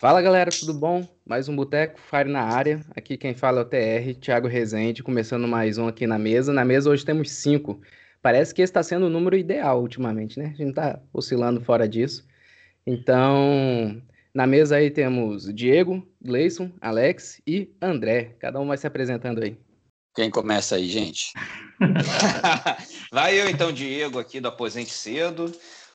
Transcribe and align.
Fala 0.00 0.22
galera, 0.22 0.50
tudo 0.50 0.72
bom? 0.72 1.06
Mais 1.26 1.46
um 1.46 1.54
Boteco 1.54 2.00
Fire 2.00 2.26
na 2.26 2.40
área. 2.40 2.80
Aqui 2.96 3.18
quem 3.18 3.34
fala 3.34 3.60
é 3.60 3.62
o 3.62 3.66
TR, 3.66 4.18
Thiago 4.18 4.48
Rezende, 4.48 5.02
começando 5.02 5.46
mais 5.46 5.76
um 5.76 5.86
aqui 5.86 6.06
na 6.06 6.18
mesa. 6.18 6.54
Na 6.54 6.64
mesa 6.64 6.88
hoje 6.88 7.04
temos 7.04 7.30
cinco. 7.30 7.78
Parece 8.22 8.54
que 8.54 8.62
esse 8.62 8.70
está 8.70 8.82
sendo 8.82 9.04
o 9.04 9.10
número 9.10 9.36
ideal 9.36 9.82
ultimamente, 9.82 10.38
né? 10.38 10.46
A 10.46 10.56
gente 10.56 10.70
está 10.70 10.98
oscilando 11.12 11.60
fora 11.60 11.86
disso. 11.86 12.26
Então, 12.86 14.00
na 14.32 14.46
mesa 14.46 14.76
aí 14.76 14.90
temos 14.90 15.52
Diego, 15.52 16.02
Gleison, 16.18 16.72
Alex 16.80 17.42
e 17.46 17.70
André. 17.78 18.36
Cada 18.40 18.58
um 18.58 18.68
vai 18.68 18.78
se 18.78 18.86
apresentando 18.86 19.42
aí. 19.42 19.58
Quem 20.14 20.30
começa 20.30 20.76
aí, 20.76 20.88
gente? 20.88 21.34
vai 23.12 23.38
eu 23.38 23.50
então, 23.50 23.70
Diego, 23.70 24.18
aqui 24.18 24.40
do 24.40 24.48
Aposente 24.48 24.92
Cedo. 24.92 25.52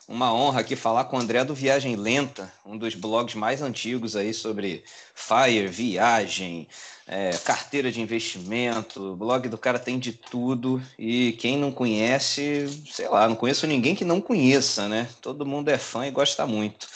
Uma 0.07 0.31
honra 0.31 0.59
aqui 0.59 0.75
falar 0.75 1.05
com 1.05 1.17
o 1.17 1.19
André 1.19 1.43
do 1.43 1.55
Viagem 1.55 1.95
Lenta, 1.95 2.53
um 2.63 2.77
dos 2.77 2.93
blogs 2.93 3.33
mais 3.33 3.63
antigos 3.63 4.15
aí 4.15 4.35
sobre 4.35 4.83
Fire, 5.15 5.67
viagem, 5.67 6.67
é, 7.07 7.31
carteira 7.37 7.91
de 7.91 7.99
investimento. 7.99 9.13
O 9.13 9.15
blog 9.15 9.49
do 9.49 9.57
cara 9.57 9.79
tem 9.79 9.97
de 9.97 10.13
tudo 10.13 10.79
e 10.97 11.31
quem 11.33 11.57
não 11.57 11.71
conhece, 11.71 12.67
sei 12.91 13.09
lá, 13.09 13.27
não 13.27 13.35
conheço 13.35 13.65
ninguém 13.65 13.95
que 13.95 14.05
não 14.05 14.21
conheça, 14.21 14.87
né? 14.87 15.09
Todo 15.23 15.45
mundo 15.45 15.69
é 15.69 15.77
fã 15.79 16.05
e 16.05 16.11
gosta 16.11 16.45
muito. 16.45 16.87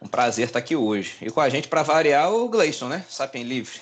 Um 0.00 0.08
prazer 0.08 0.46
estar 0.46 0.58
aqui 0.58 0.74
hoje. 0.74 1.16
E 1.20 1.30
com 1.30 1.42
a 1.42 1.50
gente, 1.50 1.68
para 1.68 1.82
variar, 1.82 2.32
o 2.32 2.48
Gleison, 2.48 2.88
né? 2.88 3.04
Sapien 3.10 3.44
Livre. 3.44 3.78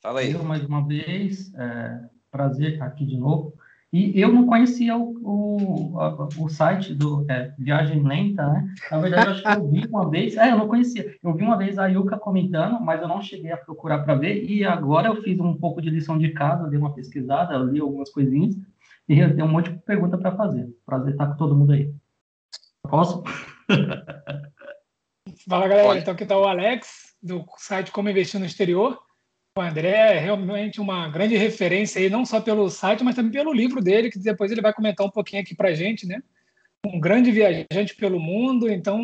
Fala 0.00 0.20
aí. 0.20 0.30
Eu, 0.30 0.44
mais 0.44 0.64
uma 0.64 0.86
vez, 0.86 1.52
é, 1.54 2.00
prazer 2.30 2.74
estar 2.74 2.86
aqui 2.86 3.04
de 3.04 3.16
novo. 3.16 3.52
E 3.92 4.18
eu 4.18 4.32
não 4.32 4.46
conhecia 4.46 4.96
o, 4.96 5.12
o, 5.22 6.28
o 6.38 6.48
site 6.48 6.94
do 6.94 7.26
é, 7.30 7.52
Viagem 7.58 8.02
Lenta, 8.02 8.46
né? 8.46 8.74
Na 8.90 8.98
verdade, 8.98 9.30
acho 9.30 9.42
que 9.42 9.48
eu 9.48 9.70
vi 9.70 9.86
uma 9.86 10.08
vez, 10.08 10.34
é, 10.34 10.50
eu 10.50 10.56
não 10.56 10.66
conhecia. 10.66 11.14
Eu 11.22 11.34
vi 11.34 11.42
uma 11.42 11.58
vez 11.58 11.78
a 11.78 11.88
Yuka 11.88 12.18
comentando, 12.18 12.80
mas 12.80 13.02
eu 13.02 13.08
não 13.08 13.20
cheguei 13.20 13.52
a 13.52 13.56
procurar 13.58 13.98
para 13.98 14.14
ver. 14.14 14.44
E 14.44 14.64
agora 14.64 15.08
eu 15.08 15.22
fiz 15.22 15.38
um 15.38 15.54
pouco 15.54 15.82
de 15.82 15.90
lição 15.90 16.16
de 16.16 16.30
casa, 16.30 16.70
dei 16.70 16.78
uma 16.78 16.94
pesquisada, 16.94 17.58
li 17.58 17.80
algumas 17.80 18.08
coisinhas 18.10 18.56
e 19.06 19.18
eu 19.18 19.34
tenho 19.34 19.46
um 19.46 19.50
monte 19.50 19.70
de 19.70 19.78
pergunta 19.80 20.16
para 20.16 20.34
fazer. 20.34 20.74
Prazer 20.86 21.12
estar 21.12 21.26
com 21.26 21.36
todo 21.36 21.54
mundo 21.54 21.72
aí. 21.72 21.92
Posso? 22.88 23.22
Fala 25.46 25.68
galera, 25.68 25.88
Pode. 25.88 26.00
então 26.00 26.14
aqui 26.14 26.22
está 26.22 26.38
o 26.38 26.44
Alex, 26.44 27.14
do 27.22 27.44
site 27.58 27.90
Como 27.90 28.08
Investir 28.08 28.40
no 28.40 28.46
Exterior. 28.46 28.98
O 29.54 29.60
André 29.60 30.16
é 30.16 30.18
realmente 30.18 30.80
uma 30.80 31.08
grande 31.08 31.36
referência 31.36 32.00
aí, 32.00 32.08
não 32.08 32.24
só 32.24 32.40
pelo 32.40 32.70
site, 32.70 33.04
mas 33.04 33.14
também 33.14 33.32
pelo 33.32 33.52
livro 33.52 33.82
dele, 33.82 34.10
que 34.10 34.18
depois 34.18 34.50
ele 34.50 34.62
vai 34.62 34.72
comentar 34.72 35.06
um 35.06 35.10
pouquinho 35.10 35.42
aqui 35.42 35.54
para 35.54 35.68
a 35.68 35.74
gente, 35.74 36.06
né? 36.06 36.22
Um 36.86 36.98
grande 36.98 37.30
viajante 37.30 37.94
pelo 37.94 38.18
mundo, 38.18 38.70
então 38.70 39.02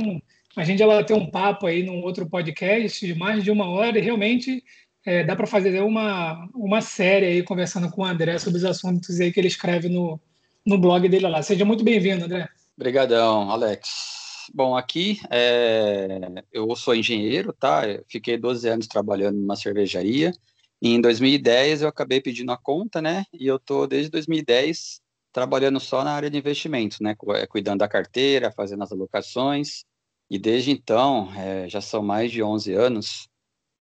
a 0.56 0.64
gente 0.64 0.78
já 0.78 1.04
ter 1.04 1.12
um 1.12 1.30
papo 1.30 1.66
aí 1.66 1.82
num 1.82 2.00
outro 2.02 2.26
podcast 2.26 3.06
de 3.06 3.14
mais 3.14 3.44
de 3.44 3.50
uma 3.50 3.68
hora 3.68 3.98
e 3.98 4.00
realmente 4.00 4.64
é, 5.04 5.22
dá 5.22 5.36
para 5.36 5.46
fazer 5.46 5.82
uma, 5.82 6.48
uma 6.54 6.80
série 6.80 7.26
aí 7.26 7.42
conversando 7.42 7.90
com 7.90 8.00
o 8.00 8.06
André 8.06 8.38
sobre 8.38 8.56
os 8.56 8.64
assuntos 8.64 9.20
aí 9.20 9.30
que 9.30 9.38
ele 9.38 9.48
escreve 9.48 9.90
no, 9.90 10.18
no 10.64 10.78
blog 10.78 11.06
dele 11.10 11.28
lá. 11.28 11.42
Seja 11.42 11.66
muito 11.66 11.84
bem-vindo, 11.84 12.24
André. 12.24 12.48
Obrigadão, 12.74 13.50
Alex. 13.50 14.17
Bom, 14.54 14.76
aqui 14.76 15.20
é, 15.30 16.18
eu 16.52 16.74
sou 16.74 16.94
engenheiro, 16.94 17.52
tá? 17.52 17.86
Eu 17.88 18.04
fiquei 18.08 18.38
12 18.38 18.68
anos 18.68 18.86
trabalhando 18.86 19.36
numa 19.38 19.56
cervejaria. 19.56 20.32
Em 20.80 21.00
2010 21.00 21.82
eu 21.82 21.88
acabei 21.88 22.20
pedindo 22.20 22.50
a 22.52 22.56
conta, 22.56 23.02
né? 23.02 23.24
E 23.32 23.46
eu 23.46 23.58
tô 23.58 23.86
desde 23.86 24.10
2010 24.10 25.00
trabalhando 25.32 25.78
só 25.80 26.02
na 26.02 26.12
área 26.12 26.30
de 26.30 26.38
investimentos, 26.38 26.98
né? 27.00 27.14
É, 27.34 27.46
cuidando 27.46 27.80
da 27.80 27.88
carteira, 27.88 28.52
fazendo 28.52 28.82
as 28.82 28.92
alocações. 28.92 29.84
E 30.30 30.38
desde 30.38 30.70
então, 30.70 31.30
é, 31.34 31.68
já 31.68 31.80
são 31.80 32.02
mais 32.02 32.30
de 32.30 32.42
11 32.42 32.72
anos, 32.72 33.28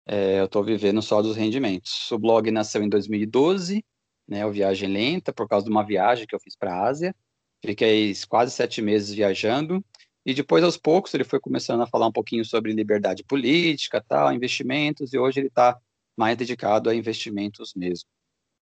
é, 0.08 0.40
eu 0.40 0.46
estou 0.46 0.64
vivendo 0.64 1.02
só 1.02 1.22
dos 1.22 1.36
rendimentos. 1.38 2.12
O 2.12 2.20
blog 2.20 2.52
nasceu 2.52 2.84
em 2.84 2.90
2012, 2.90 3.84
né? 4.28 4.46
O 4.46 4.52
Viagem 4.52 4.90
Lenta, 4.90 5.34
por 5.34 5.48
causa 5.48 5.66
de 5.66 5.72
uma 5.72 5.86
viagem 5.86 6.28
que 6.28 6.36
eu 6.36 6.40
fiz 6.40 6.56
para 6.58 6.74
a 6.74 6.88
Ásia. 6.88 7.16
Fiquei 7.66 8.14
quase 8.30 8.52
sete 8.52 8.82
meses 8.82 9.14
viajando 9.14 9.84
e 10.28 10.34
depois, 10.34 10.62
aos 10.62 10.76
poucos, 10.76 11.14
ele 11.14 11.24
foi 11.24 11.40
começando 11.40 11.82
a 11.82 11.88
falar 11.88 12.06
um 12.06 12.12
pouquinho 12.12 12.44
sobre 12.44 12.74
liberdade 12.74 13.24
política, 13.24 14.04
tal, 14.06 14.34
investimentos, 14.34 15.14
e 15.14 15.18
hoje 15.18 15.40
ele 15.40 15.48
está 15.48 15.80
mais 16.18 16.36
dedicado 16.36 16.90
a 16.90 16.96
investimentos 16.96 17.74
mesmo. 17.74 18.10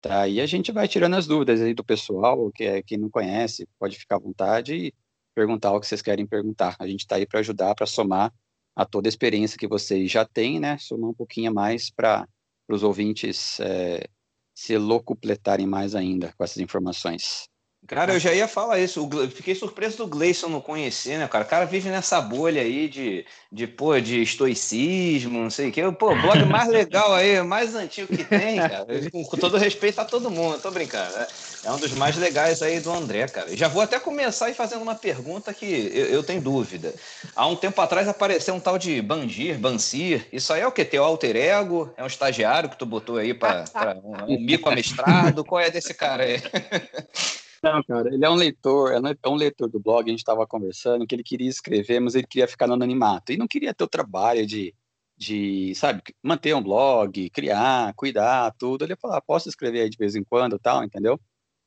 Tá? 0.02 0.28
E 0.28 0.42
a 0.42 0.48
gente 0.48 0.72
vai 0.72 0.88
tirando 0.88 1.14
as 1.14 1.28
dúvidas 1.28 1.62
aí 1.62 1.76
do 1.76 1.84
pessoal, 1.84 2.52
que 2.52 2.64
é 2.64 2.82
quem 2.82 2.98
não 2.98 3.08
conhece, 3.08 3.68
pode 3.78 4.00
ficar 4.00 4.16
à 4.16 4.20
vontade 4.20 4.74
e 4.74 4.94
perguntar 5.36 5.74
o 5.74 5.80
que 5.80 5.86
vocês 5.86 6.02
querem 6.02 6.26
perguntar. 6.26 6.76
A 6.80 6.88
gente 6.88 7.02
está 7.02 7.18
aí 7.18 7.26
para 7.28 7.40
ajudar, 7.42 7.76
para 7.76 7.86
somar 7.86 8.34
a 8.76 8.84
toda 8.84 9.08
a 9.08 9.10
experiência 9.10 9.56
que 9.56 9.68
vocês 9.68 10.10
já 10.10 10.26
têm, 10.26 10.60
né? 10.60 10.80
Somar 10.80 11.12
um 11.12 11.14
pouquinho 11.14 11.54
mais 11.54 11.92
para 11.92 12.28
os 12.68 12.82
ouvintes 12.82 13.60
é, 13.60 14.08
se 14.56 14.76
locupletarem 14.76 15.68
mais 15.68 15.94
ainda 15.94 16.34
com 16.36 16.44
essas 16.44 16.58
informações. 16.58 17.48
Cara, 17.86 18.14
eu 18.14 18.20
já 18.20 18.34
ia 18.34 18.48
falar 18.48 18.80
isso. 18.80 19.10
Fiquei 19.36 19.54
surpreso 19.54 19.98
do 19.98 20.08
Gleison 20.08 20.48
não 20.48 20.62
conhecer, 20.62 21.18
né, 21.18 21.28
cara? 21.28 21.44
O 21.44 21.48
cara 21.48 21.66
vive 21.66 21.90
nessa 21.90 22.22
bolha 22.22 22.62
aí 22.62 22.88
de, 22.88 23.26
de, 23.52 23.68
pô, 23.68 24.00
de 24.00 24.22
estoicismo, 24.22 25.40
não 25.40 25.50
sei 25.50 25.68
o 25.68 25.72
quê. 25.72 25.82
Pô, 25.92 26.14
o 26.14 26.22
blog 26.22 26.46
mais 26.46 26.70
legal 26.70 27.14
aí, 27.14 27.42
mais 27.44 27.76
antigo 27.76 28.08
que 28.08 28.24
tem, 28.24 28.58
cara. 28.58 28.86
Com 29.12 29.38
todo 29.38 29.58
respeito 29.58 30.00
a 30.00 30.06
todo 30.06 30.32
mundo, 30.32 30.62
tô 30.62 30.72
brincando. 30.72 31.14
Né? 31.14 31.28
É 31.66 31.72
um 31.72 31.78
dos 31.78 31.92
mais 31.92 32.16
legais 32.16 32.62
aí 32.62 32.80
do 32.80 32.90
André, 32.90 33.28
cara. 33.28 33.56
Já 33.56 33.68
vou 33.68 33.82
até 33.82 34.00
começar 34.00 34.46
aí 34.46 34.54
fazendo 34.54 34.82
uma 34.82 34.96
pergunta 34.96 35.54
que 35.54 35.66
eu, 35.94 36.06
eu 36.06 36.24
tenho 36.24 36.42
dúvida. 36.42 36.94
Há 37.36 37.48
um 37.48 37.56
tempo 37.56 37.82
atrás 37.82 38.08
apareceu 38.08 38.54
um 38.54 38.62
tal 38.62 38.78
de 38.78 39.02
Bangir, 39.02 39.60
Bansir. 39.60 40.26
Isso 40.32 40.54
aí 40.54 40.62
é 40.62 40.68
o 40.68 40.72
que? 40.72 40.86
Teu 40.86 41.04
alter 41.04 41.36
ego? 41.36 41.94
É 41.98 42.04
um 42.04 42.08
estagiário 42.08 42.70
que 42.70 42.78
tu 42.78 42.86
botou 42.86 43.18
aí 43.18 43.34
para 43.34 43.66
um, 44.02 44.36
um 44.36 44.40
mico 44.40 44.70
amestrado? 44.70 45.44
Qual 45.44 45.60
é 45.60 45.70
desse 45.70 45.94
cara 45.94 46.24
aí? 46.24 46.42
Não, 47.64 47.82
cara, 47.82 48.14
ele 48.14 48.26
é 48.26 48.30
um 48.30 48.36
leitor, 48.36 48.92
é, 48.92 49.30
um 49.30 49.36
leitor 49.36 49.70
do 49.70 49.80
blog, 49.80 50.06
a 50.06 50.10
gente 50.10 50.20
estava 50.20 50.46
conversando, 50.46 51.08
que 51.08 51.16
ele 51.16 51.24
queria 51.24 51.48
escrever, 51.48 52.02
mas 52.02 52.14
ele 52.14 52.28
queria 52.28 52.46
ficar 52.46 52.68
no 52.68 52.74
anonimato. 52.74 53.32
E 53.32 53.38
não 53.38 53.48
queria 53.48 53.74
ter 53.74 53.86
o 53.86 53.88
trabalho 53.88 54.46
de, 54.46 54.76
de 55.18 55.74
sabe, 55.74 56.02
manter 56.22 56.54
um 56.54 56.62
blog, 56.62 57.30
criar, 57.30 57.94
cuidar, 57.96 58.54
tudo. 58.58 58.84
Ele 58.84 58.98
falou, 58.98 59.16
ah, 59.16 59.22
posso 59.22 59.48
escrever 59.48 59.82
aí 59.84 59.90
de 59.90 59.98
vez 59.98 60.14
em 60.14 60.26
quando 60.26 60.60
tal, 60.60 60.84
entendeu? 60.84 61.18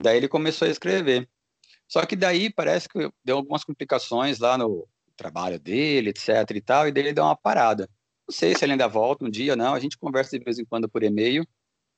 Daí 0.03 0.19
ele 0.19 0.29
começou 0.29 0.69
a 0.69 0.71
escrever. 0.71 1.27
Só 1.89 2.05
que 2.05 2.15
daí 2.15 2.53
parece 2.53 2.89
que 2.91 3.11
deu 3.25 3.39
algumas 3.39 3.65
complicações 3.65 4.39
lá 4.39 4.59
no 4.59 4.87
trabalho 5.17 5.59
dele, 5.59 6.11
etc 6.11 6.29
e 6.55 6.61
tal, 6.61 6.87
e 6.87 6.93
daí 6.93 7.05
ele 7.05 7.15
deu 7.15 7.25
uma 7.25 7.37
parada. 7.37 7.89
Não 8.29 8.35
sei 8.35 8.55
se 8.55 8.65
ele 8.65 8.73
ainda 8.73 8.87
volta 8.87 9.25
um 9.25 9.31
dia 9.31 9.53
ou 9.53 9.57
não, 9.57 9.73
a 9.73 9.81
gente 9.81 9.97
conversa 9.97 10.39
de 10.39 10.45
vez 10.45 10.59
em 10.59 10.65
quando 10.67 10.89
por 10.91 11.03
e-mail, 11.03 11.47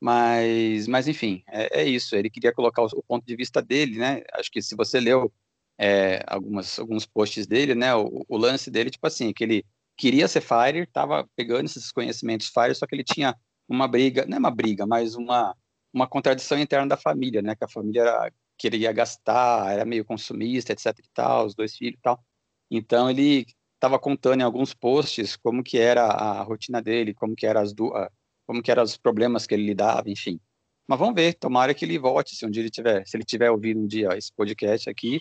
mas, 0.01 0.87
mas 0.87 1.09
enfim, 1.09 1.43
é, 1.49 1.83
é 1.83 1.85
isso. 1.85 2.15
Ele 2.15 2.31
queria 2.31 2.53
colocar 2.53 2.83
o, 2.83 2.87
o, 2.87 3.03
ponto 3.03 3.25
de 3.27 3.37
vista 3.37 3.61
dele, 3.61 3.99
né? 3.99 4.23
Acho 4.35 4.51
que 4.51 4.63
se 4.63 4.77
você 4.77 5.01
leu 5.01 5.33
é, 5.79 6.23
algumas, 6.27 6.79
alguns 6.79 7.07
posts 7.07 7.47
dele, 7.47 7.75
né? 7.75 7.95
O, 7.95 8.25
o, 8.29 8.37
lance 8.37 8.71
dele, 8.71 8.91
tipo 8.91 9.07
assim, 9.07 9.33
que 9.33 9.45
ele 9.45 9.65
queria 9.97 10.29
ser 10.29 10.41
Fire, 10.41 10.81
estava 10.81 11.29
pegando 11.37 11.67
esses 11.67 11.91
conhecimentos 11.93 12.49
Fire, 12.49 12.75
só 12.75 12.87
que 12.87 12.95
ele 12.95 13.05
tinha 13.05 13.35
uma 13.69 13.89
briga, 13.89 14.25
não 14.27 14.37
é 14.37 14.39
uma 14.41 14.51
briga, 14.51 14.87
mas 14.87 15.15
uma, 15.17 15.55
uma 15.93 16.07
contradição 16.07 16.59
interna 16.59 16.87
da 16.89 16.97
família, 16.97 17.43
né? 17.43 17.57
Que 17.57 17.65
a 17.65 17.69
família 17.69 18.03
era, 18.03 18.33
queria 18.57 18.93
gastar, 18.93 19.73
era 19.73 19.85
meio 19.85 20.05
consumista, 20.05 20.73
etc 20.73 20.87
e 20.99 21.09
tal, 21.15 21.47
os 21.47 21.55
dois 21.55 21.77
filhos 21.77 21.99
e 21.99 22.03
tal. 22.03 22.23
Então 22.71 23.11
ele 23.11 23.47
estava 23.75 23.99
contando 23.99 24.41
em 24.41 24.45
alguns 24.45 24.75
posts 24.75 25.37
como 25.37 25.63
que 25.63 25.79
era 25.79 26.05
a 26.07 26.43
rotina 26.43 26.83
dele, 26.83 27.15
como 27.15 27.35
que 27.37 27.47
era 27.47 27.61
as 27.61 27.73
duas 27.73 28.09
como 28.49 28.63
que 28.63 28.71
eram 28.71 28.83
os 28.83 28.97
problemas 28.97 29.47
que 29.47 29.55
ele 29.55 29.67
lidava, 29.67 30.09
enfim. 30.09 30.41
Mas 30.89 30.99
vamos 30.99 31.15
ver, 31.15 31.35
tomara 31.35 31.75
que 31.75 31.85
ele 31.85 31.99
volte, 31.99 32.35
se 32.35 32.47
um 32.47 32.51
dia 32.51 32.63
ele 32.63 32.71
tiver, 32.71 33.07
se 33.07 33.15
ele 33.15 33.23
tiver 33.23 33.51
ouvido 33.51 33.79
um 33.79 33.87
dia 33.87 34.17
esse 34.17 34.33
podcast 34.35 34.89
aqui, 34.89 35.21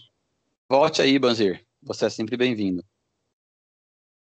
volte 0.70 1.02
aí, 1.02 1.20
Banzir. 1.20 1.62
Você 1.84 2.06
é 2.06 2.10
sempre 2.10 2.38
bem-vindo. 2.38 2.82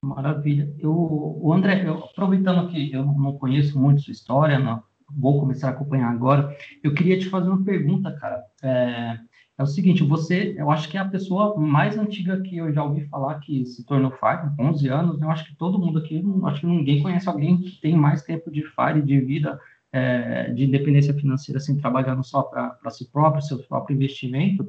Maravilha. 0.03 0.75
Eu, 0.79 0.95
o 0.95 1.53
André, 1.53 1.87
eu, 1.87 2.05
aproveitando 2.05 2.70
que 2.70 2.91
eu 2.91 3.05
não 3.05 3.37
conheço 3.37 3.79
muito 3.79 4.00
sua 4.00 4.12
história, 4.12 4.59
não, 4.59 4.82
vou 5.15 5.38
começar 5.41 5.69
a 5.69 5.70
acompanhar 5.73 6.11
agora, 6.11 6.56
eu 6.82 6.94
queria 6.94 7.19
te 7.19 7.29
fazer 7.29 7.50
uma 7.50 7.62
pergunta, 7.62 8.11
cara. 8.19 8.43
É, 8.62 9.19
é 9.58 9.62
o 9.62 9.67
seguinte, 9.67 10.05
você, 10.05 10.55
eu 10.58 10.70
acho 10.70 10.88
que 10.88 10.99
é 10.99 11.00
a 11.00 11.08
pessoa 11.08 11.56
mais 11.56 11.97
antiga 11.97 12.41
que 12.43 12.58
eu 12.58 12.70
já 12.73 12.85
ouvi 12.85 13.06
falar 13.06 13.41
que 13.41 13.64
se 13.64 13.85
tornou 13.87 14.11
Fire, 14.11 14.53
11 14.58 14.88
anos, 14.88 15.23
eu 15.23 15.31
acho 15.31 15.47
que 15.47 15.56
todo 15.56 15.79
mundo 15.79 15.99
aqui, 15.99 16.23
acho 16.44 16.61
que 16.61 16.67
ninguém 16.67 17.03
conhece 17.03 17.26
alguém 17.29 17.56
que 17.58 17.81
tem 17.81 17.97
mais 17.97 18.23
tempo 18.23 18.50
de 18.50 18.62
Fire, 18.62 19.00
de 19.00 19.19
vida, 19.19 19.58
é, 19.91 20.50
de 20.53 20.64
independência 20.64 21.14
financeira, 21.14 21.58
assim, 21.58 21.79
trabalhando 21.79 22.23
só 22.23 22.43
para 22.43 22.91
si 22.91 23.11
próprio, 23.11 23.43
seu 23.43 23.58
próprio 23.61 23.94
investimento, 23.94 24.69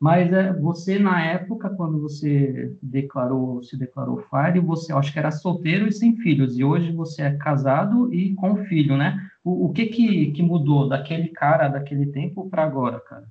mas 0.00 0.32
é, 0.32 0.50
você, 0.54 0.98
na 0.98 1.22
época, 1.24 1.68
quando 1.68 2.00
você 2.00 2.74
declarou, 2.82 3.62
se 3.62 3.76
declarou 3.76 4.24
Fire, 4.30 4.58
você, 4.60 4.92
eu 4.92 4.98
acho 4.98 5.12
que 5.12 5.18
era 5.18 5.30
solteiro 5.30 5.86
e 5.86 5.92
sem 5.92 6.16
filhos, 6.16 6.58
e 6.58 6.64
hoje 6.64 6.90
você 6.90 7.22
é 7.22 7.36
casado 7.36 8.12
e 8.12 8.34
com 8.34 8.64
filho, 8.64 8.96
né? 8.96 9.28
O, 9.44 9.66
o 9.66 9.72
que, 9.72 9.86
que, 9.86 10.32
que 10.32 10.42
mudou 10.42 10.88
daquele 10.88 11.28
cara, 11.28 11.68
daquele 11.68 12.06
tempo 12.06 12.48
para 12.48 12.64
agora, 12.64 12.98
cara? 12.98 13.28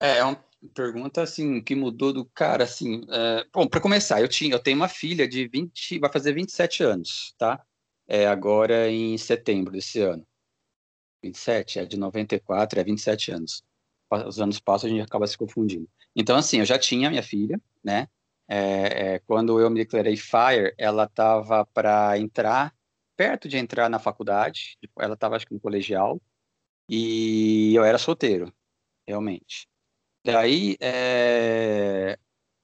É, 0.00 0.18
é 0.18 0.24
um, 0.24 0.34
pergunta 0.74 1.22
assim, 1.22 1.62
que 1.62 1.74
mudou 1.74 2.12
do 2.12 2.24
cara, 2.24 2.64
assim, 2.64 3.02
é, 3.10 3.44
bom, 3.52 3.66
para 3.68 3.80
começar, 3.80 4.20
eu 4.20 4.28
tinha, 4.28 4.54
eu 4.54 4.62
tenho 4.62 4.76
uma 4.76 4.88
filha 4.88 5.28
de 5.28 5.46
20, 5.48 5.98
vai 5.98 6.10
fazer 6.12 6.32
27 6.34 6.82
anos, 6.82 7.34
tá? 7.38 7.64
É 8.08 8.26
agora 8.26 8.90
em 8.90 9.16
setembro 9.18 9.72
desse 9.72 10.00
ano. 10.00 10.26
27, 11.22 11.78
é 11.80 11.84
de 11.86 11.96
94, 11.98 12.80
é 12.80 12.84
27 12.84 13.32
anos. 13.32 13.62
Os 14.26 14.40
anos 14.40 14.58
passam, 14.60 14.88
a 14.88 14.92
gente 14.92 15.02
acaba 15.04 15.26
se 15.26 15.38
confundindo. 15.38 15.88
Então, 16.16 16.36
assim, 16.36 16.58
eu 16.58 16.64
já 16.64 16.78
tinha 16.78 17.10
minha 17.10 17.22
filha, 17.22 17.60
né? 17.84 18.08
É, 18.48 19.14
é, 19.14 19.18
quando 19.20 19.60
eu 19.60 19.70
me 19.70 19.78
declarei 19.80 20.16
FIRE, 20.16 20.74
ela 20.76 21.04
estava 21.04 21.64
para 21.66 22.18
entrar, 22.18 22.74
perto 23.16 23.48
de 23.48 23.56
entrar 23.58 23.88
na 23.88 23.98
faculdade, 24.00 24.78
ela 24.98 25.14
estava, 25.14 25.36
acho 25.36 25.46
que 25.46 25.54
no 25.54 25.60
colegial, 25.60 26.20
e 26.88 27.74
eu 27.74 27.84
era 27.84 27.98
solteiro, 27.98 28.52
realmente. 29.06 29.69
Daí, 30.24 30.76
é, 30.80 32.18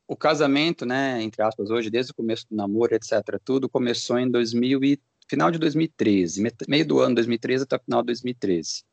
o 0.07 0.17
casamento, 0.17 0.85
né, 0.85 1.23
entre 1.23 1.43
aspas, 1.43 1.71
hoje, 1.71 1.91
desde 1.91 2.13
o 2.13 2.15
começo 2.15 2.47
do 2.49 2.57
namoro, 2.57 2.95
etc., 2.95 3.41
tudo 3.45 3.69
começou 3.69 4.19
em 4.19 4.31
2000 4.31 4.85
e, 4.85 5.01
final 5.29 5.51
de 5.51 5.59
2013, 5.59 6.43
meio 6.69 6.87
do 6.87 7.01
ano 7.01 7.17
2013 7.17 7.65
até 7.65 7.77
o 7.77 7.81
final 7.81 8.03
de 8.03 8.07
2013. 8.07 8.85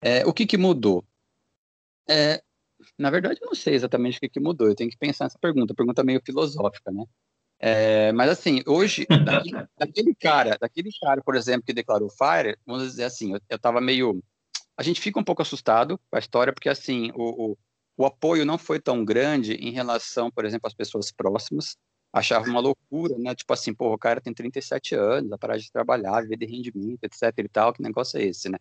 É, 0.00 0.26
o 0.26 0.32
que, 0.32 0.46
que 0.46 0.58
mudou? 0.58 1.04
É, 2.08 2.42
na 2.98 3.10
verdade, 3.10 3.40
eu 3.40 3.46
não 3.46 3.54
sei 3.54 3.74
exatamente 3.74 4.18
o 4.18 4.20
que, 4.20 4.28
que 4.28 4.40
mudou, 4.40 4.68
eu 4.68 4.74
tenho 4.74 4.90
que 4.90 4.98
pensar 4.98 5.24
nessa 5.24 5.38
pergunta, 5.38 5.74
pergunta 5.74 6.04
meio 6.04 6.20
filosófica, 6.24 6.90
né? 6.90 7.04
É, 7.58 8.12
mas 8.12 8.30
assim, 8.30 8.62
hoje, 8.66 9.06
daquele, 9.24 9.66
daquele, 9.78 10.14
cara, 10.14 10.58
daquele 10.60 10.90
cara, 11.00 11.22
por 11.22 11.34
exemplo, 11.36 11.64
que 11.64 11.72
declarou 11.72 12.10
Fire, 12.10 12.58
vamos 12.66 12.84
dizer 12.84 13.04
assim, 13.04 13.32
eu, 13.34 13.40
eu 13.48 13.58
tava 13.58 13.80
meio. 13.80 14.22
A 14.76 14.82
gente 14.82 15.00
fica 15.00 15.20
um 15.20 15.24
pouco 15.24 15.40
assustado 15.40 15.98
com 16.10 16.16
a 16.16 16.18
história, 16.18 16.52
porque 16.52 16.68
assim, 16.68 17.10
o, 17.14 17.52
o, 17.52 17.58
o 17.96 18.04
apoio 18.06 18.44
não 18.44 18.58
foi 18.58 18.80
tão 18.80 19.04
grande 19.04 19.54
em 19.54 19.70
relação, 19.70 20.30
por 20.30 20.44
exemplo, 20.44 20.66
às 20.66 20.74
pessoas 20.74 21.12
próximas. 21.12 21.76
Achava 22.12 22.48
uma 22.48 22.60
loucura, 22.60 23.16
né? 23.18 23.34
Tipo 23.34 23.52
assim, 23.52 23.74
pô, 23.74 23.92
o 23.92 23.98
cara 23.98 24.20
tem 24.20 24.32
37 24.32 24.94
anos, 24.94 25.32
a 25.32 25.38
parar 25.38 25.56
de 25.56 25.70
trabalhar, 25.70 26.22
viver 26.22 26.36
de 26.36 26.46
rendimento, 26.46 27.02
etc 27.04 27.32
e 27.38 27.48
tal, 27.48 27.72
que 27.72 27.82
negócio 27.82 28.18
é 28.18 28.24
esse, 28.24 28.48
né? 28.48 28.58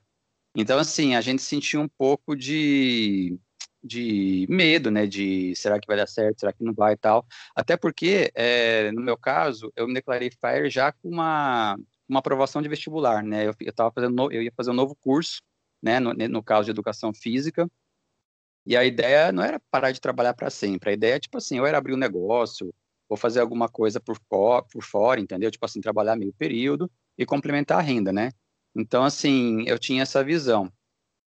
Então, 0.55 0.79
assim, 0.79 1.15
a 1.15 1.21
gente 1.21 1.41
sentiu 1.41 1.81
um 1.81 1.87
pouco 1.87 2.35
de, 2.35 3.37
de 3.83 4.45
medo, 4.49 4.91
né? 4.91 5.05
De 5.07 5.55
será 5.55 5.79
que 5.79 5.87
vai 5.87 5.97
dar 5.97 6.07
certo, 6.07 6.39
será 6.39 6.53
que 6.53 6.63
não 6.63 6.73
vai 6.73 6.93
e 6.93 6.97
tal. 6.97 7.25
Até 7.55 7.75
porque, 7.77 8.31
é, 8.35 8.91
no 8.91 9.01
meu 9.01 9.17
caso, 9.17 9.71
eu 9.75 9.87
me 9.87 9.93
declarei 9.93 10.31
FIRE 10.31 10.69
já 10.69 10.91
com 10.91 11.09
uma, 11.09 11.75
uma 12.07 12.19
aprovação 12.19 12.61
de 12.61 12.69
vestibular, 12.69 13.23
né? 13.23 13.47
Eu, 13.47 13.53
eu, 13.59 13.73
fazendo, 13.93 14.31
eu 14.31 14.41
ia 14.43 14.53
fazer 14.55 14.71
um 14.71 14.75
novo 14.75 14.95
curso, 14.95 15.41
né? 15.81 15.99
No, 15.99 16.13
no 16.13 16.43
caso 16.43 16.65
de 16.65 16.71
educação 16.71 17.13
física. 17.13 17.67
E 18.65 18.77
a 18.77 18.85
ideia 18.85 19.31
não 19.31 19.43
era 19.43 19.59
parar 19.71 19.91
de 19.91 19.99
trabalhar 19.99 20.33
para 20.33 20.49
sempre. 20.49 20.91
A 20.91 20.93
ideia 20.93 21.15
é, 21.15 21.19
tipo 21.19 21.37
assim, 21.37 21.57
eu 21.57 21.65
era 21.65 21.77
abrir 21.77 21.93
um 21.93 21.97
negócio, 21.97 22.73
ou 23.09 23.17
fazer 23.17 23.39
alguma 23.39 23.69
coisa 23.69 23.99
por, 23.99 24.17
por 24.29 24.83
fora, 24.83 25.19
entendeu? 25.19 25.51
Tipo 25.51 25.65
assim, 25.65 25.81
trabalhar 25.81 26.15
meio 26.15 26.33
período 26.33 26.89
e 27.17 27.25
complementar 27.25 27.79
a 27.79 27.81
renda, 27.81 28.11
né? 28.11 28.31
Então, 28.75 29.03
assim, 29.03 29.63
eu 29.67 29.77
tinha 29.77 30.01
essa 30.01 30.23
visão. 30.23 30.71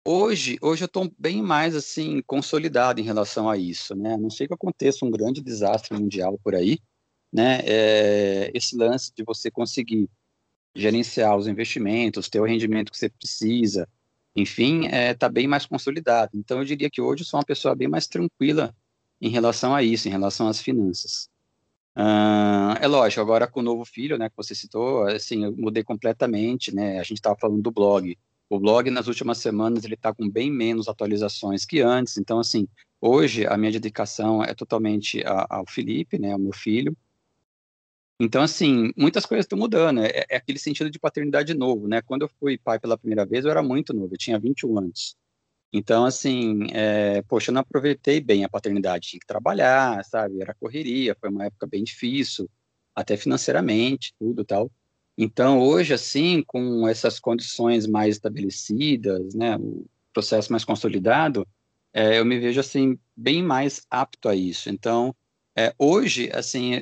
Hoje, 0.07 0.57
hoje 0.61 0.83
eu 0.83 0.87
estou 0.87 1.11
bem 1.17 1.41
mais 1.41 1.75
assim 1.75 2.21
consolidado 2.27 3.01
em 3.01 3.03
relação 3.03 3.49
a 3.49 3.57
isso, 3.57 3.95
né? 3.95 4.13
A 4.13 4.17
não 4.17 4.29
sei 4.29 4.47
que 4.47 4.53
aconteça 4.53 5.03
um 5.03 5.11
grande 5.11 5.41
desastre 5.41 5.97
mundial 5.97 6.39
por 6.43 6.53
aí, 6.55 6.79
né? 7.33 7.59
É, 7.65 8.51
esse 8.53 8.77
lance 8.77 9.11
de 9.15 9.23
você 9.23 9.49
conseguir 9.49 10.07
gerenciar 10.75 11.35
os 11.35 11.47
investimentos, 11.47 12.29
ter 12.29 12.39
o 12.39 12.45
rendimento 12.45 12.91
que 12.91 12.97
você 12.97 13.09
precisa, 13.09 13.89
enfim, 14.35 14.85
está 14.85 14.97
é, 14.97 15.13
tá 15.13 15.29
bem 15.29 15.47
mais 15.47 15.65
consolidado. 15.65 16.31
Então, 16.35 16.59
eu 16.59 16.65
diria 16.65 16.89
que 16.89 17.01
hoje 17.01 17.23
eu 17.23 17.25
sou 17.25 17.39
uma 17.39 17.45
pessoa 17.45 17.75
bem 17.75 17.87
mais 17.87 18.07
tranquila 18.07 18.75
em 19.21 19.29
relação 19.29 19.73
a 19.73 19.81
isso, 19.81 20.07
em 20.07 20.11
relação 20.11 20.47
às 20.47 20.59
finanças. 20.61 21.29
Uh, 21.97 22.75
é 22.81 22.87
lógico, 22.87 23.21
agora 23.21 23.47
com 23.47 23.61
o 23.61 23.63
novo 23.63 23.85
filho, 23.85 24.17
né, 24.17 24.29
que 24.29 24.35
você 24.35 24.53
citou, 24.53 25.03
assim, 25.07 25.45
eu 25.45 25.55
mudei 25.55 25.81
completamente, 25.81 26.75
né, 26.75 26.99
a 26.99 27.03
gente 27.03 27.13
estava 27.13 27.37
falando 27.39 27.61
do 27.61 27.71
blog. 27.71 28.17
O 28.49 28.59
blog, 28.59 28.91
nas 28.91 29.07
últimas 29.07 29.37
semanas, 29.37 29.85
ele 29.85 29.93
está 29.93 30.13
com 30.13 30.29
bem 30.29 30.51
menos 30.51 30.89
atualizações 30.89 31.65
que 31.65 31.79
antes, 31.79 32.17
então, 32.17 32.37
assim, 32.39 32.67
hoje 32.99 33.47
a 33.47 33.57
minha 33.57 33.71
dedicação 33.71 34.43
é 34.43 34.53
totalmente 34.53 35.23
a, 35.25 35.47
ao 35.49 35.65
Felipe, 35.65 36.19
né, 36.19 36.33
ao 36.33 36.39
meu 36.39 36.53
filho. 36.53 36.95
Então, 38.19 38.41
assim, 38.41 38.91
muitas 38.95 39.25
coisas 39.25 39.43
estão 39.43 39.59
mudando, 39.59 39.99
é, 40.01 40.25
é, 40.29 40.37
aquele 40.37 40.57
sentido 40.57 40.89
de 40.89 40.97
paternidade 40.97 41.53
novo, 41.53 41.87
né, 41.87 42.01
quando 42.01 42.21
eu 42.21 42.29
fui 42.39 42.57
pai 42.57 42.79
pela 42.79 42.97
primeira 42.97 43.25
vez, 43.25 43.43
eu 43.43 43.51
era 43.51 43.61
muito 43.61 43.93
novo, 43.93 44.13
eu 44.13 44.17
tinha 44.17 44.39
21 44.39 44.77
anos. 44.77 45.17
Então, 45.73 46.05
assim, 46.05 46.67
é, 46.71 47.21
poxa, 47.23 47.51
eu 47.51 47.53
não 47.53 47.61
aproveitei 47.61 48.21
bem 48.21 48.45
a 48.45 48.49
paternidade, 48.49 49.09
tinha 49.09 49.19
que 49.19 49.27
trabalhar, 49.27 50.03
sabe? 50.05 50.41
Era 50.41 50.53
correria, 50.53 51.17
foi 51.19 51.29
uma 51.29 51.45
época 51.45 51.67
bem 51.67 51.83
difícil, 51.83 52.49
até 52.95 53.17
financeiramente, 53.17 54.13
tudo 54.17 54.45
tal. 54.45 54.71
Então, 55.17 55.59
hoje, 55.59 55.93
assim, 55.93 56.41
com 56.47 56.87
essas 56.87 57.19
condições 57.19 57.87
mais 57.87 58.15
estabelecidas, 58.15 59.33
né, 59.35 59.57
o 59.57 59.85
processo 60.13 60.51
mais 60.51 60.63
consolidado, 60.63 61.45
é, 61.93 62.19
eu 62.19 62.25
me 62.25 62.39
vejo, 62.39 62.59
assim, 62.61 62.97
bem 63.15 63.43
mais 63.43 63.85
apto 63.89 64.29
a 64.29 64.35
isso. 64.35 64.69
Então, 64.69 65.13
é, 65.57 65.73
hoje, 65.79 66.29
assim, 66.33 66.81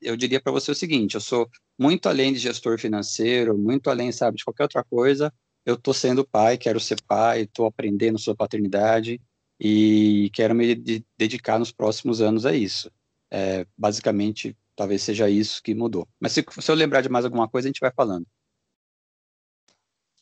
eu, 0.00 0.16
diria 0.16 0.40
para 0.40 0.50
você 0.50 0.72
o 0.72 0.74
seguinte, 0.74 1.14
eu 1.14 1.20
sou 1.20 1.48
muito 1.78 2.08
além 2.08 2.32
de 2.32 2.40
gestor 2.40 2.78
financeiro, 2.78 3.56
muito 3.56 3.88
além, 3.88 4.10
sabe, 4.10 4.38
de 4.38 4.44
qualquer 4.44 4.64
outra 4.64 4.82
coisa, 4.82 5.32
eu 5.64 5.74
estou 5.74 5.94
sendo 5.94 6.26
pai, 6.26 6.58
quero 6.58 6.80
ser 6.80 7.00
pai, 7.02 7.42
estou 7.42 7.66
aprendendo 7.66 8.18
sobre 8.18 8.38
paternidade 8.38 9.20
e 9.60 10.30
quero 10.34 10.54
me 10.54 10.74
dedicar 11.16 11.58
nos 11.58 11.70
próximos 11.70 12.20
anos 12.20 12.44
a 12.44 12.52
isso. 12.54 12.90
É, 13.30 13.64
basicamente, 13.78 14.56
talvez 14.74 15.02
seja 15.02 15.30
isso 15.30 15.62
que 15.62 15.74
mudou. 15.74 16.08
Mas 16.18 16.32
se, 16.32 16.44
se 16.58 16.70
eu 16.70 16.74
lembrar 16.74 17.02
de 17.02 17.08
mais 17.08 17.24
alguma 17.24 17.48
coisa, 17.48 17.68
a 17.68 17.70
gente 17.70 17.80
vai 17.80 17.92
falando. 17.92 18.26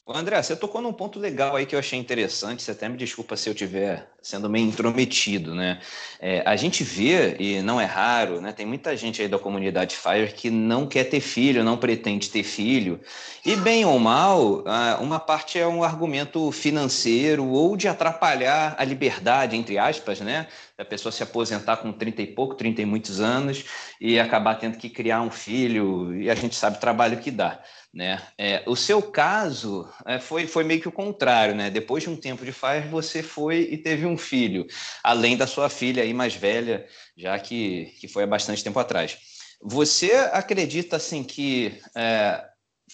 André, 0.06 0.42
você 0.42 0.56
tocou 0.56 0.80
num 0.80 0.92
ponto 0.92 1.18
legal 1.18 1.54
aí 1.54 1.66
que 1.66 1.74
eu 1.74 1.78
achei 1.78 1.98
interessante, 1.98 2.62
você 2.62 2.70
até 2.70 2.88
me 2.88 2.96
desculpa 2.96 3.36
se 3.36 3.48
eu 3.48 3.52
estiver 3.52 4.10
sendo 4.28 4.50
meio 4.50 4.66
intrometido, 4.66 5.54
né? 5.54 5.80
É, 6.20 6.42
a 6.44 6.54
gente 6.54 6.84
vê, 6.84 7.34
e 7.38 7.62
não 7.62 7.80
é 7.80 7.86
raro, 7.86 8.42
né? 8.42 8.52
Tem 8.52 8.66
muita 8.66 8.94
gente 8.94 9.22
aí 9.22 9.28
da 9.28 9.38
comunidade 9.38 9.96
Fire 9.96 10.32
que 10.32 10.50
não 10.50 10.86
quer 10.86 11.04
ter 11.04 11.20
filho, 11.20 11.64
não 11.64 11.78
pretende 11.78 12.28
ter 12.28 12.42
filho, 12.42 13.00
e 13.46 13.56
bem 13.56 13.86
ou 13.86 13.98
mal, 13.98 14.62
uma 15.00 15.18
parte 15.18 15.58
é 15.58 15.66
um 15.66 15.82
argumento 15.82 16.52
financeiro 16.52 17.46
ou 17.46 17.74
de 17.76 17.88
atrapalhar 17.88 18.74
a 18.76 18.84
liberdade, 18.84 19.56
entre 19.56 19.78
aspas, 19.78 20.20
né? 20.20 20.46
Da 20.76 20.84
pessoa 20.84 21.10
se 21.10 21.22
aposentar 21.22 21.78
com 21.78 21.90
30 21.90 22.20
e 22.20 22.26
pouco, 22.26 22.54
30 22.54 22.82
e 22.82 22.84
muitos 22.84 23.20
anos, 23.20 23.64
e 23.98 24.20
acabar 24.20 24.56
tendo 24.56 24.76
que 24.76 24.90
criar 24.90 25.22
um 25.22 25.30
filho, 25.30 26.14
e 26.14 26.28
a 26.28 26.34
gente 26.34 26.54
sabe 26.54 26.76
o 26.76 26.80
trabalho 26.80 27.16
que 27.16 27.30
dá. 27.30 27.60
Né? 27.94 28.20
É, 28.36 28.62
o 28.66 28.76
seu 28.76 29.00
caso 29.00 29.88
é, 30.04 30.18
foi, 30.18 30.46
foi 30.46 30.62
meio 30.62 30.80
que 30.80 30.88
o 30.88 30.92
contrário, 30.92 31.54
né? 31.54 31.70
Depois 31.70 32.02
de 32.02 32.10
um 32.10 32.16
tempo 32.16 32.44
de 32.44 32.52
Fire, 32.52 32.86
você 32.90 33.22
foi 33.22 33.66
e 33.70 33.78
teve 33.78 34.04
um 34.04 34.17
filho, 34.18 34.66
além 35.02 35.36
da 35.36 35.46
sua 35.46 35.68
filha 35.68 36.02
aí 36.02 36.12
mais 36.12 36.34
velha, 36.34 36.86
já 37.16 37.38
que, 37.38 37.94
que 38.00 38.08
foi 38.08 38.24
há 38.24 38.26
bastante 38.26 38.62
tempo 38.62 38.78
atrás. 38.78 39.16
Você 39.62 40.12
acredita 40.32 40.96
assim 40.96 41.24
que 41.24 41.80
é, 41.96 42.44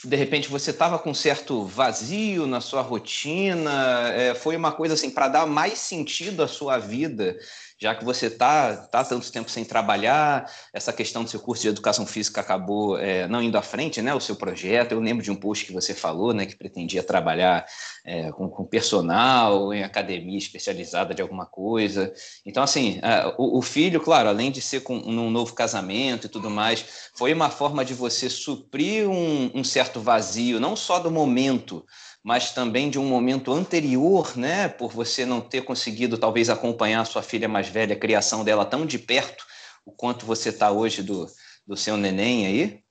de 0.03 0.17
repente 0.17 0.49
você 0.49 0.71
estava 0.71 0.99
com 0.99 1.11
um 1.11 1.15
certo 1.15 1.65
vazio 1.65 2.47
na 2.47 2.61
sua 2.61 2.83
rotina? 2.83 4.09
É, 4.15 4.35
foi 4.35 4.57
uma 4.57 4.73
coisa 4.73 4.95
assim 4.95 5.11
para 5.11 5.29
dar 5.29 5.47
mais 5.47 5.79
sentido 5.79 6.43
à 6.43 6.49
sua 6.49 6.79
vida 6.79 7.37
já 7.85 7.95
que 7.95 8.03
você 8.03 8.29
está 8.29 8.75
tá 8.77 9.05
tanto 9.05 9.31
tempo 9.31 9.51
sem 9.51 9.63
trabalhar, 9.63 10.51
essa 10.73 10.91
questão 10.91 11.23
do 11.23 11.29
seu 11.29 11.39
curso 11.39 11.65
de 11.65 11.69
educação 11.69 12.07
física 12.07 12.41
acabou 12.41 12.97
é, 12.99 13.29
não 13.29 13.43
indo 13.43 13.59
à 13.59 13.63
frente, 13.63 14.01
né? 14.01 14.15
O 14.15 14.21
seu 14.21 14.37
projeto. 14.37 14.93
Eu 14.93 15.01
lembro 15.01 15.23
de 15.23 15.31
um 15.31 15.37
post 15.37 15.67
que 15.67 15.73
você 15.73 15.93
falou, 15.93 16.33
né? 16.33 16.47
Que 16.47 16.57
pretendia 16.57 17.03
trabalhar 17.03 17.67
é, 18.03 18.33
com, 18.33 18.49
com, 18.49 18.65
personal, 18.65 19.71
em 19.75 19.85
academia 19.85 20.39
especializada 20.39 21.13
de 21.13 21.21
alguma 21.21 21.45
coisa. 21.45 22.11
Então, 22.47 22.63
assim, 22.63 23.01
é, 23.03 23.35
o, 23.37 23.59
o, 23.59 23.61
filho, 23.61 24.01
claro, 24.01 24.31
além 24.31 24.51
de 24.51 24.63
ser 24.63 24.81
com 24.81 24.97
um 24.97 25.31
novo 25.31 25.53
casamento 25.53 26.27
e 26.27 26.31
tudo 26.31 26.49
mais, 26.49 27.11
foi 27.15 27.35
uma 27.35 27.51
forma 27.51 27.85
de 27.85 27.93
você 27.93 28.31
suprir 28.31 29.07
um, 29.07 29.51
um 29.55 29.63
certo 29.63 30.01
vazio, 30.01 30.59
não 30.59 30.75
só 30.75 30.99
do 30.99 31.11
momento 31.11 31.85
mas 32.25 32.53
também 32.53 32.89
de 32.89 32.99
um 32.99 33.07
momento 33.07 33.53
anterior, 33.53 34.35
né, 34.35 34.67
por 34.67 34.91
você 34.91 35.27
não 35.27 35.43
ter 35.43 35.63
conseguido 35.63 36.17
talvez 36.17 36.49
acompanhar 36.49 37.03
a 37.03 37.05
sua 37.05 37.23
filha 37.23 37.47
mais 37.47 37.69
velha, 37.69 37.95
a 37.95 37.99
criação 37.99 38.43
dela 38.43 38.65
tão 38.65 38.87
de 38.87 38.99
perto, 38.99 39.45
o 39.85 39.93
quanto 39.93 40.25
você 40.25 40.49
está 40.49 40.71
hoje 40.71 41.03
do, 41.03 41.27
do 41.67 41.77
seu 41.77 41.99
neném 41.99 42.47
aí? 42.47 42.83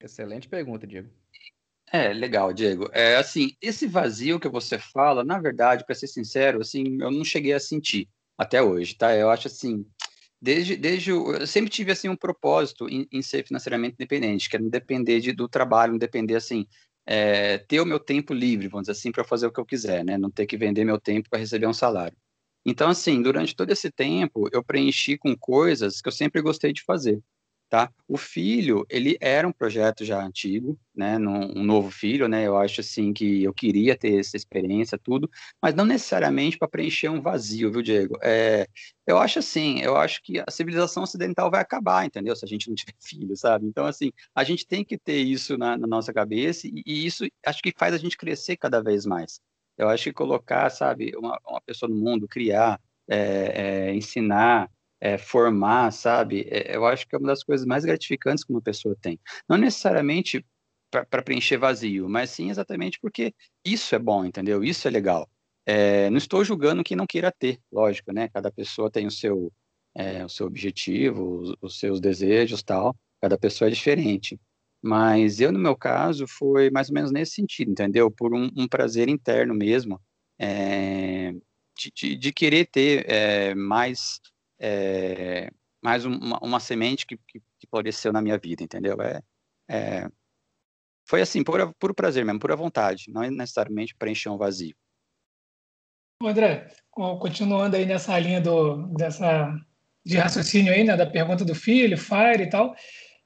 Excelente 0.00 0.48
pergunta, 0.48 0.86
Diego. 0.86 1.10
É, 1.92 2.12
legal, 2.12 2.52
Diego. 2.52 2.88
É 2.92 3.16
assim, 3.16 3.56
esse 3.60 3.88
vazio 3.88 4.38
que 4.38 4.48
você 4.48 4.78
fala, 4.78 5.24
na 5.24 5.40
verdade, 5.40 5.84
para 5.84 5.94
ser 5.94 6.06
sincero, 6.06 6.60
assim, 6.60 6.98
eu 7.02 7.10
não 7.10 7.24
cheguei 7.24 7.52
a 7.52 7.60
sentir 7.60 8.08
até 8.38 8.62
hoje, 8.62 8.94
tá? 8.94 9.14
Eu 9.14 9.30
acho 9.30 9.48
assim, 9.48 9.84
desde, 10.40 10.76
desde 10.76 11.10
eu 11.10 11.44
sempre 11.46 11.70
tive 11.70 11.90
assim 11.90 12.08
um 12.08 12.16
propósito 12.16 12.88
em, 12.88 13.06
em 13.12 13.20
ser 13.20 13.44
financeiramente 13.44 13.94
independente, 13.94 14.48
que 14.48 14.56
é 14.56 14.60
não 14.60 14.70
depender 14.70 15.20
de, 15.20 15.32
do 15.32 15.48
trabalho, 15.48 15.92
não 15.92 15.98
depender 15.98 16.36
assim 16.36 16.66
é, 17.06 17.58
ter 17.58 17.80
o 17.80 17.86
meu 17.86 17.98
tempo 18.00 18.32
livre, 18.34 18.68
vamos 18.68 18.84
dizer 18.86 18.92
assim, 18.92 19.12
para 19.12 19.24
fazer 19.24 19.46
o 19.46 19.52
que 19.52 19.60
eu 19.60 19.66
quiser, 19.66 20.04
né? 20.04 20.18
Não 20.18 20.30
ter 20.30 20.46
que 20.46 20.56
vender 20.56 20.84
meu 20.84 21.00
tempo 21.00 21.28
para 21.30 21.38
receber 21.38 21.66
um 21.66 21.72
salário. 21.72 22.16
Então, 22.64 22.88
assim, 22.88 23.20
durante 23.22 23.56
todo 23.56 23.70
esse 23.70 23.90
tempo, 23.90 24.48
eu 24.52 24.62
preenchi 24.64 25.18
com 25.18 25.36
coisas 25.36 26.00
que 26.00 26.08
eu 26.08 26.12
sempre 26.12 26.40
gostei 26.42 26.72
de 26.72 26.82
fazer 26.82 27.20
tá? 27.72 27.90
O 28.06 28.18
filho, 28.18 28.84
ele 28.90 29.16
era 29.18 29.48
um 29.48 29.52
projeto 29.52 30.04
já 30.04 30.22
antigo, 30.22 30.78
né, 30.94 31.16
um 31.16 31.64
novo 31.64 31.90
filho, 31.90 32.28
né, 32.28 32.46
eu 32.46 32.54
acho 32.58 32.82
assim 32.82 33.14
que 33.14 33.42
eu 33.42 33.54
queria 33.54 33.96
ter 33.96 34.20
essa 34.20 34.36
experiência, 34.36 34.98
tudo, 34.98 35.26
mas 35.60 35.74
não 35.74 35.86
necessariamente 35.86 36.58
para 36.58 36.68
preencher 36.68 37.08
um 37.08 37.22
vazio, 37.22 37.72
viu, 37.72 37.80
Diego? 37.80 38.18
É, 38.22 38.66
eu 39.06 39.16
acho 39.16 39.38
assim, 39.38 39.80
eu 39.80 39.96
acho 39.96 40.22
que 40.22 40.38
a 40.38 40.50
civilização 40.50 41.02
ocidental 41.02 41.50
vai 41.50 41.62
acabar, 41.62 42.04
entendeu? 42.04 42.36
Se 42.36 42.44
a 42.44 42.48
gente 42.48 42.68
não 42.68 42.74
tiver 42.74 42.92
filho, 43.00 43.34
sabe? 43.38 43.66
Então, 43.66 43.86
assim, 43.86 44.12
a 44.34 44.44
gente 44.44 44.66
tem 44.66 44.84
que 44.84 44.98
ter 44.98 45.22
isso 45.22 45.56
na, 45.56 45.78
na 45.78 45.86
nossa 45.86 46.12
cabeça 46.12 46.66
e, 46.66 46.82
e, 46.84 47.06
isso 47.06 47.24
acho 47.46 47.62
que 47.62 47.72
faz 47.74 47.94
a 47.94 47.98
gente 47.98 48.18
crescer 48.18 48.58
cada 48.58 48.82
vez 48.82 49.06
mais. 49.06 49.40
Eu 49.78 49.88
acho 49.88 50.04
que 50.04 50.12
colocar, 50.12 50.68
sabe, 50.68 51.16
uma, 51.16 51.40
uma 51.48 51.60
pessoa 51.62 51.88
no 51.88 51.96
mundo, 51.96 52.28
criar, 52.28 52.78
é, 53.08 53.86
é, 53.88 53.94
ensinar, 53.94 54.70
é, 55.02 55.18
formar, 55.18 55.90
sabe? 55.90 56.46
É, 56.48 56.76
eu 56.76 56.86
acho 56.86 57.08
que 57.08 57.16
é 57.16 57.18
uma 57.18 57.26
das 57.26 57.42
coisas 57.42 57.66
mais 57.66 57.84
gratificantes 57.84 58.44
que 58.44 58.52
uma 58.52 58.62
pessoa 58.62 58.96
tem. 59.02 59.18
Não 59.48 59.56
necessariamente 59.56 60.46
para 60.90 61.22
preencher 61.22 61.56
vazio, 61.56 62.08
mas 62.08 62.30
sim 62.30 62.50
exatamente 62.50 63.00
porque 63.00 63.34
isso 63.64 63.94
é 63.96 63.98
bom, 63.98 64.24
entendeu? 64.24 64.62
Isso 64.62 64.86
é 64.86 64.90
legal. 64.92 65.28
É, 65.66 66.08
não 66.10 66.18
estou 66.18 66.44
julgando 66.44 66.84
quem 66.84 66.96
não 66.96 67.06
queira 67.06 67.32
ter, 67.32 67.58
lógico, 67.72 68.12
né? 68.12 68.28
Cada 68.28 68.52
pessoa 68.52 68.90
tem 68.90 69.06
o 69.06 69.10
seu, 69.10 69.52
é, 69.96 70.24
o 70.24 70.28
seu 70.28 70.46
objetivo, 70.46 71.40
os, 71.40 71.56
os, 71.60 71.78
seus 71.80 72.00
desejos, 72.00 72.62
tal. 72.62 72.94
Cada 73.20 73.36
pessoa 73.36 73.68
é 73.68 73.72
diferente. 73.72 74.38
Mas 74.80 75.40
eu, 75.40 75.50
no 75.50 75.58
meu 75.58 75.76
caso, 75.76 76.26
foi 76.28 76.70
mais 76.70 76.90
ou 76.90 76.94
menos 76.94 77.10
nesse 77.10 77.32
sentido, 77.32 77.72
entendeu? 77.72 78.08
Por 78.08 78.32
um, 78.34 78.50
um 78.56 78.68
prazer 78.68 79.08
interno 79.08 79.54
mesmo, 79.54 80.00
é, 80.38 81.32
de, 81.76 81.90
de, 81.94 82.16
de, 82.16 82.32
querer 82.32 82.66
ter 82.66 83.04
é, 83.08 83.54
mais 83.54 84.20
é, 84.62 85.50
mais 85.82 86.04
uma, 86.04 86.38
uma, 86.38 86.60
semente 86.60 87.04
que, 87.04 87.16
que, 87.16 87.40
que, 87.58 87.66
floresceu 87.68 88.12
na 88.12 88.22
minha 88.22 88.38
vida, 88.38 88.62
entendeu? 88.62 88.96
É, 89.02 89.20
é, 89.68 90.08
foi 91.04 91.20
assim, 91.20 91.42
por, 91.42 91.74
por 91.74 91.92
prazer 91.92 92.24
mesmo, 92.24 92.38
pura 92.38 92.54
vontade, 92.54 93.06
não 93.08 93.24
é 93.24 93.30
necessariamente 93.30 93.94
preencher 93.96 94.28
um 94.28 94.38
vazio. 94.38 94.76
André, 96.22 96.68
continuando 96.90 97.74
aí 97.74 97.84
nessa 97.84 98.16
linha 98.16 98.40
do, 98.40 98.86
dessa, 98.96 99.52
de 100.06 100.16
raciocínio 100.16 100.72
aí, 100.72 100.84
né, 100.84 100.96
da 100.96 101.06
pergunta 101.06 101.44
do 101.44 101.56
filho, 101.56 101.98
Fire 101.98 102.44
e 102.44 102.48
tal, 102.48 102.70
o 102.70 102.74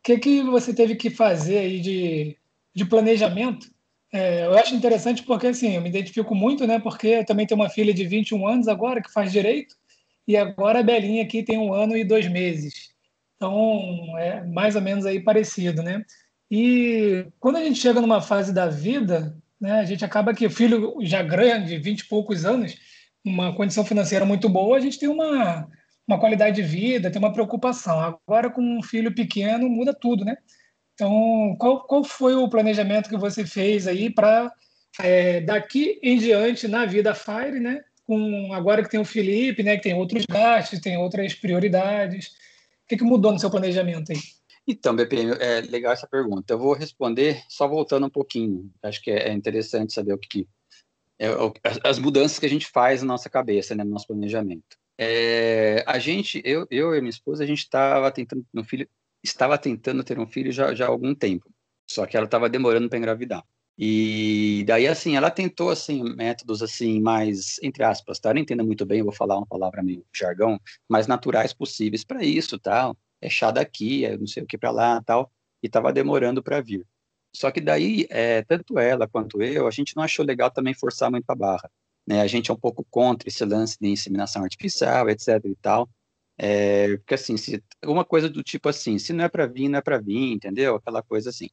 que, 0.03 0.19
que 0.19 0.43
você 0.43 0.75
teve 0.75 0.97
que 0.97 1.11
fazer 1.11 1.59
aí 1.59 1.81
de, 1.81 2.39
de 2.75 2.85
planejamento? 2.87 3.71
É, 4.11 4.47
eu 4.47 4.57
acho 4.57 4.75
interessante 4.75 5.23
porque, 5.25 5.49
assim, 5.49 5.75
eu 5.75 5.83
me 5.83 5.91
identifico 5.91 6.35
muito, 6.35 6.67
né, 6.67 6.79
porque 6.79 7.09
eu 7.09 7.27
também 7.27 7.47
tenho 7.47 7.61
uma 7.61 7.69
filha 7.69 7.93
de 7.93 8.07
21 8.07 8.47
anos 8.47 8.69
agora 8.69 9.03
que 9.03 9.13
faz 9.13 9.31
direito, 9.31 9.77
e 10.27 10.37
agora 10.37 10.81
a 10.81 10.83
Belinha 10.83 11.23
aqui 11.23 11.43
tem 11.43 11.59
um 11.59 11.73
ano 11.73 11.97
e 11.97 12.05
dois 12.05 12.29
meses. 12.29 12.95
Então, 13.37 14.19
é 14.19 14.45
mais 14.45 14.75
ou 14.75 14.83
menos 14.83 15.05
aí 15.07 15.21
parecido, 15.21 15.83
né? 15.83 16.05
E 16.51 17.27
quando 17.39 17.57
a 17.57 17.65
gente 17.65 17.79
chega 17.79 18.01
numa 18.01 18.21
fase 18.21 18.53
da 18.53 18.67
vida, 18.69 19.37
né, 19.61 19.81
a 19.81 19.85
gente 19.85 20.05
acaba 20.05 20.35
que 20.35 20.47
o 20.47 20.51
filho 20.51 20.97
já 21.01 21.23
grande, 21.23 21.79
20 21.79 22.01
e 22.01 22.09
poucos 22.09 22.45
anos, 22.45 22.77
uma 23.25 23.55
condição 23.55 23.85
financeira 23.85 24.25
muito 24.25 24.49
boa, 24.49 24.77
a 24.77 24.81
gente 24.81 24.99
tem 24.99 25.09
uma, 25.09 25.69
uma 26.07 26.19
qualidade 26.19 26.57
de 26.57 26.63
vida, 26.63 27.11
tem 27.11 27.19
uma 27.19 27.33
preocupação. 27.33 27.99
Agora, 28.01 28.51
com 28.51 28.63
um 28.63 28.83
filho 28.83 29.15
pequeno, 29.15 29.69
muda 29.69 29.93
tudo, 29.93 30.25
né? 30.25 30.37
Então, 30.95 31.57
qual, 31.59 31.87
qual 31.87 32.05
foi 32.05 32.35
o 32.35 32.49
planejamento 32.49 33.11
que 33.11 33.19
você 33.19 33.45
fez 33.45 33.87
aí 33.87 34.09
para, 34.09 34.51
é, 35.01 35.41
daqui 35.43 36.01
em 36.03 36.17
diante, 36.17 36.67
na 36.67 36.87
vida 36.87 37.15
Fire, 37.15 37.61
né, 37.61 37.83
com 38.07 38.53
agora 38.53 38.83
que 38.83 38.91
tem 38.91 39.01
o 39.01 39.05
Felipe, 39.05 39.63
né, 39.63 39.77
que 39.77 39.83
tem 39.83 39.95
outros 39.95 40.25
gastos, 40.27 40.81
tem 40.81 40.97
outras 40.97 41.35
prioridades. 41.35 42.29
O 42.85 42.89
que, 42.89 42.97
que 42.97 43.05
mudou 43.05 43.33
no 43.33 43.39
seu 43.39 43.51
planejamento 43.51 44.13
aí? 44.13 44.19
Então, 44.69 44.97
BP, 44.97 45.17
é 45.41 45.61
legal 45.61 45.93
essa 45.93 46.09
pergunta. 46.09 46.53
Eu 46.55 46.59
vou 46.59 46.73
responder 46.73 47.43
só 47.49 47.69
voltando 47.69 48.07
um 48.07 48.11
pouquinho. 48.11 48.71
Acho 48.83 49.01
que 49.01 49.11
é 49.11 49.33
interessante 49.33 49.93
saber 49.93 50.13
o 50.13 50.19
que 50.19 50.47
é, 51.19 51.29
as 51.83 51.99
mudanças 51.99 52.39
que 52.39 52.47
a 52.47 52.49
gente 52.49 52.67
faz 52.67 53.01
na 53.03 53.09
nossa 53.09 53.31
cabeça, 53.31 53.75
né, 53.75 53.85
no 53.85 53.91
nosso 53.91 54.07
planejamento. 54.07 54.77
É, 54.99 55.83
a 55.87 55.99
gente, 55.99 56.43
eu, 56.45 56.67
eu 56.71 56.95
e 56.95 57.01
minha 57.01 57.11
esposa, 57.11 57.45
a 57.45 57.47
gente 57.47 57.61
estava 57.61 58.11
tentando 58.11 58.45
um 58.55 58.65
filho, 58.65 58.89
estava 59.23 59.57
tentando 59.59 60.05
ter 60.05 60.19
um 60.19 60.27
filho 60.27 60.53
já, 60.53 60.75
já 60.75 60.87
há 60.87 60.89
algum 60.89 61.15
tempo. 61.15 61.51
Só 61.89 62.07
que 62.07 62.17
ela 62.17 62.27
estava 62.27 62.49
demorando 62.49 62.89
para 62.89 62.99
engravidar. 62.99 63.45
E 63.79 64.65
daí, 64.67 64.87
assim, 64.87 65.17
ela 65.17 65.31
tentou, 65.31 65.71
assim, 65.71 66.03
métodos, 66.15 66.63
assim, 66.63 67.01
mais, 67.01 67.59
entre 67.63 67.83
aspas, 67.85 68.19
tá? 68.19 68.31
Eu 68.31 68.35
não 68.35 68.41
entendo 68.41 68.65
muito 68.65 68.87
bem, 68.87 69.03
vou 69.03 69.13
falar 69.13 69.37
uma 69.37 69.47
palavra 69.47 69.83
meio 69.83 70.05
jargão, 70.15 70.59
mais 70.89 71.07
naturais 71.07 71.53
possíveis 71.53 72.03
para 72.05 72.25
isso, 72.25 72.59
tal. 72.59 72.97
É 73.21 73.29
chá 73.29 73.51
daqui, 73.51 74.05
é 74.05 74.17
não 74.17 74.27
sei 74.27 74.43
o 74.43 74.47
que 74.47 74.57
para 74.57 74.71
lá, 74.71 75.03
tal. 75.03 75.31
E 75.63 75.67
estava 75.67 75.93
demorando 75.93 76.43
para 76.43 76.61
vir. 76.61 76.87
Só 77.35 77.51
que 77.51 77.61
daí, 77.61 78.07
é, 78.11 78.43
tanto 78.45 78.79
ela 78.79 79.07
quanto 79.07 79.43
eu, 79.43 79.67
a 79.67 79.71
gente 79.71 79.95
não 79.97 80.03
achou 80.05 80.25
legal 80.25 80.51
também 80.51 80.73
forçar 80.75 81.11
muito 81.11 81.29
a 81.29 81.35
barra. 81.35 81.71
Né? 82.07 82.21
A 82.23 82.27
gente 82.27 82.51
é 82.51 82.55
um 82.55 82.59
pouco 82.59 82.85
contra 82.91 83.29
esse 83.29 83.45
lance 83.45 83.77
de 83.81 83.89
inseminação 83.89 84.43
artificial, 84.43 85.09
etc 85.11 85.45
e 85.45 85.57
tal. 85.57 85.89
É, 86.39 86.97
porque, 86.99 87.15
assim, 87.15 87.37
se, 87.37 87.63
uma 87.85 88.05
coisa 88.05 88.29
do 88.29 88.43
tipo 88.43 88.69
assim, 88.69 88.99
se 88.99 89.13
não 89.13 89.25
é 89.25 89.29
para 89.29 89.47
vir, 89.47 89.69
não 89.69 89.79
é 89.79 89.83
para 89.83 89.99
vir, 89.99 90.33
entendeu? 90.33 90.77
Aquela 90.77 91.03
coisa 91.03 91.31
assim. 91.31 91.49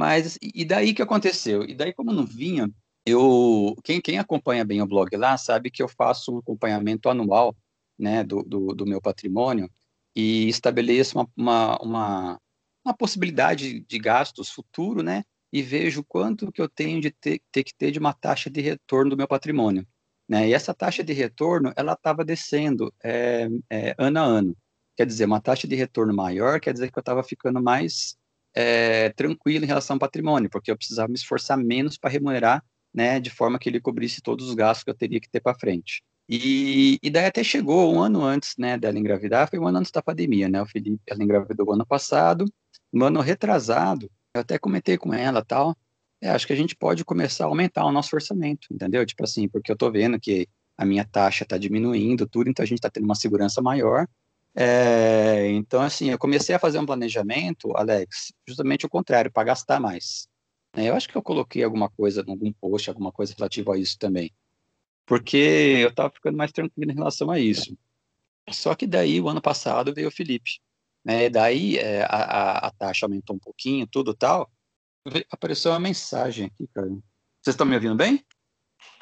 Mas 0.00 0.38
e 0.40 0.64
daí 0.64 0.94
que 0.94 1.02
aconteceu? 1.02 1.62
E 1.62 1.74
daí, 1.74 1.92
como 1.92 2.10
não 2.10 2.24
vinha, 2.24 2.70
eu 3.04 3.76
quem, 3.84 4.00
quem 4.00 4.18
acompanha 4.18 4.64
bem 4.64 4.80
o 4.80 4.86
blog 4.86 5.14
lá 5.14 5.36
sabe 5.36 5.70
que 5.70 5.82
eu 5.82 5.88
faço 5.88 6.34
um 6.34 6.38
acompanhamento 6.38 7.10
anual 7.10 7.54
né, 7.98 8.24
do, 8.24 8.42
do, 8.42 8.68
do 8.74 8.86
meu 8.86 8.98
patrimônio 8.98 9.70
e 10.16 10.48
estabeleço 10.48 11.18
uma, 11.18 11.28
uma, 11.36 11.78
uma, 11.82 12.40
uma, 12.82 12.94
possibilidade 12.94 13.80
de 13.80 13.98
gastos 13.98 14.48
futuro, 14.48 15.02
né? 15.02 15.22
E 15.52 15.60
vejo 15.60 16.02
quanto 16.02 16.50
que 16.50 16.62
eu 16.62 16.68
tenho 16.68 16.98
de 16.98 17.10
ter, 17.10 17.42
ter 17.52 17.62
que 17.62 17.74
ter 17.74 17.90
de 17.90 17.98
uma 17.98 18.14
taxa 18.14 18.48
de 18.48 18.62
retorno 18.62 19.10
do 19.10 19.18
meu 19.18 19.28
patrimônio. 19.28 19.86
Né? 20.26 20.48
E 20.48 20.54
essa 20.54 20.72
taxa 20.72 21.04
de 21.04 21.12
retorno, 21.12 21.74
ela 21.76 21.92
estava 21.92 22.24
descendo 22.24 22.90
é, 23.04 23.48
é, 23.68 23.94
ano 23.98 24.18
a 24.18 24.22
ano. 24.22 24.56
Quer 24.96 25.04
dizer, 25.04 25.26
uma 25.26 25.42
taxa 25.42 25.68
de 25.68 25.74
retorno 25.74 26.14
maior 26.14 26.58
quer 26.58 26.72
dizer 26.72 26.90
que 26.90 26.98
eu 26.98 27.02
estava 27.02 27.22
ficando 27.22 27.62
mais 27.62 28.16
é, 28.54 29.10
tranquilo 29.10 29.64
em 29.64 29.68
relação 29.68 29.94
ao 29.94 30.00
patrimônio, 30.00 30.50
porque 30.50 30.70
eu 30.70 30.76
precisava 30.76 31.08
me 31.08 31.14
esforçar 31.14 31.56
menos 31.58 31.96
para 31.96 32.10
remunerar, 32.10 32.64
né, 32.92 33.20
de 33.20 33.30
forma 33.30 33.58
que 33.58 33.68
ele 33.68 33.80
cobrisse 33.80 34.20
todos 34.20 34.48
os 34.48 34.54
gastos 34.54 34.84
que 34.84 34.90
eu 34.90 34.94
teria 34.94 35.20
que 35.20 35.30
ter 35.30 35.40
para 35.40 35.58
frente. 35.58 36.02
E, 36.28 36.98
e, 37.02 37.10
daí 37.10 37.26
até 37.26 37.42
chegou 37.42 37.92
um 37.92 38.00
ano 38.00 38.22
antes, 38.22 38.54
né, 38.58 38.78
dela 38.78 38.98
engravidar, 38.98 39.48
foi 39.48 39.58
um 39.58 39.66
ano 39.66 39.78
antes 39.78 39.90
da 39.90 40.02
pandemia, 40.02 40.48
né, 40.48 40.62
o 40.62 40.66
Felipe, 40.66 41.00
ela 41.06 41.22
engravidou 41.22 41.72
ano 41.72 41.86
passado, 41.86 42.44
no 42.92 43.04
ano 43.04 43.20
retrasado, 43.20 44.10
eu 44.34 44.40
até 44.40 44.58
comentei 44.58 44.96
com 44.96 45.12
ela, 45.12 45.44
tal, 45.44 45.76
é, 46.20 46.30
acho 46.30 46.46
que 46.46 46.52
a 46.52 46.56
gente 46.56 46.76
pode 46.76 47.04
começar 47.04 47.44
a 47.44 47.48
aumentar 47.48 47.84
o 47.84 47.92
nosso 47.92 48.14
orçamento, 48.14 48.68
entendeu? 48.70 49.04
Tipo 49.06 49.24
assim, 49.24 49.48
porque 49.48 49.72
eu 49.72 49.76
tô 49.76 49.90
vendo 49.90 50.20
que 50.20 50.46
a 50.76 50.84
minha 50.84 51.04
taxa 51.04 51.44
está 51.44 51.58
diminuindo, 51.58 52.26
tudo, 52.28 52.48
então 52.48 52.62
a 52.62 52.66
gente 52.66 52.78
está 52.78 52.90
tendo 52.90 53.04
uma 53.04 53.14
segurança 53.14 53.60
maior, 53.60 54.06
é, 54.56 55.48
então, 55.50 55.80
assim, 55.82 56.10
eu 56.10 56.18
comecei 56.18 56.54
a 56.54 56.58
fazer 56.58 56.78
um 56.78 56.86
planejamento, 56.86 57.76
Alex, 57.76 58.32
justamente 58.46 58.84
o 58.84 58.88
contrário, 58.88 59.30
para 59.30 59.44
gastar 59.44 59.80
mais. 59.80 60.28
É, 60.74 60.88
eu 60.88 60.94
acho 60.94 61.08
que 61.08 61.16
eu 61.16 61.22
coloquei 61.22 61.62
alguma 61.62 61.88
coisa, 61.90 62.24
algum 62.26 62.52
post, 62.52 62.88
alguma 62.88 63.12
coisa 63.12 63.34
relativa 63.36 63.74
a 63.74 63.78
isso 63.78 63.98
também. 63.98 64.32
Porque 65.06 65.36
eu 65.36 65.88
estava 65.88 66.10
ficando 66.10 66.36
mais 66.36 66.52
tranquilo 66.52 66.90
em 66.90 66.94
relação 66.94 67.30
a 67.30 67.38
isso. 67.38 67.76
Só 68.50 68.74
que 68.74 68.86
daí, 68.86 69.20
o 69.20 69.28
ano 69.28 69.40
passado, 69.40 69.94
veio 69.94 70.08
o 70.08 70.12
Felipe. 70.12 70.60
Né? 71.04 71.28
Daí 71.28 71.76
é, 71.78 72.02
a, 72.02 72.66
a, 72.66 72.70
taxa 72.72 73.06
aumentou 73.06 73.36
um 73.36 73.38
pouquinho, 73.38 73.86
tudo 73.86 74.14
tal. 74.14 74.50
Apareceu 75.30 75.72
uma 75.72 75.80
mensagem 75.80 76.46
aqui, 76.46 76.68
cara. 76.68 76.88
Vocês 76.88 77.54
estão 77.54 77.66
me 77.66 77.74
ouvindo 77.74 77.96
bem? 77.96 78.24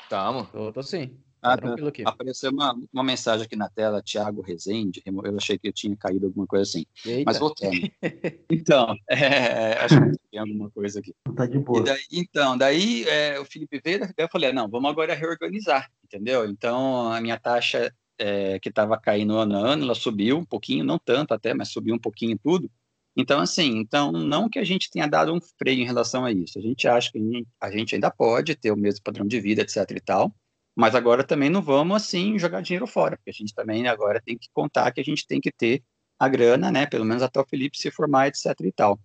Estamos. 0.03 0.49
Eu 0.55 0.73
tô 0.73 0.83
sim. 0.83 1.19
Ah, 1.41 1.57
tá. 1.57 1.75
aqui. 1.87 2.03
Apareceu 2.05 2.51
uma, 2.51 2.77
uma 2.93 3.05
mensagem 3.05 3.45
aqui 3.45 3.57
na 3.57 3.69
tela, 3.69 4.03
Thiago 4.03 4.41
Rezende. 4.41 5.03
Eu 5.05 5.37
achei 5.37 5.59
que 5.59 5.69
eu 5.69 5.73
tinha 5.73 5.97
caído 5.97 6.27
alguma 6.27 6.47
coisa 6.47 6.63
assim. 6.63 6.85
Eita. 7.05 7.25
Mas 7.27 7.39
voltando. 7.39 7.73
então, 8.51 8.97
é, 9.09 9.73
acho 9.85 10.01
que 10.01 10.19
tem 10.31 10.41
alguma 10.41 10.71
coisa 10.71 10.99
aqui. 11.01 11.15
Tá 11.37 11.47
de 11.47 11.59
boa. 11.59 11.83
Daí, 11.83 12.01
então, 12.13 12.59
daí 12.59 13.05
é, 13.05 13.39
o 13.39 13.45
Felipe 13.45 13.81
veio, 13.85 14.01
daí 14.01 14.13
eu 14.19 14.29
falei, 14.31 14.53
não, 14.53 14.69
vamos 14.69 14.91
agora 14.91 15.15
reorganizar, 15.15 15.91
entendeu? 16.05 16.45
Então, 16.49 17.13
a 17.13 17.21
minha 17.21 17.39
taxa 17.39 17.93
é, 18.19 18.59
que 18.59 18.69
estava 18.69 18.99
caindo 18.99 19.37
ano 19.37 19.57
a 19.57 19.61
ano, 19.61 19.85
ela 19.85 19.95
subiu 19.95 20.39
um 20.39 20.45
pouquinho, 20.45 20.85
não 20.85 20.99
tanto 20.99 21.33
até, 21.33 21.55
mas 21.55 21.69
subiu 21.69 21.95
um 21.95 21.99
pouquinho 21.99 22.39
tudo. 22.43 22.71
Então, 23.17 23.41
assim, 23.41 23.79
então 23.79 24.13
não 24.13 24.49
que 24.49 24.61
a 24.61 24.65
gente 24.65 24.91
tenha 24.91 25.07
dado 25.07 25.35
um 25.35 25.41
freio 25.41 25.83
em 25.83 25.85
relação 25.85 26.25
a 26.25 26.31
isso. 26.31 26.57
A 26.57 26.63
gente 26.63 26.87
acha 26.87 27.11
que 27.11 27.19
a 27.61 27.71
gente 27.71 27.95
ainda 27.95 28.11
pode 28.11 28.55
ter 28.55 28.71
o 28.71 28.77
mesmo 28.77 29.03
padrão 29.03 29.27
de 29.27 29.41
vida, 29.41 29.63
etc 29.63 29.91
e 29.91 30.01
tal, 30.01 30.33
mas 30.79 30.95
agora 30.95 31.25
também 31.25 31.51
não 31.51 31.61
vamos 31.61 31.97
assim 31.97 32.39
jogar 32.39 32.61
dinheiro 32.63 32.87
fora, 32.87 33.17
porque 33.17 33.31
a 33.31 33.33
gente 33.33 33.53
também 33.53 33.89
agora 33.89 34.23
tem 34.25 34.39
que 34.39 34.49
contar 34.55 34.93
que 34.93 35.01
a 35.01 35.05
gente 35.05 35.27
tem 35.27 35.41
que 35.41 35.51
ter 35.51 35.83
a 36.19 36.29
grana, 36.29 36.71
né? 36.71 36.87
Pelo 36.87 37.05
menos 37.05 37.21
até 37.21 37.41
o 37.41 37.47
Felipe 37.47 37.77
se 37.77 37.91
formar, 37.91 38.29
etc. 38.29 38.55
e 38.63 38.73
tal. 38.73 39.01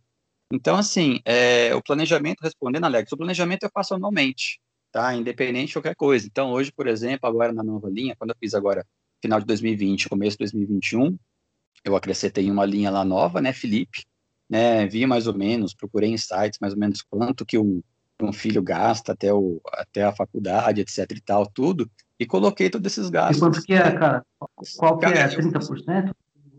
Então, 0.52 0.76
assim, 0.78 1.20
é, 1.26 1.74
o 1.74 1.82
planejamento, 1.82 2.42
respondendo, 2.42 2.84
Alex, 2.86 3.12
o 3.12 3.18
planejamento 3.18 3.64
eu 3.64 3.72
faço 3.74 3.96
anualmente. 3.96 4.60
tá? 4.92 5.16
Independente 5.16 5.70
de 5.70 5.74
qualquer 5.74 5.96
coisa. 5.96 6.28
Então, 6.28 6.52
hoje, 6.52 6.72
por 6.72 6.88
exemplo, 6.88 7.28
agora 7.28 7.52
na 7.52 7.64
nova 7.64 7.90
linha, 7.90 8.16
quando 8.16 8.32
eu 8.32 8.38
fiz 8.40 8.54
agora 8.54 8.86
final 9.22 9.40
de 9.40 9.46
2020, 9.48 10.10
começo 10.10 10.38
de 10.38 10.40
2021, 10.46 11.18
eu 11.84 11.96
acrescentei 11.96 12.52
uma 12.52 12.66
linha 12.66 12.92
lá 12.92 13.04
nova, 13.04 13.42
né, 13.42 13.54
Felipe, 13.54 14.06
né, 14.50 14.86
vi 14.88 15.06
mais 15.08 15.28
ou 15.28 15.34
menos, 15.34 15.74
procurei 15.74 16.12
em 16.12 16.18
sites 16.18 16.60
mais 16.62 16.74
ou 16.74 16.80
menos 16.80 17.02
quanto 17.02 17.46
que 17.46 17.58
um, 17.58 17.82
um 18.26 18.34
filho 18.34 18.62
gasta 18.62 19.12
até, 19.12 19.34
o, 19.34 19.62
até 19.74 20.04
a 20.04 20.16
faculdade, 20.16 20.82
etc 20.82 21.10
e 21.12 21.22
tal, 21.22 21.46
tudo, 21.46 21.90
e 22.20 22.26
coloquei 22.26 22.70
todos 22.70 22.92
esses 22.92 23.10
gastos. 23.10 23.38
E 23.38 23.40
quanto 23.40 23.62
que 23.62 23.74
é, 23.74 23.92
cara? 23.92 24.26
Qual 24.78 24.98
que 24.98 25.06
é? 25.06 25.28
30% 25.28 26.12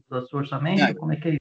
do 0.08 0.28
seu 0.28 0.38
orçamento? 0.38 0.80
Não, 0.80 0.94
Como 0.94 1.12
é 1.12 1.16
que 1.16 1.28
é 1.28 1.30
isso? 1.32 1.40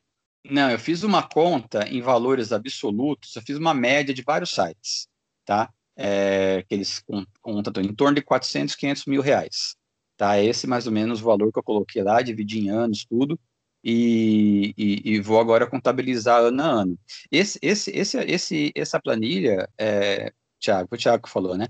Não, 0.49 0.69
eu 0.69 0.77
fiz 0.77 1.03
uma 1.03 1.23
conta 1.23 1.87
em 1.87 2.01
valores 2.01 2.51
absolutos, 2.51 3.35
eu 3.35 3.41
fiz 3.41 3.57
uma 3.57 3.73
média 3.73 4.13
de 4.13 4.21
vários 4.21 4.51
sites, 4.51 5.07
tá? 5.45 5.69
É, 5.95 6.63
que 6.67 6.73
eles 6.75 7.01
contam 7.41 7.83
em 7.83 7.93
torno 7.93 8.15
de 8.15 8.21
400, 8.21 8.75
500 8.75 9.05
mil 9.05 9.21
reais, 9.21 9.75
tá? 10.17 10.37
Esse 10.39 10.67
mais 10.67 10.85
ou 10.85 10.91
menos 10.91 11.21
o 11.21 11.25
valor 11.25 11.51
que 11.51 11.59
eu 11.59 11.63
coloquei 11.63 12.03
lá, 12.03 12.21
dividi 12.21 12.59
em 12.59 12.69
anos, 12.69 13.05
tudo, 13.05 13.39
e, 13.83 14.73
e, 14.77 15.13
e, 15.15 15.19
vou 15.21 15.39
agora 15.39 15.67
contabilizar 15.67 16.41
ano 16.41 16.61
a 16.63 16.65
ano. 16.65 16.99
Esse, 17.31 17.59
esse, 17.61 17.91
esse, 17.91 18.17
esse, 18.19 18.71
essa 18.75 18.99
planilha, 18.99 19.69
é, 19.77 20.31
Tiago, 20.59 20.89
o 20.91 20.97
Tiago 20.97 21.27
falou, 21.27 21.57
né? 21.57 21.67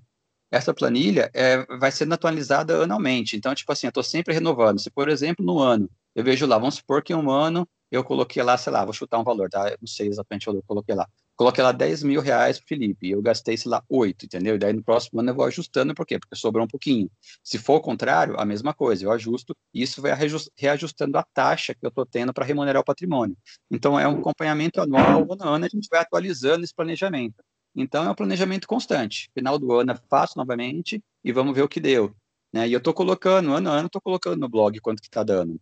Essa 0.52 0.74
planilha 0.74 1.32
é, 1.34 1.66
vai 1.78 1.92
sendo 1.92 2.14
atualizada 2.14 2.84
anualmente. 2.84 3.36
Então, 3.36 3.56
tipo 3.56 3.72
assim, 3.72 3.88
eu 3.88 3.90
estou 3.90 4.04
sempre 4.04 4.34
renovando. 4.34 4.80
Se, 4.80 4.92
por 4.92 5.10
exemplo, 5.10 5.44
no 5.44 5.60
ano, 5.60 5.90
eu 6.16 6.24
vejo 6.24 6.46
lá, 6.46 6.58
vamos 6.60 6.76
supor 6.76 7.04
que 7.04 7.14
um 7.16 7.32
ano 7.32 7.68
eu 7.92 8.04
coloquei 8.04 8.44
lá, 8.44 8.58
sei 8.58 8.72
lá, 8.74 8.86
vou 8.86 8.94
chutar 8.94 9.20
um 9.20 9.24
valor, 9.24 9.50
tá? 9.50 9.70
Eu 9.70 9.78
não 9.82 9.88
sei 9.88 10.08
exatamente 10.08 10.48
o 10.48 10.52
valor 10.52 10.62
que 10.62 10.66
eu 10.66 10.68
coloquei 10.68 10.96
lá 10.96 11.08
coloquei 11.36 11.64
lá 11.64 11.72
10 11.72 12.04
mil 12.04 12.22
reais 12.22 12.58
pro 12.58 12.68
Felipe, 12.68 13.10
eu 13.10 13.22
gastei, 13.22 13.58
sei 13.58 13.72
lá, 13.72 13.84
8, 13.90 14.26
entendeu? 14.26 14.56
E 14.56 14.58
daí 14.58 14.74
no 14.74 14.84
próximo 14.84 15.20
ano 15.20 15.32
eu 15.32 15.36
vou 15.36 15.46
ajustando, 15.46 15.94
por 15.94 16.06
quê? 16.06 16.20
Porque 16.20 16.36
sobrou 16.36 16.66
um 16.66 16.68
pouquinho. 16.68 17.10
Se 17.44 17.58
for 17.58 17.76
o 17.76 17.82
contrário, 17.82 18.40
a 18.40 18.46
mesma 18.46 18.74
coisa, 18.74 19.06
eu 19.06 19.12
ajusto, 19.12 19.56
e 19.74 19.82
isso 19.82 20.02
vai 20.02 20.12
reajustando 20.58 21.18
a 21.18 21.24
taxa 21.34 21.74
que 21.74 21.86
eu 21.86 21.90
estou 21.90 22.06
tendo 22.06 22.34
para 22.34 22.46
remunerar 22.46 22.82
o 22.82 22.86
patrimônio. 22.86 23.38
Então 23.70 24.00
é 24.00 24.08
um 24.08 24.20
acompanhamento 24.20 24.82
anual, 24.82 25.28
ano 25.32 25.44
a 25.44 25.48
ano 25.56 25.66
a 25.66 25.70
gente 25.70 25.88
vai 25.90 26.00
atualizando 26.02 26.64
esse 26.64 26.74
planejamento. 26.74 27.44
Então 27.76 28.04
é 28.06 28.10
um 28.10 28.16
planejamento 28.16 28.68
constante. 28.68 29.30
Final 29.34 29.58
do 29.58 29.72
ano 29.74 29.94
eu 29.94 30.00
faço 30.10 30.38
novamente 30.38 31.02
e 31.24 31.32
vamos 31.32 31.56
ver 31.56 31.64
o 31.64 31.68
que 31.68 31.80
deu. 31.80 32.16
Né? 32.54 32.68
E 32.68 32.74
eu 32.74 32.78
estou 32.78 32.94
colocando, 32.94 33.52
ano 33.52 33.70
a 33.70 33.74
ano, 33.74 33.88
estou 33.88 34.02
colocando 34.02 34.40
no 34.40 34.48
blog 34.48 34.80
quanto 34.80 35.02
que 35.02 35.08
está 35.08 35.24
dando. 35.24 35.60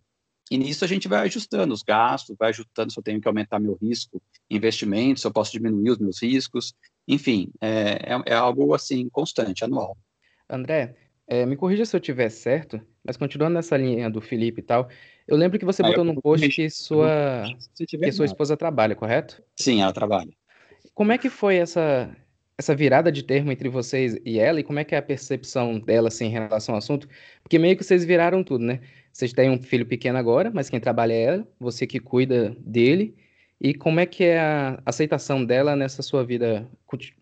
E 0.52 0.58
nisso 0.58 0.84
a 0.84 0.88
gente 0.88 1.08
vai 1.08 1.22
ajustando 1.22 1.74
os 1.74 1.82
gastos, 1.82 2.36
vai 2.38 2.50
ajustando 2.50 2.92
se 2.92 3.00
eu 3.00 3.04
tenho 3.04 3.22
que 3.22 3.28
aumentar 3.28 3.58
meu 3.58 3.78
risco, 3.82 4.22
investimentos, 4.50 5.22
se 5.22 5.28
eu 5.28 5.32
posso 5.32 5.50
diminuir 5.50 5.92
os 5.92 5.98
meus 5.98 6.22
riscos, 6.22 6.74
enfim, 7.08 7.50
é, 7.62 8.14
é, 8.14 8.22
é 8.26 8.34
algo 8.34 8.74
assim 8.74 9.08
constante, 9.08 9.64
anual. 9.64 9.98
André, 10.50 10.94
é, 11.26 11.46
me 11.46 11.56
corrija 11.56 11.86
se 11.86 11.96
eu 11.96 12.00
estiver 12.00 12.28
certo, 12.28 12.82
mas 13.02 13.16
continuando 13.16 13.54
nessa 13.54 13.78
linha 13.78 14.10
do 14.10 14.20
Felipe 14.20 14.60
e 14.60 14.64
tal, 14.64 14.90
eu 15.26 15.38
lembro 15.38 15.58
que 15.58 15.64
você 15.64 15.82
ah, 15.84 15.88
botou 15.88 16.04
no 16.04 16.22
post 16.22 16.50
que 16.50 16.70
sua, 16.70 17.46
que 17.88 18.12
sua 18.12 18.26
esposa 18.26 18.58
trabalha, 18.58 18.94
correto? 18.94 19.42
Sim, 19.56 19.82
ela 19.82 19.94
trabalha. 19.94 20.34
Como 20.94 21.14
é 21.14 21.18
que 21.18 21.30
foi 21.30 21.56
essa, 21.56 22.14
essa 22.58 22.76
virada 22.76 23.10
de 23.10 23.24
termo 23.24 23.54
entre 23.54 23.70
vocês 23.70 24.18
e 24.26 24.38
ela, 24.38 24.60
e 24.60 24.64
como 24.64 24.80
é 24.80 24.84
que 24.84 24.96
é 24.96 24.98
a 24.98 25.02
percepção 25.02 25.80
dela 25.80 26.10
assim, 26.10 26.26
em 26.26 26.32
relação 26.32 26.76
ao 26.76 26.80
assunto? 26.80 27.08
Porque 27.42 27.58
meio 27.58 27.78
que 27.78 27.86
vocês 27.86 28.04
viraram 28.04 28.44
tudo, 28.44 28.66
né? 28.66 28.82
Vocês 29.12 29.34
têm 29.34 29.50
um 29.50 29.62
filho 29.62 29.86
pequeno 29.86 30.18
agora, 30.18 30.52
mas 30.54 30.70
quem 30.70 30.80
trabalha 30.80 31.14
é 31.14 31.22
ela, 31.22 31.48
você 31.60 31.86
que 31.86 32.00
cuida 32.00 32.56
dele. 32.60 33.16
E 33.60 33.74
como 33.74 34.00
é 34.00 34.06
que 34.06 34.24
é 34.24 34.40
a 34.40 34.82
aceitação 34.86 35.46
dela 35.46 35.76
nessa 35.76 36.02
sua 36.02 36.26
vida 36.26 36.70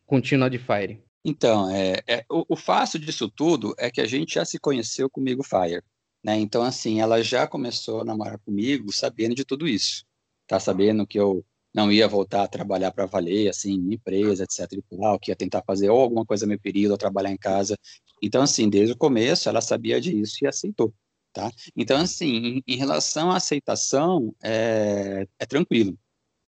contínua 0.06 0.50
de 0.50 0.58
Fire? 0.58 1.04
Então, 1.24 1.70
é, 1.70 2.02
é 2.08 2.26
o, 2.30 2.46
o, 2.50 2.56
fácil 2.56 2.98
disso 3.00 3.30
tudo 3.30 3.76
é 3.78 3.92
que 3.92 4.00
a 4.00 4.06
gente 4.06 4.36
já 4.36 4.46
se 4.46 4.58
conheceu 4.58 5.10
comigo 5.10 5.44
Fire, 5.44 5.84
né? 6.24 6.38
Então, 6.38 6.62
assim, 6.62 7.02
ela 7.02 7.22
já 7.22 7.46
começou 7.46 8.02
a 8.02 8.06
namorar 8.06 8.40
comigo 8.40 8.94
sabendo 8.94 9.36
de 9.36 9.44
tudo 9.44 9.68
isso, 9.68 10.06
tá 10.48 10.60
sabendo 10.60 11.06
que 11.06 11.20
eu 11.20 11.46
não 11.74 11.92
ia 11.92 12.08
voltar 12.08 12.44
a 12.44 12.48
trabalhar 12.48 12.92
para 12.92 13.06
valer, 13.06 13.50
assim, 13.50 13.74
em 13.74 13.94
empresa, 13.94 14.44
etc 14.44 14.72
e 14.72 14.98
tal, 14.98 15.20
que 15.20 15.30
ia 15.32 15.36
tentar 15.36 15.62
fazer 15.66 15.90
ou 15.90 16.00
alguma 16.00 16.26
coisa 16.26 16.48
meio 16.48 16.60
período, 16.60 16.92
ou 16.92 16.98
trabalhar 16.98 17.32
em 17.32 17.38
casa. 17.38 17.78
Então, 18.22 18.42
assim, 18.42 18.70
desde 18.70 18.94
o 18.94 18.98
começo 18.98 19.50
ela 19.50 19.62
sabia 19.62 20.00
disso 20.00 20.38
e 20.44 20.48
aceitou. 20.48 20.94
Tá? 21.34 21.52
Então, 21.76 22.02
assim, 22.02 22.62
em, 22.68 22.76
relação 22.78 23.32
à 23.32 23.38
aceitação, 23.38 24.36
é, 24.44 25.28
é, 25.38 25.46
tranquilo. 25.46 25.98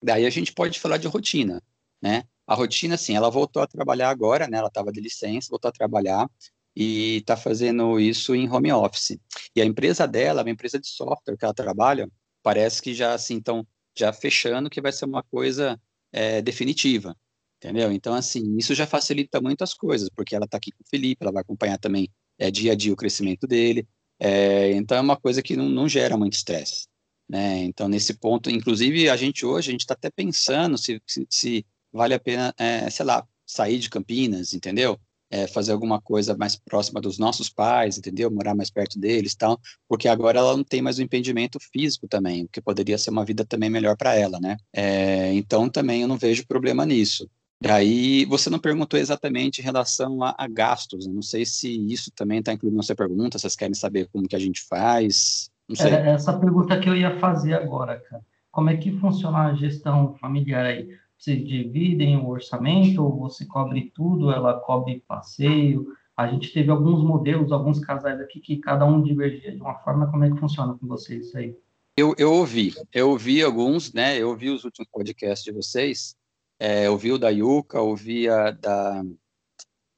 Daí 0.03 0.25
a 0.27 0.31
gente 0.31 0.53
pode 0.53 0.79
falar 0.79 0.97
de 0.97 1.09
rotina, 1.09 1.63
né? 2.01 2.25
A 2.47 2.55
rotina, 2.55 2.95
assim, 2.95 3.15
ela 3.17 3.31
voltou 3.31 3.63
a 3.63 3.67
trabalhar 3.67 4.11
agora, 4.11 4.49
né? 4.49 4.59
Ela 4.59 4.69
estava 4.69 4.93
de 4.93 5.01
licença, 5.01 5.49
voltou 5.51 5.69
a 5.69 5.73
trabalhar 5.73 6.29
e 6.75 7.17
está 7.19 7.37
fazendo 7.37 7.99
isso 8.01 8.35
em 8.35 8.49
home 8.49 8.73
office. 8.73 9.19
E 9.55 9.61
a 9.61 9.65
empresa 9.65 10.07
dela, 10.07 10.43
a 10.45 10.51
empresa 10.51 10.79
de 10.79 10.89
software 10.89 11.37
que 11.37 11.45
ela 11.45 11.55
trabalha, 11.55 12.09
parece 12.43 12.81
que 12.81 12.95
já, 12.95 13.15
assim, 13.15 13.39
estão 13.39 13.67
já 13.97 14.13
fechando 14.13 14.71
que 14.71 14.81
vai 14.81 14.93
ser 14.93 15.05
uma 15.05 15.23
coisa 15.23 15.81
é, 16.13 16.41
definitiva, 16.41 17.17
entendeu? 17.59 17.93
Então, 17.93 18.15
assim, 18.15 18.57
isso 18.57 18.75
já 18.75 18.87
facilita 18.87 19.41
muitas 19.41 19.75
coisas, 19.75 20.09
porque 20.15 20.35
ela 20.35 20.45
está 20.45 20.57
aqui 20.57 20.73
com 20.73 20.83
o 20.83 20.89
Felipe, 20.89 21.23
ela 21.23 21.33
vai 21.33 21.43
acompanhar 21.43 21.79
também 21.79 22.09
é, 22.39 22.51
dia 22.51 22.73
a 22.73 22.75
dia 22.75 22.93
o 22.93 22.97
crescimento 22.97 23.47
dele, 23.47 23.87
é, 24.21 24.73
então 24.73 24.99
é 24.99 25.01
uma 25.01 25.17
coisa 25.17 25.43
que 25.43 25.57
não, 25.57 25.69
não 25.69 25.89
gera 25.89 26.17
muito 26.17 26.35
estresse. 26.35 26.87
Né? 27.29 27.63
Então, 27.65 27.89
nesse 27.89 28.15
ponto, 28.15 28.51
inclusive, 28.51 29.09
a 29.09 29.17
gente 29.17 29.47
hoje, 29.47 29.71
a 29.71 29.73
gente 29.73 29.83
está 29.83 29.95
até 29.95 30.11
pensando 30.11 30.77
se, 30.77 31.01
se, 31.07 31.27
se, 31.31 31.67
vale 31.93 32.13
a 32.13 32.19
pena, 32.19 32.55
é, 32.59 32.91
sei 32.91 33.07
lá, 33.07 33.25
sair 33.47 33.79
de 33.79 33.89
Campinas, 33.89 34.53
entendeu? 34.53 34.99
É, 35.31 35.47
fazer 35.47 35.71
alguma 35.71 36.01
coisa 36.01 36.37
mais 36.37 36.57
próxima 36.57 37.01
dos 37.01 37.19
nossos 37.19 37.49
pais, 37.49 37.97
entendeu? 37.97 38.31
Morar 38.33 38.55
mais 38.55 38.69
perto 38.69 38.99
deles, 38.99 39.37
tal, 39.37 39.61
porque 39.89 40.09
agora 40.09 40.41
ela 40.41 40.57
não 40.57 40.65
tem 40.65 40.83
mais 40.83 40.99
o 40.99 41.03
impedimento 41.03 41.59
físico 41.73 42.09
também, 42.09 42.45
o 42.45 42.49
que 42.49 42.61
poderia 42.61 42.99
ser 42.99 43.11
uma 43.11 43.25
vida 43.25 43.45
também 43.45 43.71
melhor 43.71 43.97
para 43.97 44.17
ela, 44.17 44.41
né? 44.41 44.57
É, 44.73 45.33
então 45.35 45.69
também 45.71 46.03
eu 46.03 46.09
não 46.09 46.19
vejo 46.19 46.45
problema 46.47 46.85
nisso. 46.85 47.31
Daí, 47.63 48.25
você 48.25 48.49
não 48.49 48.59
perguntou 48.59 48.99
exatamente 48.99 49.61
em 49.61 49.65
relação 49.65 50.23
a, 50.23 50.35
a 50.39 50.49
gastos. 50.49 51.07
Não 51.07 51.21
sei 51.21 51.45
se 51.45 51.69
isso 51.93 52.11
também 52.11 52.39
está 52.39 52.55
incluído 52.55 52.77
na 52.77 52.83
sua 52.83 52.97
pergunta. 52.97 53.39
Vocês 53.39 53.55
querem 53.55 53.75
saber 53.75 54.09
como 54.11 54.27
que 54.27 54.35
a 54.35 54.39
gente 54.39 54.63
faz? 54.63 55.51
Não 55.69 55.77
sei. 55.77 55.93
É 55.93 56.09
essa 56.09 56.33
pergunta 56.39 56.81
que 56.81 56.89
eu 56.89 56.97
ia 56.97 57.19
fazer 57.19 57.53
agora, 57.53 58.01
cara. 58.01 58.25
Como 58.51 58.71
é 58.71 58.77
que 58.77 58.99
funciona 58.99 59.49
a 59.49 59.55
gestão 59.55 60.15
familiar 60.15 60.65
aí? 60.65 60.89
Vocês 61.19 61.47
dividem 61.47 62.17
o 62.17 62.29
orçamento 62.29 63.05
ou 63.05 63.19
você 63.19 63.45
cobre 63.45 63.93
tudo? 63.95 64.33
Ela 64.33 64.59
cobre 64.61 65.05
passeio? 65.07 65.87
A 66.17 66.27
gente 66.27 66.53
teve 66.53 66.71
alguns 66.71 67.05
modelos, 67.05 67.53
alguns 67.53 67.79
casais 67.79 68.21
aqui 68.21 68.41
que 68.41 68.57
cada 68.57 68.87
um 68.87 69.03
divergia 69.03 69.55
de 69.55 69.61
uma 69.61 69.75
forma. 69.75 70.11
Como 70.11 70.25
é 70.25 70.31
que 70.31 70.39
funciona 70.39 70.75
com 70.79 70.87
vocês 70.87 71.27
isso 71.27 71.37
aí? 71.37 71.55
Eu, 71.95 72.15
eu 72.17 72.33
ouvi, 72.33 72.73
eu 72.95 73.11
ouvi 73.11 73.43
alguns, 73.43 73.93
né? 73.93 74.17
Eu 74.17 74.31
ouvi 74.31 74.49
os 74.49 74.65
últimos 74.65 74.89
podcasts 74.91 75.45
de 75.45 75.53
vocês 75.53 76.17
é, 76.61 76.91
ouvi 76.91 77.11
o 77.11 77.19
da 77.19 77.31
Yuka, 77.31 77.81
ouvi 77.81 78.29
a 78.29 78.51
da. 78.51 79.03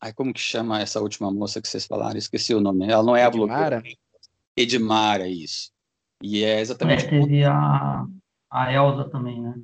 Ai, 0.01 0.13
como 0.13 0.33
que 0.33 0.41
chama 0.41 0.81
essa 0.81 1.01
última 1.01 1.31
moça 1.31 1.61
que 1.61 1.69
vocês 1.69 1.87
falaram? 1.87 2.17
Esqueci 2.17 2.55
o 2.55 2.61
nome. 2.61 2.89
Ela 2.89 3.03
não 3.03 3.17
é 3.17 3.27
Edmara? 3.27 3.27
a 3.27 3.81
blogueira. 3.81 3.99
Edmara, 4.57 5.29
isso. 5.29 5.73
E 6.23 6.45
é 6.45 6.61
exatamente. 6.61 7.05
É, 7.05 7.09
teve 7.09 7.45
a, 7.45 8.07
a 8.49 8.73
Elza 8.73 9.09
também, 9.11 9.43
né? 9.43 9.55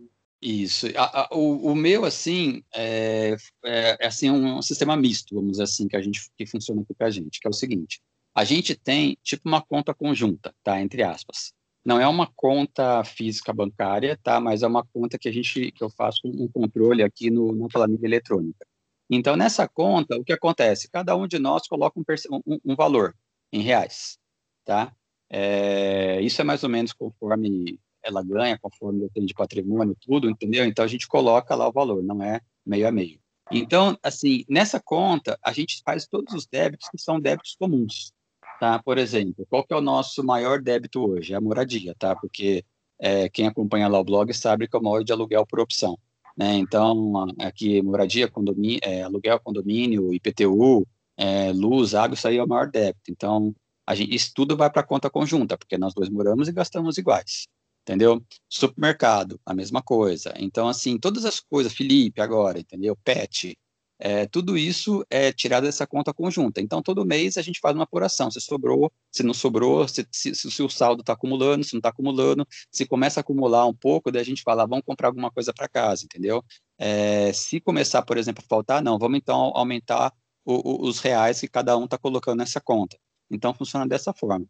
Isso. 0.43 0.87
A, 0.97 1.23
a, 1.23 1.29
o, 1.33 1.71
o, 1.71 1.75
meu, 1.75 2.05
assim, 2.05 2.63
é, 2.75 3.37
é, 3.65 3.97
é, 4.01 4.07
assim 4.07 4.31
um, 4.31 4.59
um, 4.59 4.63
sistema 4.63 4.97
misto, 4.97 5.35
vamos 5.35 5.53
dizer 5.53 5.65
assim, 5.65 5.87
que 5.87 5.97
a 5.97 6.03
gente 6.03 6.29
que 6.37 6.47
funciona 6.47 6.83
aqui 6.83 6.95
para 6.95 7.07
a 7.07 7.11
gente, 7.11 7.41
que 7.41 7.47
é 7.47 7.51
o 7.51 7.55
seguinte: 7.55 8.01
a 8.35 8.45
gente 8.45 8.75
tem 8.75 9.17
tipo 9.23 9.49
uma 9.49 9.63
conta 9.63 9.95
conjunta, 9.95 10.55
tá? 10.65 10.81
Entre 10.81 11.03
aspas 11.03 11.53
não 11.89 11.99
é 11.99 12.07
uma 12.07 12.31
conta 12.37 13.03
física 13.03 13.51
bancária, 13.51 14.15
tá? 14.23 14.39
Mas 14.39 14.63
é 14.63 14.67
uma 14.67 14.85
conta 14.85 15.17
que 15.17 15.27
a 15.27 15.33
gente 15.33 15.73
que 15.73 15.83
eu 15.83 15.89
faço 15.89 16.21
um 16.27 16.47
controle 16.47 17.03
aqui 17.03 17.31
no, 17.31 17.55
na 17.55 17.67
planilha 17.67 18.05
eletrônica. 18.05 18.67
Então 19.09 19.35
nessa 19.35 19.67
conta 19.67 20.19
o 20.19 20.23
que 20.23 20.35
acontece? 20.35 20.91
Cada 20.91 21.17
um 21.17 21.27
de 21.27 21.39
nós 21.39 21.67
coloca 21.67 21.99
um, 21.99 22.05
um, 22.47 22.59
um 22.63 22.77
valor 22.77 23.17
em 23.51 23.63
reais, 23.63 24.19
tá? 24.67 24.95
É, 25.31 26.21
isso 26.21 26.43
é 26.43 26.45
mais 26.45 26.63
ou 26.63 26.69
menos 26.69 26.93
conforme 26.93 27.81
ela 28.03 28.23
ganha, 28.23 28.59
conforme 28.59 29.05
eu 29.05 29.11
tenho 29.15 29.27
de 29.27 29.33
patrimônio, 29.33 29.97
tudo, 29.99 30.29
entendeu? 30.29 30.67
Então 30.67 30.85
a 30.85 30.89
gente 30.89 31.09
coloca 31.09 31.55
lá 31.55 31.67
o 31.67 31.73
valor, 31.73 32.03
não 32.03 32.23
é 32.23 32.43
meio 32.67 32.87
a 32.87 32.93
meio. 32.93 33.19
Então, 33.51 33.99
assim, 34.03 34.45
nessa 34.47 34.79
conta, 34.79 35.39
a 35.43 35.55
gente 35.55 35.81
faz 35.83 36.07
todos 36.07 36.35
os 36.35 36.47
débitos 36.47 36.87
que 36.91 36.99
são 36.99 37.19
débitos 37.19 37.57
comuns, 37.59 38.13
tá? 38.59 38.83
Por 38.83 38.99
exemplo, 38.99 39.47
qual 39.49 39.65
que 39.65 39.73
é 39.73 39.77
o 39.77 39.81
nosso 39.81 40.23
maior 40.25 40.61
débito 40.61 41.01
hoje? 41.09 41.33
É 41.33 41.37
a 41.37 41.41
moradia, 41.41 41.95
tá? 41.99 42.15
Porque 42.17 42.65
é, 42.99 43.29
quem 43.29 43.47
acompanha 43.47 43.89
lá 43.89 43.99
o 43.99 44.05
blog 44.05 44.33
sabe 44.35 44.69
que 44.69 44.77
eu 44.77 44.83
moro 44.83 45.05
de 45.05 45.13
aluguel 45.13 45.47
por 45.47 45.61
opção, 45.61 45.99
né? 46.37 46.55
Então, 46.55 47.27
aqui, 47.41 47.81
moradia, 47.83 48.29
condomínio, 48.29 48.81
é, 48.83 49.03
aluguel, 49.03 49.41
condomínio, 49.41 50.13
IPTU, 50.13 50.87
é, 51.17 51.53
luz, 51.53 51.95
água, 51.95 52.15
isso 52.15 52.29
aí 52.29 52.37
é 52.37 52.43
o 52.45 52.49
maior 52.49 52.69
débito. 52.71 53.11
Então, 53.11 53.55
gente, 53.93 54.15
isso 54.15 54.33
tudo 54.35 54.57
vai 54.57 54.71
para 54.71 54.83
a 54.83 54.87
conta 54.87 55.11
conjunta, 55.11 55.57
porque 55.57 55.79
nós 55.79 55.95
dois 55.95 56.09
moramos 56.09 56.49
e 56.49 56.53
gastamos 56.53 56.99
iguais, 56.99 57.47
entendeu? 57.83 58.23
Supermercado, 58.49 59.41
a 59.47 59.55
mesma 59.55 59.83
coisa. 59.83 60.35
Então, 60.37 60.69
assim, 60.69 60.99
todas 60.99 61.25
as 61.25 61.41
coisas, 61.41 61.73
Felipe 61.73 62.21
agora, 62.21 62.59
entendeu? 62.59 62.97
Pet, 63.05 63.57
É, 64.01 64.27
tudo 64.27 64.57
isso 64.57 65.05
é 65.11 65.33
tirado 65.33 65.65
dessa 65.65 65.87
conta 65.87 66.15
conjunta. 66.15 66.61
Então, 66.61 66.81
todo 66.83 67.05
mês 67.05 67.37
a 67.37 67.43
gente 67.43 67.59
faz 67.61 67.75
uma 67.75 67.85
apuração. 67.85 68.31
Se 68.31 68.41
sobrou, 68.41 68.93
se 69.11 69.23
não 69.23 69.35
sobrou, 69.35 69.89
se, 69.89 70.07
se, 70.13 70.35
se 70.35 70.63
o 70.63 70.69
saldo 70.69 71.01
está 71.01 71.15
acumulando, 71.15 71.65
se 71.65 71.75
não 71.75 71.79
está 71.79 71.89
acumulando. 71.89 72.47
Se 72.71 72.87
começa 72.87 73.21
a 73.21 73.23
acumular 73.23 73.67
um 73.67 73.75
pouco, 73.75 74.13
daí 74.13 74.23
a 74.23 74.25
gente 74.25 74.43
fala, 74.43 74.67
vamos 74.67 74.85
comprar 74.85 75.09
alguma 75.09 75.31
coisa 75.31 75.53
para 75.53 75.69
casa, 75.69 76.05
entendeu? 76.05 76.45
É, 76.79 77.33
se 77.33 77.61
começar, 77.61 78.03
por 78.03 78.17
exemplo, 78.17 78.43
a 78.45 78.49
faltar, 78.49 78.83
não, 78.83 78.99
vamos 78.99 79.19
então 79.19 79.53
aumentar 79.55 80.13
o, 80.45 80.85
o, 80.85 80.89
os 80.89 81.01
reais 81.01 81.41
que 81.41 81.49
cada 81.49 81.77
um 81.77 81.85
está 81.85 81.99
colocando 81.99 82.39
nessa 82.39 82.61
conta. 82.61 82.97
Então, 83.31 83.53
funciona 83.53 83.87
dessa 83.87 84.13
forma. 84.13 84.47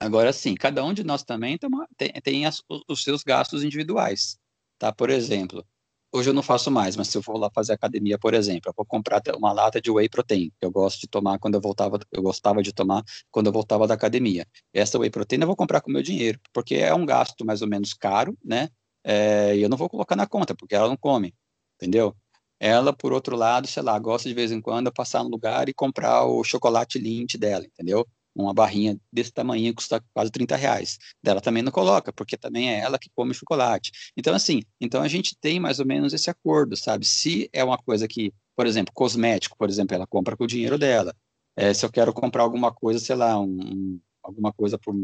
Agora, 0.00 0.32
sim, 0.32 0.54
cada 0.54 0.84
um 0.84 0.92
de 0.92 1.04
nós 1.04 1.22
também 1.22 1.56
tem, 1.96 2.12
tem 2.22 2.46
as, 2.46 2.60
os 2.88 3.04
seus 3.04 3.22
gastos 3.22 3.62
individuais. 3.62 4.36
Tá? 4.76 4.92
Por 4.92 5.10
exemplo, 5.10 5.64
hoje 6.12 6.30
eu 6.30 6.34
não 6.34 6.42
faço 6.42 6.70
mais, 6.70 6.96
mas 6.96 7.08
se 7.08 7.16
eu 7.18 7.22
for 7.22 7.36
lá 7.38 7.50
fazer 7.54 7.72
academia, 7.72 8.18
por 8.18 8.34
exemplo, 8.34 8.70
eu 8.70 8.74
vou 8.76 8.84
comprar 8.86 9.22
uma 9.36 9.52
lata 9.52 9.80
de 9.80 9.90
whey 9.90 10.08
protein, 10.08 10.50
que 10.60 10.66
eu 10.66 10.70
gosto 10.70 11.00
de 11.00 11.08
tomar 11.08 11.38
quando 11.38 11.54
eu 11.54 11.60
voltava, 11.60 11.98
eu 12.12 12.22
gostava 12.22 12.62
de 12.62 12.72
tomar 12.72 13.02
quando 13.30 13.46
eu 13.46 13.52
voltava 13.52 13.86
da 13.86 13.94
academia. 13.94 14.46
Essa 14.72 14.98
whey 14.98 15.10
protein 15.10 15.40
eu 15.40 15.46
vou 15.46 15.56
comprar 15.56 15.80
com 15.80 15.90
meu 15.90 16.02
dinheiro, 16.02 16.38
porque 16.52 16.76
é 16.76 16.94
um 16.94 17.06
gasto 17.06 17.44
mais 17.44 17.62
ou 17.62 17.68
menos 17.68 17.94
caro, 17.94 18.36
né? 18.44 18.68
É, 19.04 19.56
e 19.56 19.62
eu 19.62 19.68
não 19.68 19.76
vou 19.76 19.88
colocar 19.88 20.14
na 20.16 20.26
conta, 20.26 20.54
porque 20.54 20.74
ela 20.74 20.88
não 20.88 20.96
come, 20.96 21.34
entendeu? 21.76 22.14
Ela, 22.60 22.92
por 22.92 23.12
outro 23.12 23.36
lado, 23.36 23.66
sei 23.66 23.82
lá, 23.82 23.98
gosta 23.98 24.28
de 24.28 24.34
vez 24.34 24.52
em 24.52 24.60
quando 24.60 24.92
passar 24.92 25.24
no 25.24 25.30
lugar 25.30 25.68
e 25.68 25.74
comprar 25.74 26.24
o 26.24 26.44
chocolate 26.44 26.98
Lindt 26.98 27.36
dela, 27.36 27.64
entendeu? 27.64 28.06
Uma 28.34 28.54
barrinha 28.54 28.98
desse 29.12 29.32
tamanho 29.32 29.74
custa 29.74 30.02
quase 30.14 30.30
30 30.30 30.56
reais. 30.56 30.98
Dela 31.22 31.40
também 31.40 31.62
não 31.62 31.72
coloca, 31.72 32.12
porque 32.12 32.36
também 32.36 32.70
é 32.70 32.80
ela 32.80 32.98
que 32.98 33.10
come 33.14 33.34
chocolate. 33.34 33.90
Então, 34.16 34.34
assim, 34.34 34.62
então 34.80 35.02
a 35.02 35.08
gente 35.08 35.36
tem 35.40 35.60
mais 35.60 35.78
ou 35.78 35.86
menos 35.86 36.12
esse 36.12 36.30
acordo, 36.30 36.76
sabe? 36.76 37.06
Se 37.06 37.48
é 37.52 37.62
uma 37.62 37.78
coisa 37.78 38.08
que, 38.08 38.32
por 38.56 38.66
exemplo, 38.66 38.92
cosmético, 38.94 39.56
por 39.56 39.68
exemplo, 39.68 39.94
ela 39.94 40.06
compra 40.06 40.36
com 40.36 40.44
o 40.44 40.46
dinheiro 40.46 40.78
dela. 40.78 41.14
É, 41.56 41.74
se 41.74 41.84
eu 41.84 41.92
quero 41.92 42.12
comprar 42.12 42.42
alguma 42.42 42.72
coisa, 42.72 42.98
sei 42.98 43.16
lá, 43.16 43.38
um, 43.38 44.00
alguma 44.22 44.52
coisa 44.52 44.78
por. 44.78 44.94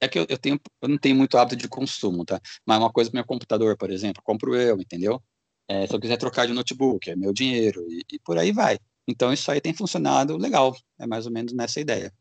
É 0.00 0.08
que 0.08 0.18
eu, 0.18 0.26
eu, 0.28 0.38
tenho, 0.38 0.60
eu 0.82 0.88
não 0.88 0.98
tenho 0.98 1.16
muito 1.16 1.36
hábito 1.38 1.56
de 1.56 1.68
consumo, 1.68 2.24
tá? 2.24 2.40
Mas 2.66 2.78
uma 2.78 2.92
coisa 2.92 3.10
para 3.10 3.18
meu 3.18 3.26
computador, 3.26 3.76
por 3.76 3.90
exemplo, 3.90 4.22
compro 4.22 4.54
eu, 4.54 4.80
entendeu? 4.80 5.22
É, 5.68 5.86
se 5.86 5.94
eu 5.94 6.00
quiser 6.00 6.16
trocar 6.18 6.46
de 6.46 6.52
notebook, 6.52 7.10
é 7.10 7.16
meu 7.16 7.32
dinheiro, 7.32 7.86
e, 7.90 8.02
e 8.12 8.18
por 8.18 8.38
aí 8.38 8.52
vai. 8.52 8.78
Então, 9.06 9.32
isso 9.32 9.50
aí 9.50 9.60
tem 9.60 9.74
funcionado 9.74 10.36
legal, 10.36 10.74
é 10.98 11.06
mais 11.06 11.26
ou 11.26 11.32
menos 11.32 11.52
nessa 11.52 11.80
ideia. 11.80 12.12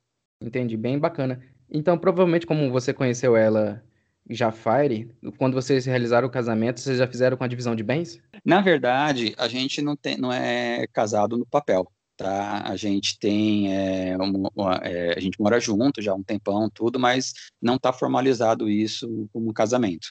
Entendi, 0.44 0.76
bem 0.76 1.00
bacana. 1.00 1.42
Então, 1.72 1.98
provavelmente, 1.98 2.46
como 2.46 2.70
você 2.70 2.94
conheceu 2.94 3.36
ela 3.36 3.82
já 4.30 4.52
Fire, 4.52 5.10
quando 5.38 5.54
vocês 5.54 5.86
realizaram 5.86 6.28
o 6.28 6.32
casamento, 6.32 6.80
vocês 6.80 6.98
já 6.98 7.08
fizeram 7.08 7.38
com 7.38 7.44
a 7.44 7.48
divisão 7.48 7.76
de 7.76 7.84
bens? 7.84 8.22
Na 8.44 8.62
verdade, 8.62 9.34
a 9.38 9.48
gente 9.48 9.82
não, 9.82 9.96
tem, 9.96 10.18
não 10.18 10.32
é 10.32 10.86
casado 10.88 11.38
no 11.38 11.46
papel, 11.46 11.90
tá? 12.18 12.62
A 12.66 12.76
gente 12.76 13.18
tem, 13.18 13.74
é, 13.74 14.18
uma, 14.18 14.50
uma, 14.56 14.76
é, 14.84 15.18
a 15.18 15.20
gente 15.20 15.40
mora 15.40 15.60
junto 15.60 16.02
já 16.02 16.12
há 16.12 16.16
um 16.16 16.24
tempão, 16.24 16.70
tudo, 16.70 17.00
mas 17.00 17.34
não 17.62 17.76
está 17.76 17.92
formalizado 17.92 18.70
isso 18.70 19.28
como 19.32 19.54
casamento. 19.54 20.08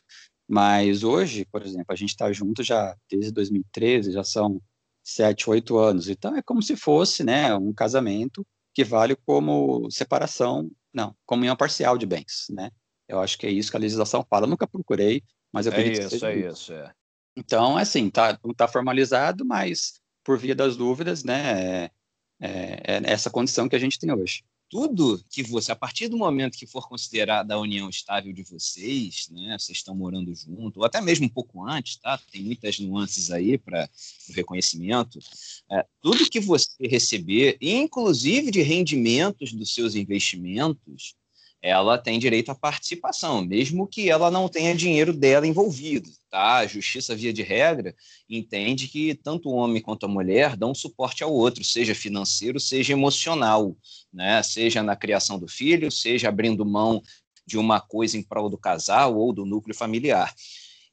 Mas 0.49 1.05
hoje, 1.05 1.47
por 1.51 1.62
exemplo, 1.62 1.87
a 1.88 1.97
gente 1.97 2.11
está 2.11 2.33
junto 2.33 2.62
já 2.62 2.95
desde 3.11 3.33
2013, 3.33 4.12
já 4.12 4.25
são 4.25 4.61
sete, 5.03 5.49
oito 5.49 5.79
anos. 5.79 6.09
Então 6.09 6.37
é 6.37 6.42
como 6.42 6.62
se 6.62 6.77
fosse, 6.77 7.25
né, 7.25 7.55
um 7.55 7.73
casamento 7.73 8.47
que 8.74 8.85
vale 8.85 9.16
como 9.26 9.90
separação, 9.90 10.70
não, 10.92 11.14
comunhão 11.26 11.56
parcial 11.56 11.98
de 11.98 12.06
bens, 12.06 12.46
né? 12.50 12.70
Eu 13.08 13.20
acho 13.20 13.38
que 13.38 13.46
é 13.46 13.50
isso 13.50 13.70
que 13.70 13.76
a 13.76 13.80
legislação 13.80 14.24
fala. 14.28 14.46
Eu 14.46 14.50
nunca 14.50 14.66
procurei, 14.66 15.22
mas 15.52 15.66
eu 15.66 15.72
é 15.72 15.74
acredito 15.74 16.00
é 16.00 16.00
isso, 16.00 16.08
que 16.08 16.18
seja 16.18 16.32
é 16.32 16.50
isso. 16.50 16.72
É. 16.72 16.92
Então, 17.37 17.78
é 17.78 17.82
assim, 17.82 18.08
tá, 18.11 18.38
não 18.42 18.52
está 18.52 18.66
formalizado, 18.68 19.44
mas 19.44 20.00
por 20.24 20.38
via 20.38 20.54
das 20.54 20.76
dúvidas, 20.76 21.24
né, 21.24 21.85
é, 21.85 21.90
é, 22.40 22.82
é 22.87 23.02
essa 23.04 23.30
condição 23.30 23.68
que 23.68 23.76
a 23.76 23.78
gente 23.78 23.98
tem 23.98 24.12
hoje 24.12 24.44
tudo 24.72 25.22
que 25.28 25.42
você, 25.42 25.70
a 25.70 25.76
partir 25.76 26.08
do 26.08 26.16
momento 26.16 26.56
que 26.56 26.66
for 26.66 26.88
considerada 26.88 27.52
a 27.52 27.61
união 27.61 27.90
estável 27.90 28.32
de 28.32 28.42
vocês, 28.42 29.28
né, 29.30 29.54
vocês 29.58 29.76
estão 29.76 29.94
morando 29.94 30.35
junto, 30.35 30.80
ou 30.80 30.87
até 30.87 30.98
mesmo 30.98 31.26
um 31.26 31.28
pouco 31.28 31.62
antes, 31.68 31.96
tá? 31.96 32.18
Tem 32.32 32.42
muitas 32.42 32.78
nuances 32.78 33.30
aí 33.30 33.58
para 33.58 33.87
o 34.30 34.32
reconhecimento. 34.32 35.18
É, 35.70 35.85
tudo 36.00 36.26
que 36.30 36.40
você 36.40 36.70
receber, 36.88 37.58
inclusive 37.61 38.50
de 38.50 38.62
rendimentos 38.62 39.52
dos 39.52 39.74
seus 39.74 39.94
investimentos, 39.94 41.16
ela 41.62 41.96
tem 41.96 42.18
direito 42.18 42.51
à 42.51 42.57
participação, 42.57 43.40
mesmo 43.40 43.87
que 43.87 44.11
ela 44.11 44.33
não 44.33 44.48
tenha 44.48 44.75
dinheiro 44.75 45.12
dela 45.12 45.46
envolvido. 45.46 46.11
Tá? 46.29 46.57
A 46.57 46.66
justiça, 46.66 47.14
via 47.14 47.33
de 47.33 47.42
regra, 47.42 47.94
entende 48.29 48.88
que 48.88 49.14
tanto 49.14 49.48
o 49.48 49.55
homem 49.55 49.81
quanto 49.81 50.05
a 50.05 50.09
mulher 50.09 50.57
dão 50.57 50.75
suporte 50.75 51.22
ao 51.22 51.33
outro, 51.33 51.62
seja 51.62 51.94
financeiro, 51.94 52.59
seja 52.59 52.92
emocional, 52.92 53.77
né? 54.12 54.42
seja 54.42 54.83
na 54.83 54.96
criação 54.96 55.38
do 55.38 55.46
filho, 55.46 55.90
seja 55.90 56.29
abrindo 56.29 56.66
mão 56.66 57.01
de 57.46 57.57
uma 57.57 57.81
coisa 57.81 58.18
em 58.18 58.22
prol 58.22 58.51
do 58.51 58.59
casal 58.59 59.16
ou 59.16 59.33
do 59.33 59.46
núcleo 59.46 59.75
familiar. 59.75 60.35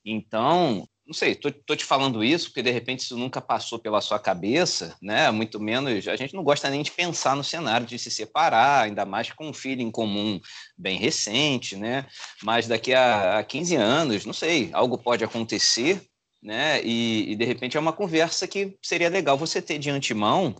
Então, 0.05 0.88
não 1.10 1.13
sei, 1.15 1.34
tô, 1.34 1.52
tô, 1.52 1.76
te 1.76 1.84
falando 1.84 2.24
isso 2.24 2.50
porque 2.50 2.62
de 2.62 2.69
repente 2.69 3.00
isso 3.00 3.17
nunca 3.17 3.41
passou 3.41 3.80
pela 3.80 4.00
sua 4.00 4.19
cabeça, 4.19 4.95
né? 5.02 5.32
Muito 5.32 5.60
menos, 5.60 6.08
a 6.08 6.15
gente 6.15 6.36
não 6.36 6.43
gosta 6.43 6.69
nem 6.69 6.84
de 6.84 6.91
pensar 6.91 7.36
no 7.36 7.43
cenário 7.43 7.88
de 7.88 7.98
se 7.98 8.12
separar, 8.12 8.84
ainda 8.84 9.08
mais 9.08 9.32
com 9.32 9.50
um 9.50 9.54
filho 9.54 9.82
em 9.82 9.89
comum 9.89 10.39
bem 10.78 11.00
recente, 11.00 11.76
né? 11.76 12.06
Mas 12.43 12.67
daqui 12.67 12.93
a, 12.93 13.39
a 13.39 13.43
15 13.43 13.76
anos, 13.76 14.24
não 14.24 14.34
sei, 14.34 14.69
algo 14.72 15.00
pode 15.00 15.24
acontecer, 15.24 16.00
né? 16.43 16.80
E, 16.84 17.32
e 17.32 17.36
de 17.36 17.43
repente 17.43 17.76
é 17.76 17.80
uma 17.80 17.91
conversa 17.91 18.48
que 18.48 18.78
seria 18.80 19.10
legal 19.10 19.36
você 19.36 19.60
ter 19.60 19.80
de 19.80 19.89
antemão 19.89 20.54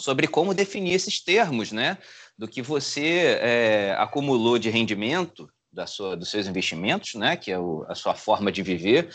sobre 0.00 0.26
como 0.26 0.54
definir 0.54 0.94
esses 0.94 1.22
termos, 1.22 1.72
né? 1.72 1.98
Do 2.38 2.48
que 2.48 2.62
você 2.62 3.38
é, 3.38 3.94
acumulou 3.98 4.58
de 4.58 4.70
rendimento 4.70 5.46
da 5.70 5.86
sua, 5.86 6.16
dos 6.16 6.30
seus 6.30 6.46
investimentos, 6.46 7.16
né? 7.16 7.36
Que 7.36 7.52
é 7.52 7.58
o, 7.58 7.84
a 7.86 7.94
sua 7.94 8.14
forma 8.14 8.50
de 8.50 8.62
viver 8.62 9.10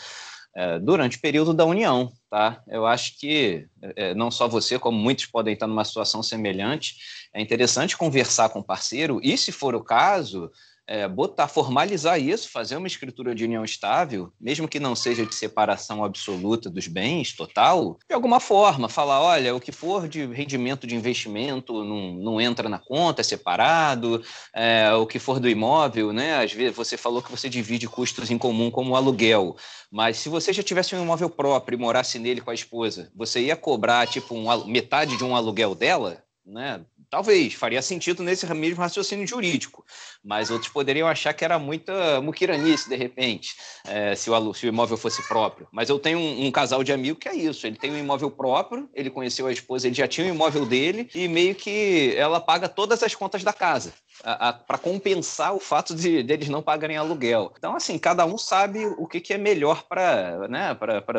é, 0.56 0.78
durante 0.78 1.18
o 1.18 1.20
período 1.20 1.52
da 1.52 1.66
União. 1.66 2.10
Tá? 2.30 2.62
Eu 2.66 2.86
acho 2.86 3.18
que 3.20 3.66
é, 3.94 4.14
não 4.14 4.30
só 4.30 4.48
você, 4.48 4.78
como 4.78 4.98
muitos 4.98 5.26
podem 5.26 5.52
estar 5.52 5.66
numa 5.66 5.84
situação 5.84 6.22
semelhante, 6.22 6.96
é 7.34 7.42
interessante 7.42 7.96
conversar 7.96 8.48
com 8.48 8.60
o 8.60 8.64
parceiro 8.64 9.20
e, 9.22 9.36
se 9.36 9.52
for 9.52 9.74
o 9.74 9.84
caso, 9.84 10.50
é, 10.86 11.08
botar, 11.08 11.48
formalizar 11.48 12.20
isso, 12.20 12.50
fazer 12.50 12.76
uma 12.76 12.86
escritura 12.86 13.34
de 13.34 13.44
união 13.44 13.64
estável, 13.64 14.32
mesmo 14.40 14.68
que 14.68 14.78
não 14.78 14.94
seja 14.94 15.26
de 15.26 15.34
separação 15.34 16.04
absoluta 16.04 16.70
dos 16.70 16.86
bens, 16.86 17.32
total, 17.32 17.98
de 18.08 18.14
alguma 18.14 18.38
forma, 18.38 18.88
falar, 18.88 19.20
olha, 19.20 19.54
o 19.54 19.60
que 19.60 19.72
for 19.72 20.08
de 20.08 20.24
rendimento 20.26 20.86
de 20.86 20.94
investimento 20.94 21.84
não, 21.84 22.14
não 22.14 22.40
entra 22.40 22.68
na 22.68 22.78
conta, 22.78 23.20
é 23.20 23.24
separado, 23.24 24.22
é, 24.54 24.92
o 24.94 25.06
que 25.06 25.18
for 25.18 25.40
do 25.40 25.48
imóvel, 25.48 26.12
né? 26.12 26.42
Às 26.42 26.52
vezes 26.52 26.76
você 26.76 26.96
falou 26.96 27.22
que 27.22 27.30
você 27.30 27.48
divide 27.48 27.88
custos 27.88 28.30
em 28.30 28.38
comum 28.38 28.70
como 28.70 28.94
aluguel, 28.94 29.56
mas 29.90 30.18
se 30.18 30.28
você 30.28 30.52
já 30.52 30.62
tivesse 30.62 30.94
um 30.94 31.02
imóvel 31.02 31.30
próprio 31.30 31.76
e 31.76 31.80
morasse 31.80 32.18
nele 32.18 32.40
com 32.40 32.50
a 32.50 32.54
esposa, 32.54 33.10
você 33.14 33.40
ia 33.40 33.56
cobrar 33.56 34.06
tipo 34.06 34.34
um, 34.34 34.66
metade 34.66 35.16
de 35.16 35.24
um 35.24 35.34
aluguel 35.34 35.74
dela? 35.74 36.22
Né? 36.44 36.80
Talvez, 37.08 37.54
faria 37.54 37.80
sentido 37.80 38.22
nesse 38.22 38.46
mesmo 38.54 38.80
raciocínio 38.80 39.26
jurídico, 39.26 39.84
mas 40.24 40.50
outros 40.50 40.70
poderiam 40.70 41.06
achar 41.06 41.32
que 41.32 41.44
era 41.44 41.58
muita 41.58 42.20
muquiranice, 42.20 42.88
de 42.88 42.96
repente, 42.96 43.54
é, 43.86 44.14
se, 44.14 44.28
o, 44.28 44.54
se, 44.54 44.66
o, 44.66 44.68
imóvel 44.68 44.96
fosse 44.96 45.22
próprio. 45.28 45.68
Mas 45.70 45.88
eu 45.88 45.98
tenho 45.98 46.18
um, 46.18 46.46
um, 46.46 46.50
casal 46.50 46.82
de 46.82 46.92
amigo 46.92 47.18
que 47.18 47.28
é 47.28 47.34
isso, 47.34 47.66
ele 47.66 47.76
tem 47.76 47.92
um 47.92 47.98
imóvel 47.98 48.30
próprio, 48.30 48.90
ele 48.92 49.08
conheceu 49.08 49.46
a 49.46 49.52
esposa, 49.52 49.86
ele 49.86 49.94
já 49.94 50.08
tinha 50.08 50.26
um 50.26 50.34
imóvel 50.34 50.66
dele, 50.66 51.08
e 51.14 51.28
meio 51.28 51.54
que 51.54 52.12
ela 52.16 52.40
paga 52.40 52.68
todas 52.68 53.02
as 53.02 53.14
contas 53.14 53.44
da 53.44 53.52
casa, 53.52 53.92
para 54.22 54.78
compensar 54.78 55.54
o 55.54 55.60
fato 55.60 55.94
de 55.94 56.22
deles 56.22 56.48
não 56.48 56.62
pagarem 56.62 56.96
aluguel. 56.96 57.52
Então, 57.56 57.76
assim, 57.76 57.98
cada 57.98 58.24
um 58.24 58.36
sabe 58.36 58.86
o 58.98 59.06
que, 59.06 59.20
que 59.20 59.32
é 59.32 59.38
melhor 59.38 59.84
para 59.84 60.48
né, 60.48 60.76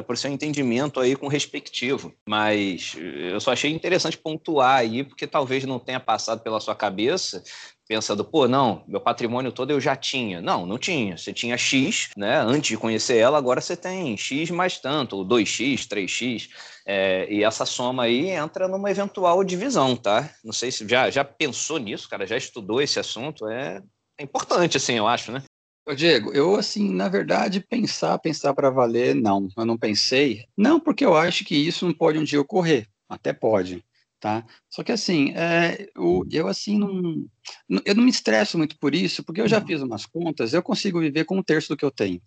o 0.08 0.16
seu 0.16 0.32
entendimento 0.32 1.00
aí 1.00 1.16
com 1.16 1.28
o 1.28 1.30
respectivo. 1.30 2.14
Mas 2.28 2.96
eu 2.98 3.40
só 3.40 3.52
achei 3.52 3.72
interessante 3.72 4.18
pontuar 4.18 4.78
aí, 4.78 5.04
porque 5.04 5.28
talvez 5.28 5.64
não 5.66 5.80
tenha 5.80 6.00
passado 6.00 6.42
pela 6.42 6.60
sua 6.60 6.76
cabeça 6.76 7.44
pensando, 7.88 8.24
pô, 8.26 8.48
não, 8.48 8.84
meu 8.88 9.00
patrimônio 9.00 9.52
todo 9.52 9.72
eu 9.72 9.80
já 9.80 9.96
tinha. 9.96 10.42
Não, 10.42 10.66
não 10.66 10.78
tinha. 10.78 11.18
Você 11.18 11.32
tinha 11.32 11.58
X, 11.58 12.10
né? 12.18 12.40
Antes 12.40 12.70
de 12.70 12.78
conhecer 12.78 13.18
ela, 13.18 13.38
agora 13.38 13.62
você 13.62 13.78
tem 13.78 14.18
X 14.18 14.52
mais 14.52 14.78
tanto, 14.78 15.18
ou 15.18 15.26
2X, 15.26 15.88
3X. 15.88 16.50
É, 16.86 17.28
e 17.32 17.44
essa 17.44 17.66
soma 17.66 18.04
aí 18.04 18.30
entra 18.30 18.68
numa 18.68 18.92
eventual 18.92 19.44
divisão, 19.44 19.96
tá? 19.96 20.30
Não 20.44 20.54
sei 20.54 20.72
se 20.72 20.88
já, 20.88 21.10
já 21.10 21.24
pensou 21.24 21.78
nisso, 21.78 22.10
cara, 22.10 22.28
já 22.28 22.36
estudou 22.36 22.82
esse 22.82 23.00
assunto. 23.00 23.48
É, 23.48 23.82
é 24.20 24.24
importante, 24.24 24.78
assim, 24.78 24.94
eu 24.94 25.08
acho, 25.08 25.32
né? 25.32 25.44
Ô 25.88 25.94
Diego, 25.96 26.34
eu, 26.34 26.56
assim, 26.56 26.94
na 26.94 27.08
verdade, 27.08 27.62
pensar, 27.62 28.20
pensar 28.20 28.54
para 28.54 28.70
valer, 28.70 29.16
não. 29.16 29.48
Eu 29.56 29.66
não 29.66 29.78
pensei. 29.78 30.44
Não, 30.58 30.82
porque 30.82 31.06
eu 31.06 31.16
acho 31.16 31.46
que 31.46 31.56
isso 31.56 31.86
não 31.86 31.94
pode 31.94 32.20
um 32.20 32.26
dia 32.26 32.42
ocorrer. 32.42 32.88
Até 33.10 33.32
pode 33.32 33.87
tá? 34.20 34.46
Só 34.70 34.84
que 34.84 34.92
assim, 34.92 35.32
é, 35.36 35.88
eu, 35.96 36.26
eu, 36.32 36.48
assim 36.48 36.78
não, 36.78 37.82
eu 37.86 37.96
não 37.96 38.04
me 38.04 38.10
estresso 38.10 38.58
muito 38.58 38.78
por 38.80 38.94
isso, 38.96 39.24
porque 39.24 39.42
eu 39.42 39.48
já 39.48 39.62
fiz 39.62 39.82
umas 39.82 40.06
contas, 40.06 40.54
eu 40.54 40.64
consigo 40.64 41.00
viver 41.00 41.26
com 41.26 41.38
um 41.38 41.44
terço 41.44 41.70
do 41.70 41.78
que 41.78 41.86
eu 41.86 41.92
tenho 41.92 42.22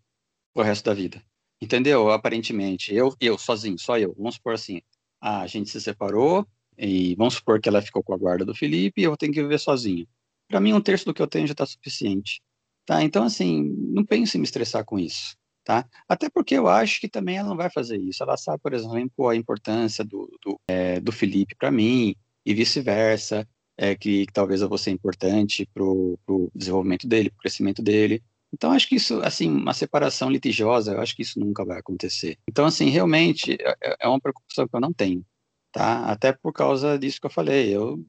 o 0.55 0.63
resto 0.63 0.85
da 0.85 0.95
vida, 0.95 1.23
entendeu? 1.61 2.11
Aparentemente, 2.11 2.95
eu, 2.95 3.15
eu 3.21 3.39
sozinho, 3.39 3.79
só 3.79 3.99
eu, 3.99 4.15
vamos 4.17 4.37
supor 4.37 4.55
assim, 4.55 4.81
ah, 5.21 5.43
a 5.43 5.47
gente 5.47 5.71
se 5.71 5.81
separou 5.81 6.47
e 6.79 7.15
vamos 7.17 7.35
supor 7.35 7.61
que 7.61 7.69
ela 7.69 7.83
ficou 7.83 8.03
com 8.03 8.15
a 8.15 8.17
guarda 8.17 8.45
do 8.45 8.55
Felipe 8.55 9.01
e 9.01 9.05
eu 9.05 9.17
tenho 9.17 9.33
que 9.33 9.43
viver 9.43 9.59
sozinho. 9.59 10.07
Para 10.49 10.61
mim, 10.61 10.73
um 10.73 10.81
terço 10.81 11.05
do 11.05 11.15
que 11.15 11.23
eu 11.23 11.27
tenho 11.27 11.47
já 11.47 11.53
está 11.53 11.67
suficiente. 11.67 12.41
Tá? 12.87 13.03
Então, 13.03 13.23
assim, 13.23 13.63
não 13.95 14.05
pense 14.05 14.37
em 14.37 14.41
me 14.41 14.45
estressar 14.45 14.85
com 14.85 14.99
isso. 14.99 15.37
Tá? 15.65 15.87
Até 16.09 16.29
porque 16.31 16.55
eu 16.55 16.69
acho 16.69 17.01
que 17.01 17.09
também 17.09 17.37
ela 17.37 17.49
não 17.49 17.57
vai 17.57 17.71
fazer 17.71 17.99
isso. 17.99 18.23
Ela 18.23 18.37
sabe, 18.37 18.61
por 18.63 18.73
exemplo, 18.73 19.29
a 19.29 19.37
importância 19.37 20.05
do, 20.05 20.31
do, 20.43 20.61
é, 20.67 20.99
do 21.01 21.13
Felipe 21.13 21.55
para 21.55 21.71
mim 21.71 22.15
e 22.45 22.55
vice-versa, 22.55 23.47
é, 23.77 23.95
que, 23.95 24.27
que, 24.27 24.33
talvez 24.33 24.63
eu 24.63 24.69
vou 24.69 24.79
ser 24.79 24.91
importante 24.91 25.69
para 25.73 25.85
o 25.85 26.51
desenvolvimento 26.55 27.07
dele, 27.07 27.31
para 27.31 27.39
o 27.39 27.41
crescimento 27.41 27.83
dele. 27.83 28.23
Então, 28.53 28.73
acho 28.73 28.89
que 28.89 28.97
isso, 28.97 29.21
assim, 29.23 29.49
uma 29.51 29.73
separação 29.73 30.29
litigiosa, 30.29 30.93
eu 30.93 31.01
acho 31.01 31.15
que 31.15 31.23
isso 31.23 31.39
nunca 31.39 31.65
vai 31.65 31.79
acontecer. 31.79 32.37
Então, 32.49 32.67
assim, 32.67 32.89
realmente 32.91 33.57
é, 33.61 33.77
é, 33.83 33.97
é 34.01 34.09
uma 34.09 34.21
preocupação 34.21 34.67
que 34.67 34.75
eu 34.75 34.81
não 34.81 34.93
tenho, 34.93 35.25
tá? 35.73 36.05
Até 36.07 36.33
por 36.33 36.53
causa 36.53 36.99
disso 36.99 37.21
que 37.21 37.27
eu 37.27 37.31
falei. 37.31 37.75
Eu, 37.75 38.05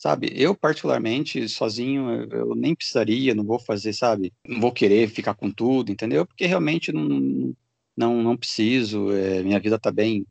sabe, 0.00 0.32
eu 0.34 0.54
particularmente, 0.54 1.46
sozinho, 1.46 2.26
eu 2.32 2.54
nem 2.54 2.74
precisaria, 2.74 3.34
não 3.34 3.44
vou 3.44 3.58
fazer, 3.58 3.92
sabe? 3.92 4.32
Não 4.48 4.58
vou 4.58 4.72
querer 4.72 5.10
ficar 5.10 5.34
com 5.34 5.50
tudo, 5.50 5.92
entendeu? 5.92 6.24
Porque 6.24 6.46
realmente 6.46 6.90
não, 6.90 7.54
não, 7.94 8.22
não 8.22 8.36
preciso, 8.36 9.12
é, 9.12 9.42
minha 9.42 9.60
vida 9.60 9.76
está 9.76 9.92
bem, 9.92 10.26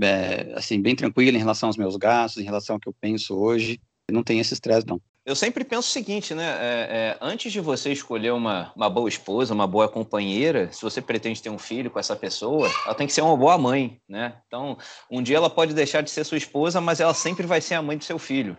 é, 0.00 0.54
assim, 0.54 0.80
bem 0.80 0.96
tranquila 0.96 1.36
em 1.36 1.40
relação 1.40 1.68
aos 1.68 1.76
meus 1.76 1.96
gastos, 1.96 2.40
em 2.40 2.46
relação 2.46 2.76
ao 2.76 2.80
que 2.80 2.88
eu 2.88 2.94
penso 2.98 3.36
hoje. 3.36 3.78
Não 4.10 4.22
tem 4.24 4.40
esse 4.40 4.54
estresse, 4.54 4.86
não. 4.86 5.00
Eu 5.24 5.36
sempre 5.36 5.64
penso 5.64 5.86
o 5.86 5.92
seguinte, 5.92 6.34
né? 6.34 6.44
É, 6.58 6.88
é, 6.90 7.18
antes 7.20 7.52
de 7.52 7.60
você 7.60 7.92
escolher 7.92 8.32
uma, 8.32 8.72
uma 8.74 8.88
boa 8.88 9.08
esposa, 9.08 9.52
uma 9.52 9.66
boa 9.66 9.86
companheira, 9.86 10.72
se 10.72 10.80
você 10.80 11.02
pretende 11.02 11.42
ter 11.42 11.50
um 11.50 11.58
filho 11.58 11.90
com 11.90 11.98
essa 11.98 12.16
pessoa, 12.16 12.68
ela 12.86 12.94
tem 12.94 13.06
que 13.06 13.12
ser 13.12 13.20
uma 13.20 13.36
boa 13.36 13.58
mãe, 13.58 14.00
né? 14.08 14.34
Então, 14.46 14.78
um 15.10 15.22
dia 15.22 15.36
ela 15.36 15.50
pode 15.50 15.74
deixar 15.74 16.00
de 16.00 16.10
ser 16.10 16.24
sua 16.24 16.38
esposa, 16.38 16.80
mas 16.80 17.00
ela 17.00 17.12
sempre 17.12 17.46
vai 17.46 17.60
ser 17.60 17.74
a 17.74 17.82
mãe 17.82 17.98
do 17.98 18.04
seu 18.04 18.18
filho. 18.18 18.56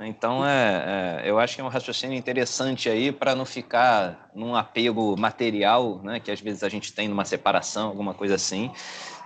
Então, 0.00 0.46
é, 0.46 1.22
é 1.24 1.30
eu 1.30 1.38
acho 1.38 1.54
que 1.54 1.60
é 1.60 1.64
um 1.64 1.68
raciocínio 1.68 2.16
interessante 2.16 2.88
aí 2.88 3.12
para 3.12 3.34
não 3.34 3.44
ficar 3.44 4.30
num 4.34 4.54
apego 4.54 5.18
material, 5.18 6.02
né? 6.02 6.18
Que 6.18 6.30
às 6.30 6.40
vezes 6.40 6.62
a 6.62 6.68
gente 6.68 6.92
tem 6.94 7.08
numa 7.08 7.24
separação, 7.24 7.88
alguma 7.88 8.14
coisa 8.14 8.34
assim. 8.34 8.70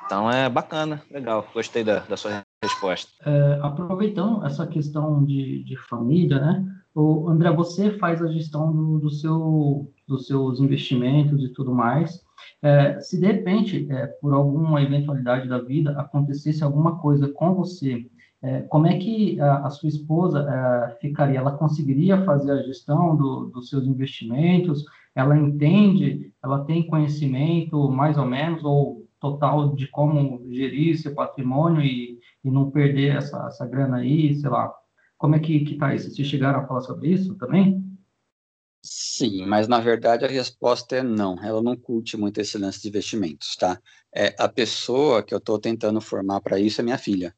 Então, 0.07 0.31
é 0.31 0.49
bacana, 0.49 1.03
legal. 1.11 1.47
Gostei 1.53 1.83
da, 1.83 2.01
da 2.01 2.17
sua 2.17 2.43
resposta. 2.63 3.11
É, 3.25 3.59
aproveitando 3.61 4.45
essa 4.45 4.67
questão 4.67 5.25
de, 5.25 5.65
de 5.65 5.77
família, 5.89 6.39
né? 6.39 6.65
O 6.95 7.29
André, 7.29 7.51
você 7.53 7.91
faz 7.99 8.23
a 8.23 8.27
gestão 8.29 8.73
do, 8.73 8.99
do 8.99 9.11
seu, 9.11 9.93
dos 10.09 10.27
seus 10.27 10.61
investimentos 10.61 11.43
e 11.43 11.49
tudo 11.53 11.75
mais. 11.75 12.25
É, 12.63 12.99
se 13.01 13.21
de 13.21 13.27
repente, 13.27 13.87
é, 13.91 14.07
por 14.07 14.33
alguma 14.33 14.81
eventualidade 14.81 15.49
da 15.49 15.59
vida, 15.59 15.91
acontecesse 16.01 16.65
alguma 16.65 16.99
coisa 16.99 17.29
com 17.29 17.55
você, 17.55 18.07
é, 18.47 18.63
como 18.63 18.87
é 18.87 18.97
que 18.97 19.41
a, 19.41 19.67
a 19.67 19.71
sua 19.71 19.89
esposa 19.89 20.47
é, 20.49 21.01
ficaria? 21.01 21.41
Ela 21.41 21.59
conseguiria 21.59 22.25
fazer 22.25 22.53
a 22.53 22.63
gestão 22.63 23.17
do, 23.17 23.47
dos 23.47 23.69
seus 23.69 23.85
investimentos? 23.85 24.85
Ela 25.17 25.37
entende? 25.37 26.33
Ela 26.43 26.65
tem 26.65 26.87
conhecimento, 26.87 27.91
mais 27.91 28.17
ou 28.17 28.25
menos, 28.25 28.63
ou 28.63 29.05
total 29.19 29.75
de 29.75 29.89
como 29.89 30.47
gerir 30.53 30.97
seu 30.97 31.13
patrimônio 31.13 31.83
e, 31.83 32.21
e 32.45 32.51
não 32.51 32.71
perder 32.71 33.17
essa, 33.17 33.47
essa 33.49 33.67
grana 33.67 33.97
aí, 33.97 34.33
sei 34.37 34.49
lá. 34.49 34.73
Como 35.19 35.35
é 35.35 35.41
que, 35.41 35.65
que 35.65 35.75
tá 35.75 35.93
isso? 35.93 36.09
Vocês 36.09 36.29
chegaram 36.29 36.61
a 36.61 36.67
falar 36.69 36.83
sobre 36.83 37.09
isso 37.09 37.35
também? 37.37 37.85
Sim, 38.81 39.45
mas 39.47 39.67
na 39.67 39.81
verdade 39.81 40.25
a 40.25 40.29
resposta 40.29 40.95
é 40.95 41.03
não. 41.03 41.37
Ela 41.43 41.61
não 41.61 41.77
curte 41.77 42.17
muito 42.17 42.41
esse 42.41 42.57
lance 42.57 42.81
de 42.81 42.89
investimentos, 42.89 43.57
tá? 43.57 43.81
É, 44.15 44.37
a 44.39 44.49
pessoa 44.49 45.25
que 45.25 45.35
eu 45.35 45.39
estou 45.39 45.59
tentando 45.59 46.01
formar 46.01 46.41
para 46.41 46.61
isso 46.61 46.81
é 46.81 46.85
minha 46.85 46.99
filha, 46.99 47.35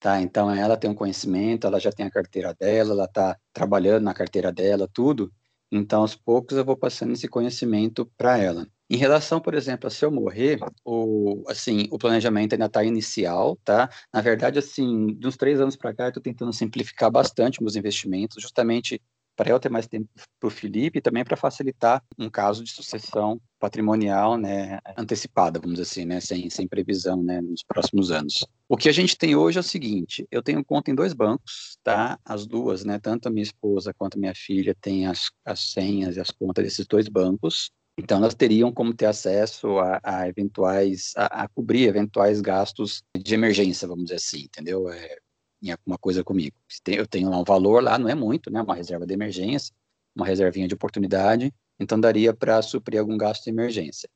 tá? 0.00 0.20
Então 0.20 0.50
ela 0.50 0.76
tem 0.76 0.90
um 0.90 0.94
conhecimento, 0.94 1.66
ela 1.66 1.78
já 1.78 1.92
tem 1.92 2.06
a 2.06 2.10
carteira 2.10 2.54
dela, 2.54 2.92
ela 2.92 3.04
está 3.04 3.36
trabalhando 3.52 4.04
na 4.04 4.14
carteira 4.14 4.50
dela, 4.52 4.88
tudo. 4.92 5.32
Então 5.70 6.00
aos 6.00 6.16
poucos 6.16 6.56
eu 6.56 6.64
vou 6.64 6.76
passando 6.76 7.12
esse 7.12 7.28
conhecimento 7.28 8.06
para 8.16 8.38
ela. 8.38 8.66
Em 8.88 8.96
relação, 8.96 9.40
por 9.40 9.54
exemplo, 9.54 9.86
a 9.86 9.90
se 9.90 10.04
eu 10.04 10.10
morrer, 10.10 10.58
o, 10.84 11.44
assim, 11.46 11.86
o 11.92 11.98
planejamento 11.98 12.54
ainda 12.54 12.66
está 12.66 12.82
inicial, 12.82 13.56
tá? 13.64 13.88
Na 14.12 14.20
verdade, 14.20 14.58
assim, 14.58 15.14
de 15.14 15.28
uns 15.28 15.36
três 15.36 15.60
anos 15.60 15.76
para 15.76 15.94
cá, 15.94 16.04
eu 16.04 16.08
estou 16.08 16.22
tentando 16.22 16.52
simplificar 16.52 17.08
bastante 17.08 17.62
meus 17.62 17.76
investimentos, 17.76 18.42
justamente 18.42 19.00
para 19.36 19.50
eu 19.50 19.60
ter 19.60 19.68
mais 19.68 19.86
tempo 19.86 20.08
para 20.40 20.48
o 20.48 20.50
Felipe 20.50 20.98
e 20.98 21.02
também 21.02 21.22
para 21.22 21.36
facilitar 21.36 22.02
um 22.18 22.28
caso 22.28 22.64
de 22.64 22.72
sucessão 22.72 23.40
patrimonial, 23.60 24.36
né, 24.36 24.80
antecipada, 24.96 25.60
vamos 25.60 25.78
dizer 25.78 25.90
assim, 25.90 26.04
né, 26.04 26.18
sem, 26.18 26.48
sem 26.48 26.66
previsão, 26.66 27.22
né, 27.22 27.40
nos 27.40 27.62
próximos 27.62 28.10
anos. 28.10 28.46
O 28.68 28.76
que 28.76 28.88
a 28.88 28.92
gente 28.92 29.16
tem 29.16 29.36
hoje 29.36 29.58
é 29.58 29.60
o 29.60 29.64
seguinte, 29.64 30.26
eu 30.30 30.42
tenho 30.42 30.64
conta 30.64 30.90
em 30.90 30.94
dois 30.94 31.12
bancos, 31.12 31.78
tá, 31.84 32.18
as 32.24 32.46
duas, 32.46 32.84
né, 32.84 32.98
tanto 32.98 33.28
a 33.28 33.30
minha 33.30 33.42
esposa 33.42 33.94
quanto 33.94 34.16
a 34.16 34.20
minha 34.20 34.34
filha 34.34 34.74
têm 34.80 35.06
as, 35.06 35.30
as 35.44 35.72
senhas 35.72 36.16
e 36.16 36.20
as 36.20 36.30
contas 36.30 36.64
desses 36.64 36.86
dois 36.86 37.06
bancos, 37.06 37.70
então, 37.98 38.16
elas 38.16 38.34
teriam 38.34 38.72
como 38.72 38.94
ter 38.94 39.04
acesso 39.04 39.78
a, 39.78 40.00
a 40.02 40.26
eventuais, 40.26 41.12
a, 41.14 41.42
a, 41.42 41.48
cobrir 41.48 41.86
eventuais 41.86 42.40
gastos 42.40 43.02
de 43.14 43.34
emergência, 43.34 43.86
vamos 43.86 44.04
dizer 44.04 44.16
assim, 44.16 44.44
entendeu? 44.44 44.88
É, 44.88 45.18
em 45.62 45.70
alguma 45.70 45.98
coisa 45.98 46.24
comigo. 46.24 46.56
Eu 46.86 47.06
tenho 47.06 47.28
lá 47.28 47.38
um 47.38 47.44
valor 47.44 47.82
lá, 47.82 47.98
não 47.98 48.08
é 48.08 48.14
muito, 48.14 48.50
né? 48.50 48.62
Uma 48.62 48.74
reserva 48.74 49.06
de 49.06 49.12
emergência, 49.12 49.74
uma 50.16 50.26
reservinha 50.26 50.66
de 50.66 50.74
oportunidade, 50.74 51.52
então 51.80 51.98
daria 51.98 52.34
para 52.34 52.62
suprir 52.62 53.00
algum 53.00 53.16
gasto 53.16 53.44
de 53.44 53.50
emergência. 53.50 54.08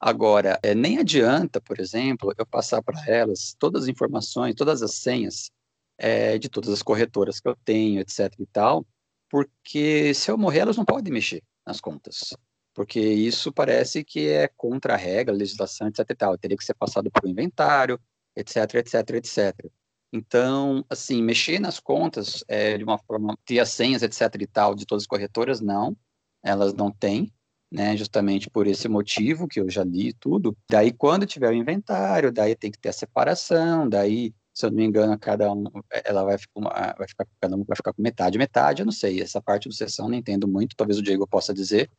Agora, 0.00 0.58
é, 0.62 0.74
nem 0.74 0.98
adianta, 0.98 1.60
por 1.60 1.80
exemplo, 1.80 2.32
eu 2.36 2.44
passar 2.44 2.82
para 2.82 3.02
elas 3.06 3.56
todas 3.58 3.84
as 3.84 3.88
informações, 3.88 4.54
todas 4.54 4.82
as 4.82 4.96
senhas 4.96 5.50
é, 5.96 6.36
de 6.38 6.48
todas 6.48 6.70
as 6.70 6.82
corretoras 6.82 7.40
que 7.40 7.48
eu 7.48 7.56
tenho, 7.64 8.00
etc 8.00 8.32
e 8.38 8.46
tal, 8.46 8.86
porque 9.30 10.12
se 10.14 10.30
eu 10.30 10.36
morrer, 10.36 10.60
elas 10.60 10.76
não 10.76 10.84
podem 10.84 11.12
mexer 11.12 11.42
nas 11.66 11.80
contas 11.80 12.34
porque 12.74 13.00
isso 13.00 13.52
parece 13.52 14.04
que 14.04 14.28
é 14.28 14.48
contra 14.48 14.94
a 14.94 14.96
regra, 14.96 15.32
a 15.32 15.38
legislação, 15.38 15.86
etc 15.86 16.00
e 16.10 16.14
tal. 16.14 16.36
Teria 16.36 16.56
que 16.56 16.64
ser 16.64 16.74
passado 16.74 17.10
por 17.10 17.24
um 17.24 17.30
inventário, 17.30 17.98
etc, 18.36 18.74
etc, 18.74 19.10
etc. 19.10 19.70
Então, 20.12 20.84
assim, 20.90 21.22
mexer 21.22 21.60
nas 21.60 21.80
contas 21.80 22.44
é, 22.48 22.76
de 22.76 22.84
uma 22.84 22.98
forma, 22.98 23.38
ter 23.44 23.60
as 23.60 23.70
senhas, 23.70 24.02
etc 24.02 24.20
e 24.40 24.46
tal, 24.46 24.74
de 24.74 24.84
todas 24.84 25.04
as 25.04 25.06
corretoras, 25.06 25.60
não, 25.60 25.96
elas 26.44 26.74
não 26.74 26.90
têm, 26.90 27.32
né, 27.72 27.96
justamente 27.96 28.48
por 28.50 28.66
esse 28.66 28.86
motivo 28.86 29.48
que 29.48 29.58
eu 29.58 29.68
já 29.68 29.82
li 29.82 30.12
tudo. 30.12 30.56
Daí, 30.70 30.92
quando 30.92 31.26
tiver 31.26 31.48
o 31.48 31.54
inventário, 31.54 32.30
daí 32.30 32.54
tem 32.54 32.70
que 32.70 32.78
ter 32.78 32.90
a 32.90 32.92
separação, 32.92 33.88
daí 33.88 34.32
se 34.54 34.64
eu 34.64 34.70
não 34.70 34.76
me 34.76 34.84
engano, 34.84 35.18
cada 35.18 35.52
um, 35.52 35.64
ela 36.04 36.22
vai 36.22 36.38
ficar, 36.38 36.94
vai 36.96 37.08
ficar, 37.08 37.26
cada 37.40 37.56
um 37.56 37.64
vai 37.64 37.76
ficar 37.76 37.92
com 37.92 38.00
metade, 38.00 38.38
metade, 38.38 38.82
eu 38.82 38.86
não 38.86 38.92
sei, 38.92 39.20
essa 39.20 39.42
parte 39.42 39.68
do 39.68 39.74
sessão 39.74 40.08
não 40.08 40.16
entendo 40.16 40.46
muito, 40.46 40.76
talvez 40.76 40.96
o 40.96 41.02
Diego 41.02 41.26
possa 41.26 41.52
dizer, 41.52 41.90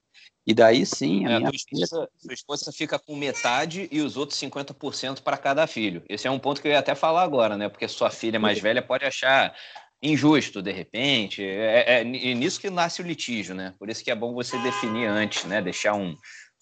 e 0.47 0.53
daí 0.53 0.85
sim, 0.85 1.25
a 1.25 1.31
é, 1.31 1.37
minha 1.39 1.51
filha... 1.51 1.85
Sua 1.85 2.07
esposa 2.31 2.71
fica 2.71 2.97
com 2.97 3.13
metade 3.13 3.89
e 3.91 3.99
os 3.99 4.15
outros 4.15 4.39
50% 4.39 5.21
para 5.21 5.35
cada 5.35 5.67
filho. 5.67 6.01
Esse 6.07 6.27
é 6.27 6.31
um 6.31 6.39
ponto 6.39 6.61
que 6.61 6.69
eu 6.69 6.71
ia 6.71 6.79
até 6.79 6.95
falar 6.95 7.23
agora, 7.23 7.57
né, 7.57 7.67
porque 7.67 7.89
sua 7.89 8.09
filha 8.09 8.39
mais 8.39 8.57
velha 8.57 8.81
pode 8.81 9.03
achar 9.03 9.53
injusto, 10.01 10.61
de 10.61 10.71
repente, 10.71 11.43
é, 11.43 11.99
é, 11.99 12.01
é 12.01 12.03
nisso 12.03 12.59
que 12.59 12.69
nasce 12.69 13.01
o 13.01 13.05
litígio, 13.05 13.55
né, 13.55 13.73
por 13.79 13.89
isso 13.89 14.03
que 14.03 14.11
é 14.11 14.15
bom 14.15 14.33
você 14.33 14.57
definir 14.59 15.07
antes, 15.07 15.45
né, 15.45 15.61
deixar 15.61 15.93
um, 15.93 16.15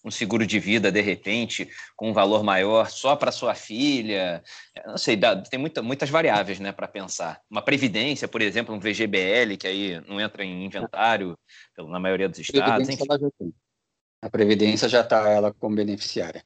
um 0.05 0.11
seguro 0.11 0.45
de 0.45 0.59
vida, 0.59 0.91
de 0.91 1.01
repente, 1.01 1.69
com 1.95 2.09
um 2.09 2.13
valor 2.13 2.43
maior 2.43 2.89
só 2.89 3.15
para 3.15 3.31
sua 3.31 3.55
filha. 3.55 4.43
Não 4.85 4.97
sei, 4.97 5.15
dá, 5.15 5.41
tem 5.41 5.57
muita, 5.57 5.81
muitas 5.81 6.09
variáveis 6.09 6.59
né, 6.59 6.71
para 6.71 6.87
pensar. 6.87 7.39
Uma 7.49 7.61
previdência, 7.61 8.27
por 8.27 8.41
exemplo, 8.41 8.75
um 8.75 8.79
VGBL, 8.79 9.55
que 9.57 9.67
aí 9.67 10.01
não 10.07 10.19
entra 10.19 10.43
em 10.43 10.65
inventário 10.65 11.37
na 11.77 11.99
maioria 11.99 12.27
dos 12.27 12.39
estados. 12.39 12.87
A 14.21 14.29
previdência 14.29 14.89
já 14.89 15.01
está 15.01 15.29
ela 15.29 15.53
como 15.53 15.75
beneficiária. 15.75 16.43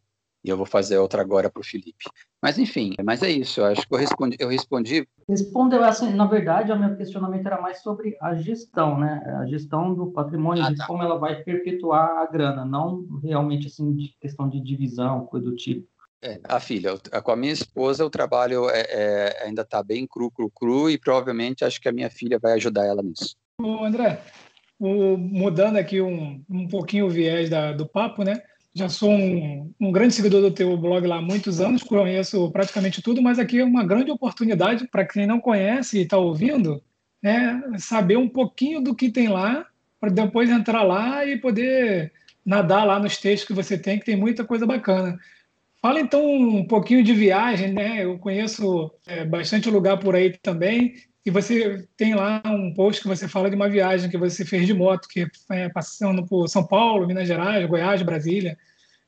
E 0.48 0.50
eu 0.50 0.56
vou 0.56 0.66
fazer 0.66 0.98
outra 0.98 1.22
agora 1.22 1.50
para 1.50 1.60
o 1.60 1.66
Felipe. 1.66 2.06
Mas 2.42 2.58
enfim, 2.58 2.94
mas 3.04 3.22
é 3.22 3.30
isso. 3.30 3.60
Eu 3.60 3.66
acho 3.66 3.86
que 3.86 3.94
eu 3.94 3.98
respondi. 3.98 4.38
Eu 4.40 4.48
respondi. 4.48 5.06
Respondeu 5.28 5.84
assim, 5.84 6.14
na 6.14 6.26
verdade, 6.26 6.72
o 6.72 6.80
meu 6.80 6.96
questionamento 6.96 7.46
era 7.46 7.62
mais 7.62 7.82
sobre 7.82 8.16
a 8.22 8.34
gestão, 8.34 8.98
né? 8.98 9.22
A 9.42 9.46
gestão 9.46 9.94
do 9.94 10.08
patrimônio, 10.08 10.64
ah, 10.64 10.70
de 10.70 10.78
tá. 10.78 10.88
como 10.88 11.04
ela 11.04 11.18
vai 11.18 11.44
perpetuar 11.44 12.20
a 12.20 12.26
grana, 12.28 12.64
não 12.64 13.06
realmente 13.22 13.68
assim 13.68 13.94
de 13.94 14.16
questão 14.22 14.48
de 14.48 14.62
divisão, 14.62 15.26
coisa 15.26 15.48
do 15.48 15.56
tipo. 15.58 15.86
É, 16.22 16.40
a 16.46 16.62
filha, 16.62 16.98
com 17.22 17.32
a 17.32 17.36
minha 17.36 17.52
esposa 17.52 18.06
o 18.06 18.10
trabalho 18.10 18.70
é, 18.70 18.86
é, 18.90 19.44
ainda 19.46 19.64
está 19.64 19.84
bem 19.84 20.08
cru, 20.08 20.32
cru, 20.32 20.50
cru 20.50 20.90
e 20.90 20.98
provavelmente 20.98 21.66
acho 21.66 21.80
que 21.82 21.90
a 21.90 21.92
minha 21.92 22.10
filha 22.10 22.40
vai 22.40 22.54
ajudar 22.54 22.86
ela 22.86 23.04
nisso. 23.04 23.36
Ô, 23.62 23.84
André, 23.84 24.22
o, 24.80 25.18
mudando 25.18 25.76
aqui 25.76 26.00
um, 26.00 26.42
um 26.50 26.68
pouquinho 26.70 27.06
o 27.06 27.10
viés 27.10 27.50
da, 27.50 27.74
do 27.74 27.86
papo, 27.86 28.24
né? 28.24 28.42
Já 28.78 28.88
sou 28.88 29.10
um, 29.10 29.74
um, 29.80 29.92
grande 29.92 30.14
seguidor 30.14 30.40
do 30.40 30.52
teu 30.52 30.78
blog 30.78 31.08
lá 31.08 31.18
há 31.18 31.22
muitos 31.22 31.60
anos, 31.60 31.82
conheço 31.82 32.52
praticamente 32.52 33.02
tudo, 33.02 33.22
mas 33.24 33.40
aqui 33.40 33.60
é 33.60 33.66
uma 33.66 33.84
grande 33.84 34.12
oportunidade 34.12 34.88
para 34.88 35.04
quem 35.04 35.26
não 35.26 35.40
conhece 35.40 35.98
e 35.98 36.04
está 36.04 36.18
ouvindo, 36.18 36.82
né, 37.22 37.60
saber 37.80 38.18
um 38.18 38.30
pouquinho 38.30 38.80
do 38.80 38.94
que 38.94 39.10
tem 39.10 39.30
lá, 39.30 39.66
para 40.00 40.12
depois 40.12 40.52
entrar 40.52 40.84
lá 40.84 41.26
e 41.26 41.38
poder 41.38 42.14
nadar 42.46 42.86
lá 42.86 43.00
nos 43.00 43.18
textos 43.18 43.48
que 43.48 43.54
você 43.54 43.80
tem, 43.80 43.98
que 43.98 44.06
tem 44.06 44.16
muita 44.16 44.46
coisa 44.46 44.66
bacana. 44.66 45.18
Fala 45.82 46.00
então 46.00 46.24
um 46.24 46.66
pouquinho 46.66 47.04
de 47.04 47.14
viagem, 47.14 47.74
né? 47.74 48.04
Eu 48.04 48.20
conheço 48.20 48.92
é, 49.08 49.26
bastante 49.26 49.70
lugar 49.70 49.98
por 49.98 50.16
aí 50.16 50.38
também. 50.38 50.94
E 51.28 51.30
você 51.30 51.86
tem 51.98 52.16
lá 52.16 52.42
um 52.46 52.74
post 52.74 53.02
que 53.02 53.08
você 53.10 53.28
fala 53.28 53.50
de 53.50 53.56
uma 53.58 53.68
viagem 53.68 54.10
que 54.10 54.18
você 54.18 54.46
fez 54.46 54.66
de 54.66 54.74
moto, 54.74 55.10
que 55.10 55.28
é 55.52 55.68
passando 55.68 56.26
por 56.26 56.48
São 56.48 56.66
Paulo, 56.66 57.06
Minas 57.06 57.28
Gerais, 57.28 57.68
Goiás, 57.68 58.02
Brasília. 58.02 58.58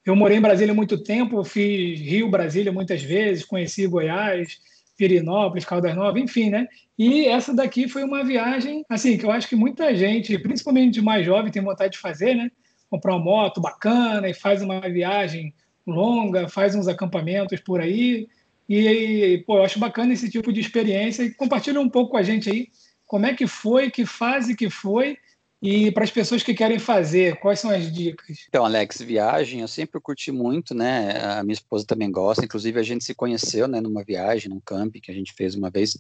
Eu 0.05 0.17
morei 0.17 0.35
em 0.35 0.41
Brasília 0.41 0.73
há 0.73 0.75
muito 0.75 1.01
tempo, 1.01 1.41
fiz 1.45 1.97
Rio, 2.01 2.29
Brasília 2.29 2.73
muitas 2.73 3.01
vezes, 3.01 3.45
conheci 3.45 3.87
Goiás, 3.87 4.59
Pirinópolis, 4.97 5.63
Caldas 5.63 5.95
Novas, 5.95 6.21
enfim, 6.21 6.49
né? 6.49 6.67
E 6.97 7.25
essa 7.25 7.55
daqui 7.55 7.87
foi 7.87 8.03
uma 8.03 8.21
viagem, 8.21 8.83
assim, 8.89 9.17
que 9.17 9.25
eu 9.25 9.31
acho 9.31 9.47
que 9.47 9.55
muita 9.55 9.95
gente, 9.95 10.37
principalmente 10.39 11.01
mais 11.01 11.25
jovem, 11.25 11.53
tem 11.53 11.63
vontade 11.63 11.93
de 11.93 11.99
fazer, 11.99 12.35
né? 12.35 12.51
Comprar 12.89 13.15
uma 13.15 13.23
moto 13.23 13.61
bacana 13.61 14.27
e 14.27 14.33
faz 14.33 14.61
uma 14.61 14.81
viagem 14.81 15.53
longa, 15.87 16.49
faz 16.49 16.75
uns 16.75 16.89
acampamentos 16.89 17.61
por 17.61 17.79
aí. 17.79 18.27
E, 18.69 19.43
pô, 19.47 19.57
eu 19.57 19.63
acho 19.63 19.79
bacana 19.79 20.13
esse 20.13 20.29
tipo 20.29 20.53
de 20.53 20.59
experiência 20.59 21.23
e 21.23 21.33
compartilha 21.33 21.81
um 21.81 21.89
pouco 21.89 22.11
com 22.11 22.17
a 22.17 22.23
gente 22.23 22.49
aí 22.49 22.67
como 23.09 23.25
é 23.25 23.33
que 23.33 23.47
foi, 23.47 23.89
que 23.89 24.05
fase 24.05 24.55
que 24.55 24.69
foi 24.69 25.17
e 25.61 25.91
para 25.91 26.03
as 26.03 26.11
pessoas 26.11 26.43
que 26.43 26.53
querem 26.53 26.77
fazer, 26.79 27.37
quais 27.39 27.59
são 27.59 27.71
as 27.71 27.91
dicas? 27.91 28.45
Então, 28.47 28.63
Alex, 28.63 29.01
viagem 29.01 29.59
eu 29.61 29.67
sempre 29.67 29.99
curti 29.99 30.31
muito, 30.31 30.73
né? 30.73 31.19
A 31.21 31.43
minha 31.43 31.53
esposa 31.53 31.85
também 31.85 32.09
gosta, 32.09 32.45
inclusive 32.45 32.79
a 32.79 32.83
gente 32.83 33.03
se 33.03 33.15
conheceu, 33.15 33.67
né, 33.67 33.81
numa 33.81 34.03
viagem, 34.03 34.47
num 34.47 34.61
camping 34.61 35.01
que 35.01 35.11
a 35.11 35.13
gente 35.13 35.33
fez 35.33 35.55
uma 35.55 35.69
vez. 35.69 35.97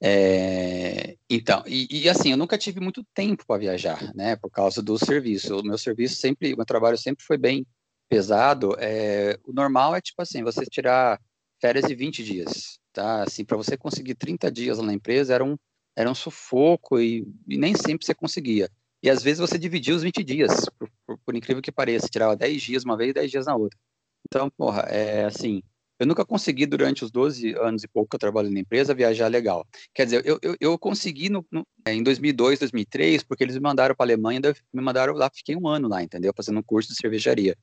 É, 0.00 1.16
então, 1.28 1.62
e, 1.66 2.04
e, 2.04 2.08
assim, 2.08 2.30
eu 2.30 2.36
nunca 2.36 2.56
tive 2.56 2.80
muito 2.80 3.04
tempo 3.12 3.44
para 3.46 3.60
viajar, 3.60 4.14
né, 4.14 4.36
por 4.36 4.50
causa 4.50 4.80
do 4.80 4.96
serviço. 4.98 5.58
O 5.58 5.62
meu 5.62 5.76
serviço 5.76 6.16
sempre, 6.16 6.54
o 6.54 6.56
meu 6.56 6.66
trabalho 6.66 6.96
sempre 6.96 7.24
foi 7.24 7.36
bem 7.36 7.66
pesado. 8.08 8.76
É, 8.78 9.38
o 9.44 9.52
normal 9.52 9.94
é 9.94 10.00
tipo 10.00 10.22
assim, 10.22 10.42
você 10.42 10.64
tirar 10.64 11.20
férias 11.66 11.86
de 11.86 11.94
20 11.96 12.22
dias, 12.22 12.78
tá? 12.92 13.24
Assim, 13.24 13.44
para 13.44 13.56
você 13.56 13.76
conseguir 13.76 14.14
30 14.14 14.52
dias 14.52 14.78
na 14.78 14.92
empresa 14.92 15.34
era 15.34 15.44
um, 15.44 15.56
era 15.96 16.08
um 16.08 16.14
sufoco 16.14 17.00
e, 17.00 17.26
e, 17.48 17.58
nem 17.58 17.74
sempre 17.74 18.06
você 18.06 18.14
conseguia. 18.14 18.70
E 19.02 19.10
às 19.10 19.20
vezes 19.20 19.40
você 19.40 19.58
dividia 19.58 19.94
os 19.94 20.02
20 20.02 20.22
dias, 20.22 20.68
por, 20.78 20.88
por, 21.04 21.18
por 21.18 21.34
incrível 21.34 21.60
que 21.60 21.72
pareça, 21.72 22.08
tirava 22.08 22.36
10 22.36 22.62
dias 22.62 22.84
uma 22.84 22.96
vez 22.96 23.10
e 23.10 23.14
10 23.14 23.30
dias 23.32 23.46
na 23.46 23.56
outra. 23.56 23.76
Então, 24.24 24.48
porra, 24.48 24.82
é 24.82 25.24
assim, 25.24 25.60
eu 25.98 26.06
nunca 26.06 26.24
consegui, 26.24 26.66
durante 26.66 27.04
os 27.04 27.10
12 27.10 27.54
anos 27.54 27.82
e 27.82 27.88
pouco 27.88 28.10
que 28.10 28.16
eu 28.16 28.20
trabalho 28.20 28.50
na 28.50 28.60
empresa, 28.60 28.94
viajar 28.94 29.28
legal. 29.28 29.66
Quer 29.94 30.04
dizer, 30.04 30.22
eu, 30.26 30.38
eu, 30.42 30.56
eu 30.60 30.78
consegui 30.78 31.28
no, 31.28 31.46
no, 31.50 31.66
é, 31.86 31.94
em 31.94 32.02
2002, 32.02 32.58
2003, 32.58 33.22
porque 33.22 33.44
eles 33.44 33.54
me 33.54 33.62
mandaram 33.62 33.94
para 33.94 34.04
a 34.04 34.06
Alemanha, 34.06 34.40
me 34.72 34.82
mandaram 34.82 35.14
lá, 35.14 35.30
fiquei 35.34 35.56
um 35.56 35.66
ano 35.68 35.88
lá, 35.88 36.02
entendeu? 36.02 36.32
Fazendo 36.36 36.58
um 36.58 36.62
curso 36.62 36.90
de 36.90 36.96
cervejaria. 36.96 37.56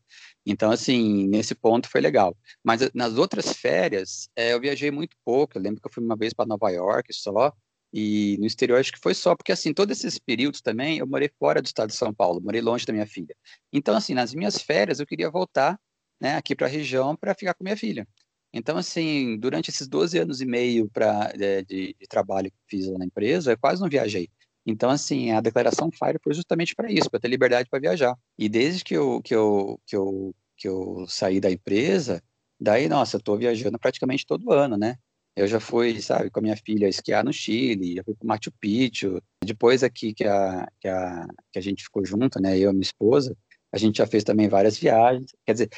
Então, 0.46 0.72
assim, 0.72 1.28
nesse 1.28 1.54
ponto 1.54 1.90
foi 1.90 2.02
legal. 2.02 2.36
Mas 2.64 2.82
eh, 2.82 2.90
nas 2.94 3.18
outras 3.18 3.54
férias, 3.54 4.30
é, 4.36 4.54
eu 4.54 4.60
viajei 4.60 4.92
muito 4.92 5.16
pouco. 5.24 5.58
Eu 5.58 5.62
lembro 5.62 5.82
que 5.82 5.88
eu 5.88 5.92
fui 5.94 6.04
uma 6.04 6.16
vez 6.16 6.34
para 6.34 6.46
Nova 6.46 6.70
York 6.70 7.14
só, 7.14 7.54
e 7.94 8.38
no 8.40 8.48
exterior 8.48 8.80
acho 8.80 8.92
que 8.92 9.00
foi 9.00 9.14
só, 9.14 9.36
porque 9.36 9.52
assim, 9.52 9.72
todos 9.72 10.00
esses 10.00 10.18
períodos 10.18 10.62
também, 10.62 10.98
eu 10.98 11.06
morei 11.06 11.30
fora 11.40 11.62
do 11.62 11.68
estado 11.68 11.90
de 11.90 11.96
São 11.96 12.12
Paulo, 12.12 12.42
morei 12.42 12.60
longe 12.60 12.86
da 12.88 12.92
minha 12.92 13.06
filha. 13.06 13.36
Então, 13.72 13.96
assim, 13.96 14.16
nas 14.16 14.34
minhas 14.34 14.60
férias, 14.60 15.00
eu 15.00 15.06
queria 15.06 15.30
voltar 15.30 15.80
né, 16.20 16.36
aqui 16.36 16.56
para 16.56 16.66
a 16.66 16.70
região 16.70 17.16
para 17.16 17.36
ficar 17.36 17.54
com 17.54 17.64
minha 17.64 17.78
filha. 17.78 18.08
Então, 18.54 18.78
assim, 18.78 19.38
durante 19.38 19.70
esses 19.70 19.88
12 19.88 20.20
anos 20.20 20.40
e 20.40 20.46
meio 20.46 20.88
pra, 20.90 21.32
de, 21.32 21.64
de, 21.64 21.96
de 22.00 22.08
trabalho 22.08 22.52
que 22.52 22.58
fiz 22.68 22.88
na 22.98 23.06
empresa, 23.06 23.52
eu 23.54 23.58
quase 23.58 23.82
não 23.82 23.90
viajei. 23.90 24.30
Então, 24.66 24.90
assim, 24.90 25.32
a 25.32 25.42
declaração 25.42 25.92
FIRE 25.92 26.20
foi 26.24 26.34
justamente 26.34 26.76
para 26.76 26.92
isso, 26.92 27.10
para 27.10 27.20
ter 27.20 27.28
liberdade 27.28 27.70
para 27.70 27.80
viajar. 27.80 28.16
E 28.38 28.48
desde 28.48 28.84
que 28.84 28.96
eu, 28.96 29.22
que, 29.22 29.36
eu, 29.36 29.80
que, 29.86 29.96
eu, 29.96 30.36
que 30.56 30.68
eu 30.68 31.06
saí 31.08 31.40
da 31.42 31.52
empresa, 31.52 32.22
daí, 32.60 32.88
nossa, 32.88 33.18
eu 33.18 33.20
estou 33.20 33.38
viajando 33.38 33.78
praticamente 33.80 34.26
todo 34.26 34.54
ano, 34.54 34.78
né? 34.78 34.98
Eu 35.36 35.48
já 35.48 35.60
fui, 35.60 36.00
sabe, 36.00 36.30
com 36.30 36.40
a 36.40 36.44
minha 36.44 36.56
filha 36.56 36.88
esquiar 36.88 37.26
no 37.26 37.34
Chile, 37.34 37.96
já 37.96 38.04
fui 38.04 38.14
para 38.14 38.28
Machu 38.28 38.52
Picchu. 38.60 39.20
Depois 39.44 39.84
aqui 39.84 40.14
que 40.14 40.26
a, 40.26 40.68
que, 40.80 40.88
a, 40.88 41.26
que 41.52 41.60
a 41.60 41.62
gente 41.62 41.84
ficou 41.84 42.06
junto, 42.06 42.40
né, 42.40 42.58
eu 42.58 42.70
e 42.70 42.74
minha 42.74 42.84
esposa, 42.84 43.36
a 43.72 43.78
gente 43.78 43.98
já 43.98 44.06
fez 44.06 44.24
também 44.24 44.48
várias 44.48 44.78
viagens. 44.78 45.34
Quer 45.44 45.54
dizer, 45.54 45.70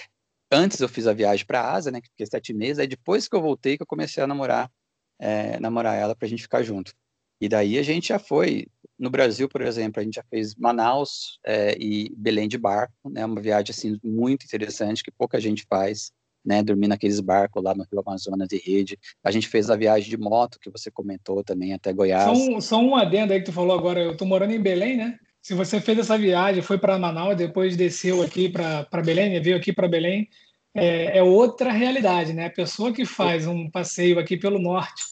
antes 0.51 0.79
eu 0.79 0.89
fiz 0.89 1.07
a 1.07 1.13
viagem 1.13 1.45
para 1.45 1.61
a 1.61 1.73
Ásia, 1.73 1.91
né, 1.91 2.01
que 2.01 2.09
fiquei 2.09 2.25
sete 2.25 2.53
meses, 2.53 2.79
aí 2.79 2.87
depois 2.87 3.27
que 3.27 3.35
eu 3.35 3.41
voltei 3.41 3.77
que 3.77 3.83
eu 3.83 3.87
comecei 3.87 4.23
a 4.23 4.27
namorar, 4.27 4.71
é, 5.19 5.59
namorar 5.59 5.95
ela 5.95 6.15
para 6.15 6.25
a 6.25 6.29
gente 6.29 6.43
ficar 6.43 6.63
junto. 6.63 6.93
E 7.39 7.49
daí 7.49 7.77
a 7.77 7.83
gente 7.83 8.09
já 8.09 8.19
foi, 8.19 8.67
no 8.97 9.09
Brasil, 9.09 9.49
por 9.49 9.61
exemplo, 9.61 9.99
a 9.99 10.03
gente 10.03 10.15
já 10.15 10.23
fez 10.29 10.55
Manaus 10.55 11.39
é, 11.45 11.75
e 11.77 12.09
Belém 12.15 12.47
de 12.47 12.57
barco, 12.57 12.93
né, 13.09 13.25
uma 13.25 13.41
viagem 13.41 13.71
assim 13.71 13.99
muito 14.03 14.45
interessante 14.45 15.03
que 15.03 15.11
pouca 15.11 15.39
gente 15.39 15.65
faz, 15.69 16.11
né, 16.45 16.63
dormir 16.63 16.87
naqueles 16.87 17.19
barcos 17.19 17.63
lá 17.63 17.73
no 17.73 17.85
Rio 17.91 18.01
Amazonas 18.05 18.47
de 18.47 18.57
rede. 18.57 18.97
A 19.23 19.31
gente 19.31 19.47
fez 19.47 19.69
a 19.69 19.75
viagem 19.75 20.09
de 20.09 20.17
moto 20.17 20.59
que 20.59 20.69
você 20.69 20.91
comentou 20.91 21.43
também 21.43 21.73
até 21.73 21.91
Goiás. 21.91 22.23
Só 22.23 22.33
um, 22.33 22.61
só 22.61 22.79
um 22.79 22.95
adendo 22.95 23.33
aí 23.33 23.39
que 23.39 23.45
tu 23.45 23.51
falou 23.51 23.77
agora, 23.77 24.01
eu 24.01 24.11
estou 24.11 24.27
morando 24.27 24.53
em 24.53 24.61
Belém, 24.61 24.95
né? 24.95 25.19
Se 25.45 25.53
você 25.53 25.79
fez 25.79 25.99
essa 25.99 26.17
viagem, 26.17 26.63
foi 26.63 26.75
para 26.75 26.97
Manaus, 26.97 27.37
depois 27.37 27.77
desceu 27.77 28.23
aqui 28.23 28.49
para 28.49 29.03
Belém, 29.03 29.29
né, 29.29 29.39
veio 29.39 29.55
aqui 29.55 29.71
para 29.71 29.87
Belém, 29.87 30.27
é, 30.73 31.19
é, 31.19 31.21
outra 31.21 31.71
realidade, 31.71 32.33
né? 32.33 32.47
A 32.47 32.49
pessoa 32.49 32.91
que 32.91 33.05
faz 33.05 33.45
um 33.45 33.69
passeio 33.69 34.17
aqui 34.17 34.37
pelo 34.37 34.57
norte 34.57 35.03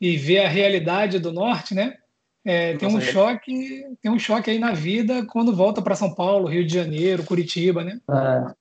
e 0.00 0.16
vê 0.16 0.38
a 0.38 0.48
realidade 0.48 1.18
do 1.18 1.32
norte, 1.32 1.74
né? 1.74 1.96
É, 2.44 2.76
tem 2.76 2.88
um 2.88 3.00
choque, 3.00 3.84
tem 4.00 4.12
um 4.12 4.18
choque 4.18 4.48
aí 4.48 4.60
na 4.60 4.70
vida 4.70 5.26
quando 5.26 5.56
volta 5.56 5.82
para 5.82 5.96
São 5.96 6.14
Paulo, 6.14 6.46
Rio 6.46 6.64
de 6.64 6.72
Janeiro, 6.72 7.24
Curitiba, 7.24 7.82
né? 7.82 7.98
É, 8.08 8.54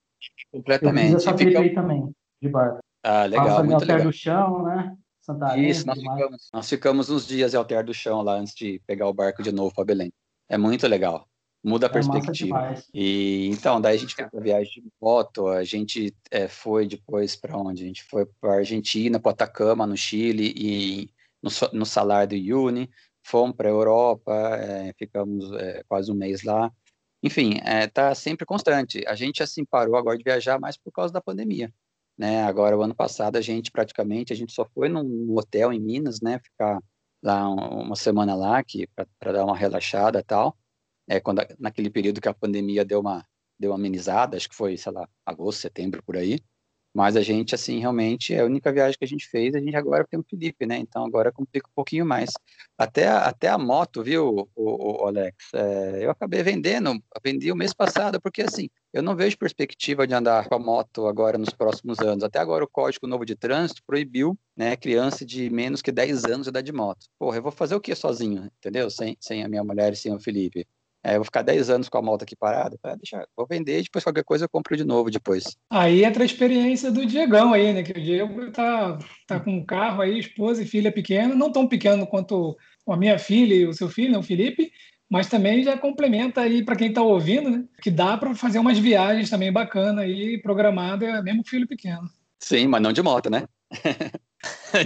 Completamente. 0.51 1.13
Eu 1.13 1.19
fiz 1.19 1.27
essa 1.27 1.37
fica... 1.37 1.59
aí 1.59 1.75
também, 1.75 2.11
de 2.41 2.49
barco. 2.49 2.79
Ah, 3.03 3.25
legal, 3.25 3.45
Passa 3.45 3.63
muito 3.63 3.85
legal. 3.85 4.01
do 4.01 4.11
Chão, 4.11 4.63
né? 4.63 4.97
Santa 5.21 5.55
Isso, 5.59 5.85
nós 5.85 5.99
ficamos, 5.99 6.49
nós 6.51 6.69
ficamos 6.69 7.09
uns 7.11 7.27
dias 7.27 7.53
em 7.53 7.57
Alter 7.57 7.85
do 7.85 7.93
Chão 7.93 8.23
lá 8.23 8.33
antes 8.33 8.55
de 8.55 8.81
pegar 8.87 9.07
o 9.07 9.13
barco 9.13 9.43
de 9.43 9.51
novo 9.51 9.71
para 9.75 9.85
Belém. 9.85 10.11
É 10.49 10.57
muito 10.57 10.87
legal 10.87 11.29
muda 11.63 11.87
a 11.87 11.89
é 11.89 11.93
perspectiva. 11.93 12.75
E 12.93 13.47
então, 13.47 13.79
daí 13.79 13.95
a 13.95 13.99
gente 13.99 14.15
fez 14.15 14.29
a 14.33 14.39
viagem 14.39 14.83
de 14.83 14.91
moto, 15.01 15.47
a 15.47 15.63
gente 15.63 16.15
é, 16.31 16.47
foi 16.47 16.87
depois 16.87 17.35
para 17.35 17.57
onde? 17.57 17.83
A 17.83 17.87
gente 17.87 18.03
foi 18.03 18.25
para 18.39 18.55
Argentina, 18.55 19.19
para 19.19 19.31
Atacama, 19.31 19.85
no 19.85 19.97
Chile 19.97 20.53
e 20.55 21.09
no, 21.41 21.49
no 21.73 21.85
Salar 21.85 22.27
do 22.27 22.35
Uyuni, 22.35 22.89
fomos 23.23 23.55
para 23.55 23.67
a 23.67 23.71
Europa, 23.71 24.33
é, 24.33 24.93
ficamos 24.97 25.51
é, 25.53 25.83
quase 25.87 26.11
um 26.11 26.15
mês 26.15 26.43
lá. 26.43 26.71
Enfim, 27.21 27.59
está 27.65 28.15
sempre 28.15 28.45
constante. 28.45 29.03
A 29.05 29.13
gente 29.13 29.43
assim 29.43 29.65
parou 29.65 29.97
agora 29.97 30.17
de 30.17 30.23
viajar 30.23 30.57
mais 30.59 30.77
por 30.77 30.91
causa 30.91 31.13
da 31.13 31.21
pandemia. 31.21 31.73
Né? 32.17 32.43
Agora, 32.43 32.77
o 32.77 32.81
ano 32.81 32.95
passado, 32.95 33.37
a 33.37 33.41
gente 33.41 33.71
praticamente, 33.71 34.31
a 34.31 34.35
gente 34.35 34.53
só 34.53 34.65
foi 34.73 34.87
num 34.89 35.35
hotel 35.37 35.71
em 35.71 35.79
Minas, 35.79 36.21
né? 36.21 36.39
Ficar 36.39 36.79
lá 37.21 37.49
uma 37.49 37.95
semana 37.95 38.35
lá, 38.35 38.63
para 39.19 39.31
dar 39.31 39.45
uma 39.45 39.55
relaxada 39.57 40.23
tal 40.23 40.57
é, 41.09 41.19
quando, 41.19 41.41
naquele 41.59 41.89
período 41.89 42.21
que 42.21 42.29
a 42.29 42.33
pandemia 42.33 42.85
deu 42.85 42.99
uma, 42.99 43.25
deu 43.59 43.71
uma 43.71 43.77
amenizada, 43.77 44.37
acho 44.37 44.47
que 44.47 44.55
foi, 44.55 44.77
sei 44.77 44.91
lá, 44.91 45.09
agosto, 45.25 45.61
setembro, 45.61 46.03
por 46.03 46.15
aí. 46.15 46.39
Mas 46.93 47.15
a 47.15 47.21
gente, 47.21 47.53
assim, 47.53 47.79
realmente, 47.79 48.33
é 48.33 48.41
a 48.41 48.45
única 48.45 48.71
viagem 48.71 48.97
que 48.97 49.05
a 49.05 49.07
gente 49.07 49.27
fez, 49.27 49.53
a 49.53 49.59
gente 49.59 49.75
agora 49.75 50.05
tem 50.09 50.19
o 50.19 50.25
Felipe, 50.27 50.65
né? 50.65 50.77
Então 50.77 51.05
agora 51.05 51.31
complica 51.31 51.67
um 51.67 51.73
pouquinho 51.75 52.05
mais. 52.05 52.31
Até, 52.77 53.07
até 53.07 53.47
a 53.47 53.57
moto, 53.57 54.03
viu, 54.03 54.49
o, 54.55 55.03
o 55.03 55.07
Alex? 55.07 55.35
É, 55.53 56.05
eu 56.05 56.11
acabei 56.11 56.41
vendendo, 56.41 56.99
vendi 57.23 57.51
o 57.51 57.55
mês 57.55 57.73
passado, 57.73 58.19
porque 58.19 58.41
assim, 58.41 58.69
eu 58.91 59.03
não 59.03 59.15
vejo 59.15 59.37
perspectiva 59.37 60.07
de 60.07 60.13
andar 60.13 60.47
com 60.49 60.55
a 60.55 60.59
moto 60.59 61.05
agora 61.05 61.37
nos 61.37 61.51
próximos 61.51 61.99
anos. 61.99 62.23
Até 62.23 62.39
agora 62.39 62.63
o 62.63 62.69
Código 62.69 63.05
Novo 63.07 63.25
de 63.25 63.35
Trânsito 63.35 63.83
proibiu, 63.85 64.37
né, 64.57 64.75
criança 64.75 65.23
de 65.25 65.49
menos 65.49 65.81
que 65.81 65.91
10 65.91 66.25
anos 66.25 66.47
andar 66.47 66.61
de 66.61 66.71
moto. 66.71 67.05
Porra, 67.19 67.37
eu 67.37 67.43
vou 67.43 67.51
fazer 67.51 67.75
o 67.75 67.81
que 67.81 67.93
sozinho, 67.93 68.49
entendeu? 68.57 68.89
Sem, 68.89 69.15
sem 69.19 69.43
a 69.43 69.47
minha 69.47 69.63
mulher 69.63 69.93
e 69.93 69.95
sem 69.95 70.13
o 70.13 70.19
Felipe. 70.19 70.67
É, 71.03 71.11
eu 71.11 71.17
vou 71.17 71.25
ficar 71.25 71.41
10 71.41 71.69
anos 71.69 71.87
com 71.87 71.97
a 71.97 72.01
moto 72.01 72.23
aqui 72.23 72.35
parada. 72.35 72.77
Ah, 72.83 72.95
deixa, 72.95 73.25
vou 73.35 73.47
vender, 73.47 73.83
depois 73.83 74.03
qualquer 74.03 74.23
coisa 74.23 74.45
eu 74.45 74.49
compro 74.49 74.75
de 74.75 74.83
novo 74.83 75.09
depois. 75.09 75.57
Aí 75.69 76.03
entra 76.03 76.23
a 76.23 76.25
experiência 76.25 76.91
do 76.91 77.05
Diegão 77.05 77.53
aí, 77.53 77.73
né? 77.73 77.83
Que 77.83 77.91
o 77.91 78.03
Diego 78.03 78.51
tá, 78.51 78.97
tá 79.25 79.39
com 79.39 79.51
um 79.51 79.65
carro 79.65 80.01
aí, 80.01 80.19
esposa 80.19 80.61
e 80.61 80.67
filha 80.67 80.91
pequena, 80.91 81.33
não 81.33 81.51
tão 81.51 81.67
pequeno 81.67 82.05
quanto 82.05 82.57
a 82.87 82.97
minha 82.97 83.17
filha 83.17 83.53
e 83.53 83.65
o 83.65 83.73
seu 83.73 83.87
filho, 83.87 84.13
né, 84.13 84.17
o 84.17 84.23
Felipe, 84.23 84.71
mas 85.09 85.27
também 85.27 85.63
já 85.63 85.77
complementa 85.77 86.41
aí 86.41 86.63
para 86.63 86.75
quem 86.75 86.89
está 86.89 87.01
ouvindo, 87.01 87.49
né? 87.49 87.63
Que 87.81 87.89
dá 87.89 88.17
para 88.17 88.35
fazer 88.35 88.59
umas 88.59 88.77
viagens 88.77 89.29
também 89.29 89.51
bacana 89.51 90.01
aí, 90.01 90.39
programada, 90.41 91.21
mesmo 91.21 91.43
com 91.43 91.49
filho 91.49 91.67
pequeno. 91.67 92.09
Sim, 92.39 92.67
mas 92.67 92.81
não 92.81 92.93
de 92.93 93.01
moto, 93.01 93.29
né? 93.29 93.45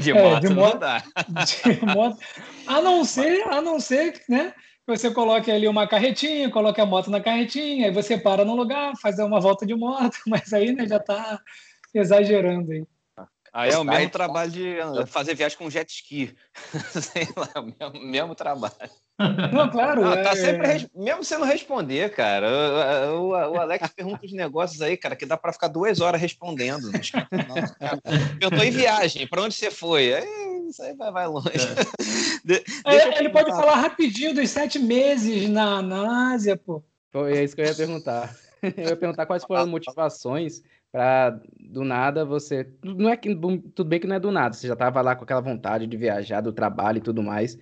de 0.02 0.12
é, 0.12 0.14
moto, 0.14 0.42
de 0.42 0.54
moto, 0.54 0.80
de 1.64 1.86
moto. 1.86 2.20
A 2.68 2.82
não 2.82 3.04
ser, 3.06 3.44
a 3.50 3.62
não 3.62 3.80
ser, 3.80 4.22
né? 4.30 4.54
Você 4.86 5.12
coloque 5.12 5.50
ali 5.50 5.68
uma 5.68 5.88
carretinha, 5.88 6.50
coloque 6.50 6.82
a 6.82 6.86
moto 6.86 7.10
na 7.10 7.22
carretinha, 7.22 7.88
aí 7.88 7.94
você 7.94 8.18
para 8.18 8.44
no 8.44 8.56
lugar, 8.56 8.94
faz 9.02 9.18
uma 9.20 9.40
volta 9.40 9.66
de 9.66 9.76
moto, 9.76 10.18
mas 10.28 10.54
aí 10.54 10.74
né, 10.74 10.88
já 10.88 10.98
está 10.98 11.40
exagerando 11.94 12.72
aí. 12.72 12.86
Aí 13.54 13.70
é 13.70 13.78
o 13.78 13.84
mesmo 13.84 14.10
trabalho 14.10 14.52
de 14.52 14.78
fazer 15.08 15.36
viagem 15.36 15.58
com 15.58 15.70
jet 15.70 15.88
ski. 15.88 16.36
Sei 16.90 17.28
lá, 17.38 17.62
o 17.62 17.66
mesmo, 17.66 18.12
mesmo 18.12 18.36
trabalho. 18.36 18.74
Não, 19.54 19.70
claro. 19.70 20.02
Não, 20.02 20.12
tá 20.12 20.32
é... 20.32 20.36
sempre, 20.36 20.90
mesmo 20.96 21.24
você 21.24 21.38
não 21.38 21.46
responder, 21.46 22.10
cara. 22.12 22.48
O, 23.12 23.28
o, 23.28 23.30
o, 23.30 23.60
Alex 23.60 23.90
pergunta 23.96 24.26
uns 24.26 24.34
negócios 24.34 24.82
aí, 24.82 24.98
cara, 24.98 25.16
que 25.16 25.26
dá 25.26 25.38
para 25.38 25.54
ficar 25.54 25.68
duas 25.68 26.02
horas 26.02 26.20
respondendo. 26.20 26.90
Eu 28.42 28.50
tô 28.50 28.64
em 28.64 28.72
viagem, 28.72 29.28
para 29.28 29.44
onde 29.44 29.54
você 29.54 29.70
foi? 29.70 30.14
Aí, 30.16 30.68
isso 30.68 30.82
aí 30.82 30.96
vai, 30.96 31.12
vai 31.12 31.28
longe. 31.28 31.50
É. 31.50 32.44
De, 32.44 32.56
é, 32.86 33.20
ele 33.20 33.30
pode 33.30 33.52
falar 33.52 33.76
rapidinho 33.76 34.34
dos 34.34 34.50
sete 34.50 34.78
meses 34.78 35.48
na, 35.48 35.82
na 35.82 36.34
Ásia, 36.34 36.58
pô. 36.58 36.84
Foi 37.10 37.38
é 37.38 37.44
isso 37.44 37.56
que 37.56 37.62
eu 37.62 37.66
ia 37.66 37.76
perguntar. 37.76 38.36
Eu 38.78 38.92
ia 38.92 38.96
perguntar 38.96 39.26
quais 39.26 39.44
foram 39.44 39.64
as 39.64 39.68
motivações 39.68 40.62
para 40.90 41.38
do 41.60 41.84
nada 41.84 42.24
você. 42.24 42.66
Não 42.82 43.10
é 43.10 43.18
que 43.18 43.36
tudo 43.36 43.84
bem 43.84 44.00
que 44.00 44.08
não 44.08 44.16
é 44.16 44.20
do 44.22 44.32
nada, 44.32 44.54
você 44.56 44.68
já 44.68 44.74
estava 44.74 45.02
lá 45.02 45.16
com 45.18 45.26
aquela 45.26 45.42
vontade 45.42 45.86
de 45.86 45.98
viajar, 45.98 46.40
do 46.40 46.54
trabalho 46.54 47.00
e 47.00 47.02
tudo 47.02 47.22
mais. 47.22 47.58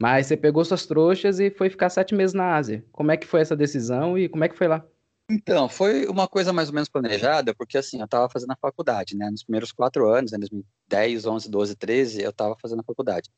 Mas 0.00 0.26
você 0.26 0.36
pegou 0.36 0.64
suas 0.64 0.86
trouxas 0.86 1.38
e 1.40 1.50
foi 1.50 1.70
ficar 1.70 1.88
sete 1.88 2.14
meses 2.14 2.34
na 2.34 2.56
Ásia. 2.56 2.84
Como 2.92 3.10
é 3.10 3.16
que 3.16 3.26
foi 3.26 3.40
essa 3.40 3.56
decisão 3.56 4.18
e 4.18 4.28
como 4.28 4.44
é 4.44 4.48
que 4.48 4.56
foi 4.56 4.68
lá? 4.68 4.84
Então, 5.30 5.68
foi 5.68 6.06
uma 6.06 6.28
coisa 6.28 6.52
mais 6.52 6.68
ou 6.68 6.74
menos 6.74 6.88
planejada, 6.88 7.54
porque 7.54 7.78
assim, 7.78 7.98
eu 7.98 8.04
estava 8.04 8.28
fazendo 8.28 8.52
a 8.52 8.56
faculdade, 8.56 9.16
né? 9.16 9.30
Nos 9.30 9.42
primeiros 9.42 9.72
quatro 9.72 10.06
anos, 10.08 10.32
né? 10.32 10.38
2010, 10.38 11.24
11, 11.26 11.50
12, 11.50 11.76
13, 11.76 12.22
eu 12.22 12.30
estava 12.30 12.54
fazendo 12.60 12.80
a 12.80 12.84
faculdade. 12.84 13.30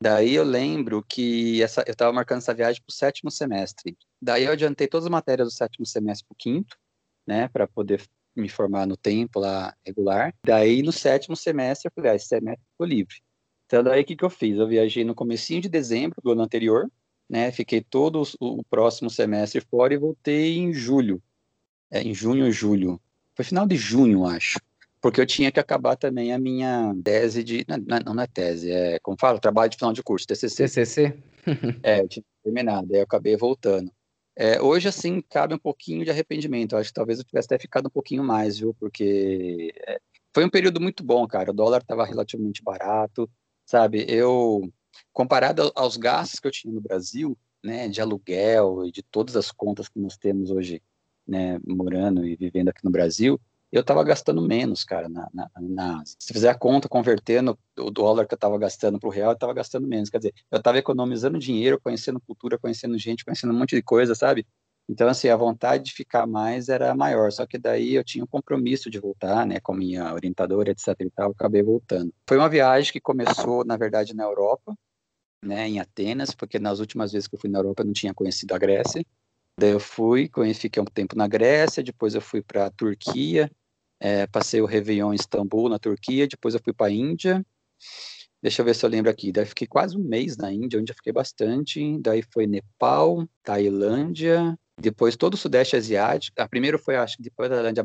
Daí 0.00 0.34
eu 0.34 0.44
lembro 0.44 1.04
que 1.08 1.62
essa, 1.62 1.82
eu 1.86 1.92
estava 1.92 2.12
marcando 2.12 2.38
essa 2.38 2.54
viagem 2.54 2.80
para 2.82 2.92
o 2.92 2.94
sétimo 2.94 3.30
semestre. 3.30 3.96
Daí 4.20 4.44
eu 4.44 4.52
adiantei 4.52 4.86
todas 4.86 5.06
as 5.06 5.10
matérias 5.10 5.48
do 5.48 5.52
sétimo 5.52 5.86
semestre 5.86 6.26
para 6.26 6.34
o 6.34 6.38
quinto, 6.38 6.76
né? 7.26 7.48
Para 7.48 7.66
poder 7.66 8.02
me 8.34 8.48
formar 8.48 8.86
no 8.86 8.96
tempo 8.96 9.40
lá 9.40 9.74
regular. 9.84 10.34
Daí 10.44 10.82
no 10.82 10.92
sétimo 10.92 11.36
semestre 11.36 11.88
eu 11.88 11.92
falei, 11.94 12.12
ah, 12.12 12.14
esse 12.14 12.26
semestre 12.26 12.64
ficou 12.70 12.86
livre. 12.86 13.16
Então, 13.72 13.82
daí 13.82 14.02
o 14.02 14.04
que, 14.04 14.14
que 14.14 14.22
eu 14.22 14.28
fiz? 14.28 14.58
Eu 14.58 14.68
viajei 14.68 15.02
no 15.02 15.14
comecinho 15.14 15.62
de 15.62 15.66
dezembro 15.66 16.20
do 16.22 16.32
ano 16.32 16.42
anterior, 16.42 16.90
né? 17.26 17.50
Fiquei 17.50 17.80
todo 17.80 18.22
o 18.38 18.62
próximo 18.64 19.08
semestre 19.08 19.62
fora 19.62 19.94
e 19.94 19.96
voltei 19.96 20.58
em 20.58 20.74
julho. 20.74 21.22
É, 21.90 22.02
em 22.02 22.12
junho 22.12 22.44
ou 22.44 22.50
julho. 22.50 23.00
Foi 23.34 23.46
final 23.46 23.66
de 23.66 23.76
junho, 23.76 24.26
acho. 24.26 24.60
Porque 25.00 25.18
eu 25.18 25.24
tinha 25.24 25.50
que 25.50 25.58
acabar 25.58 25.96
também 25.96 26.34
a 26.34 26.38
minha 26.38 26.94
tese 27.02 27.42
de. 27.42 27.64
Não, 27.66 27.78
não, 27.78 28.14
não 28.14 28.22
é 28.22 28.26
tese, 28.26 28.70
é 28.70 28.98
como 28.98 29.16
fala, 29.18 29.38
trabalho 29.38 29.70
de 29.70 29.78
final 29.78 29.94
de 29.94 30.02
curso, 30.02 30.26
TCC. 30.26 30.64
TCC? 30.64 31.18
é, 31.82 32.00
eu 32.02 32.08
tinha 32.08 32.24
terminado, 32.44 32.92
aí 32.92 32.98
eu 32.98 33.04
acabei 33.04 33.38
voltando. 33.38 33.90
É, 34.36 34.60
hoje, 34.60 34.88
assim, 34.88 35.22
cabe 35.30 35.54
um 35.54 35.58
pouquinho 35.58 36.04
de 36.04 36.10
arrependimento. 36.10 36.72
Eu 36.72 36.78
acho 36.78 36.90
que 36.90 36.94
talvez 36.94 37.18
eu 37.18 37.24
tivesse 37.24 37.46
até 37.46 37.58
ficado 37.58 37.86
um 37.86 37.90
pouquinho 37.90 38.22
mais, 38.22 38.58
viu? 38.58 38.74
Porque 38.74 39.72
é, 39.88 39.98
foi 40.34 40.44
um 40.44 40.50
período 40.50 40.78
muito 40.78 41.02
bom, 41.02 41.26
cara. 41.26 41.50
O 41.50 41.54
dólar 41.54 41.80
estava 41.80 42.04
relativamente 42.04 42.62
barato, 42.62 43.30
sabe? 43.72 44.04
Eu, 44.06 44.70
comparado 45.14 45.72
aos 45.74 45.96
gastos 45.96 46.38
que 46.38 46.46
eu 46.46 46.50
tinha 46.52 46.74
no 46.74 46.80
Brasil, 46.80 47.38
né, 47.64 47.88
de 47.88 48.02
aluguel 48.02 48.84
e 48.84 48.92
de 48.92 49.02
todas 49.02 49.34
as 49.34 49.50
contas 49.50 49.88
que 49.88 49.98
nós 49.98 50.18
temos 50.18 50.50
hoje, 50.50 50.82
né, 51.26 51.58
morando 51.66 52.26
e 52.26 52.36
vivendo 52.36 52.68
aqui 52.68 52.84
no 52.84 52.90
Brasil, 52.90 53.40
eu 53.70 53.80
estava 53.80 54.04
gastando 54.04 54.42
menos, 54.42 54.84
cara, 54.84 55.08
na, 55.08 55.26
na, 55.32 55.48
na. 55.58 56.02
Se 56.04 56.34
fizer 56.34 56.50
a 56.50 56.54
conta 56.54 56.86
convertendo 56.86 57.58
o 57.78 57.90
dólar 57.90 58.26
que 58.26 58.34
eu 58.34 58.36
estava 58.36 58.58
gastando 58.58 59.00
para 59.00 59.08
o 59.08 59.10
real, 59.10 59.30
eu 59.30 59.34
estava 59.34 59.54
gastando 59.54 59.88
menos. 59.88 60.10
Quer 60.10 60.18
dizer, 60.18 60.34
eu 60.50 60.58
estava 60.58 60.76
economizando 60.76 61.38
dinheiro, 61.38 61.80
conhecendo 61.80 62.20
cultura, 62.20 62.58
conhecendo 62.58 62.98
gente, 62.98 63.24
conhecendo 63.24 63.54
um 63.54 63.58
monte 63.58 63.74
de 63.74 63.82
coisa, 63.82 64.14
sabe? 64.14 64.46
Então, 64.88 65.08
assim, 65.08 65.28
a 65.28 65.36
vontade 65.36 65.84
de 65.84 65.92
ficar 65.92 66.26
mais 66.26 66.68
era 66.68 66.94
maior, 66.94 67.30
só 67.30 67.46
que 67.46 67.56
daí 67.56 67.94
eu 67.94 68.04
tinha 68.04 68.24
um 68.24 68.26
compromisso 68.26 68.90
de 68.90 68.98
voltar, 68.98 69.46
né, 69.46 69.60
com 69.60 69.72
minha 69.72 70.12
orientadora, 70.12 70.70
etc 70.70 70.88
e 71.00 71.10
tal, 71.10 71.30
acabei 71.30 71.62
voltando. 71.62 72.12
Foi 72.28 72.36
uma 72.36 72.48
viagem 72.48 72.92
que 72.92 73.00
começou, 73.00 73.64
na 73.64 73.76
verdade, 73.76 74.14
na 74.14 74.24
Europa, 74.24 74.74
né, 75.44 75.68
em 75.68 75.80
Atenas, 75.80 76.34
porque 76.34 76.58
nas 76.58 76.80
últimas 76.80 77.12
vezes 77.12 77.28
que 77.28 77.34
eu 77.36 77.40
fui 77.40 77.48
na 77.48 77.60
Europa 77.60 77.82
eu 77.82 77.86
não 77.86 77.92
tinha 77.92 78.12
conhecido 78.12 78.54
a 78.54 78.58
Grécia. 78.58 79.04
Daí 79.58 79.70
eu 79.70 79.80
fui, 79.80 80.30
fiquei 80.54 80.82
um 80.82 80.86
tempo 80.86 81.16
na 81.16 81.28
Grécia, 81.28 81.82
depois 81.82 82.14
eu 82.14 82.20
fui 82.20 82.42
para 82.42 82.66
a 82.66 82.70
Turquia, 82.70 83.50
é, 84.00 84.26
passei 84.26 84.60
o 84.60 84.66
Réveillon 84.66 85.12
em 85.12 85.16
Istambul, 85.16 85.68
na 85.68 85.78
Turquia, 85.78 86.26
depois 86.26 86.54
eu 86.54 86.60
fui 86.62 86.72
para 86.72 86.88
a 86.88 86.90
Índia, 86.90 87.44
Deixa 88.42 88.60
eu 88.60 88.66
ver 88.66 88.74
se 88.74 88.84
eu 88.84 88.90
lembro 88.90 89.08
aqui. 89.08 89.30
Daí 89.30 89.46
fiquei 89.46 89.68
quase 89.68 89.96
um 89.96 90.02
mês 90.02 90.36
na 90.36 90.52
Índia, 90.52 90.80
onde 90.80 90.90
eu 90.90 90.96
fiquei 90.96 91.12
bastante. 91.12 91.96
Daí 92.00 92.22
foi 92.22 92.44
Nepal, 92.44 93.24
Tailândia, 93.40 94.58
depois 94.78 95.16
todo 95.16 95.34
o 95.34 95.36
Sudeste 95.36 95.76
Asiático. 95.76 96.40
A 96.40 96.48
primeiro 96.48 96.78
foi, 96.78 96.96
acho 96.96 97.16
que 97.16 97.22
depois 97.22 97.48
da 97.50 97.56
Tailândia, 97.56 97.84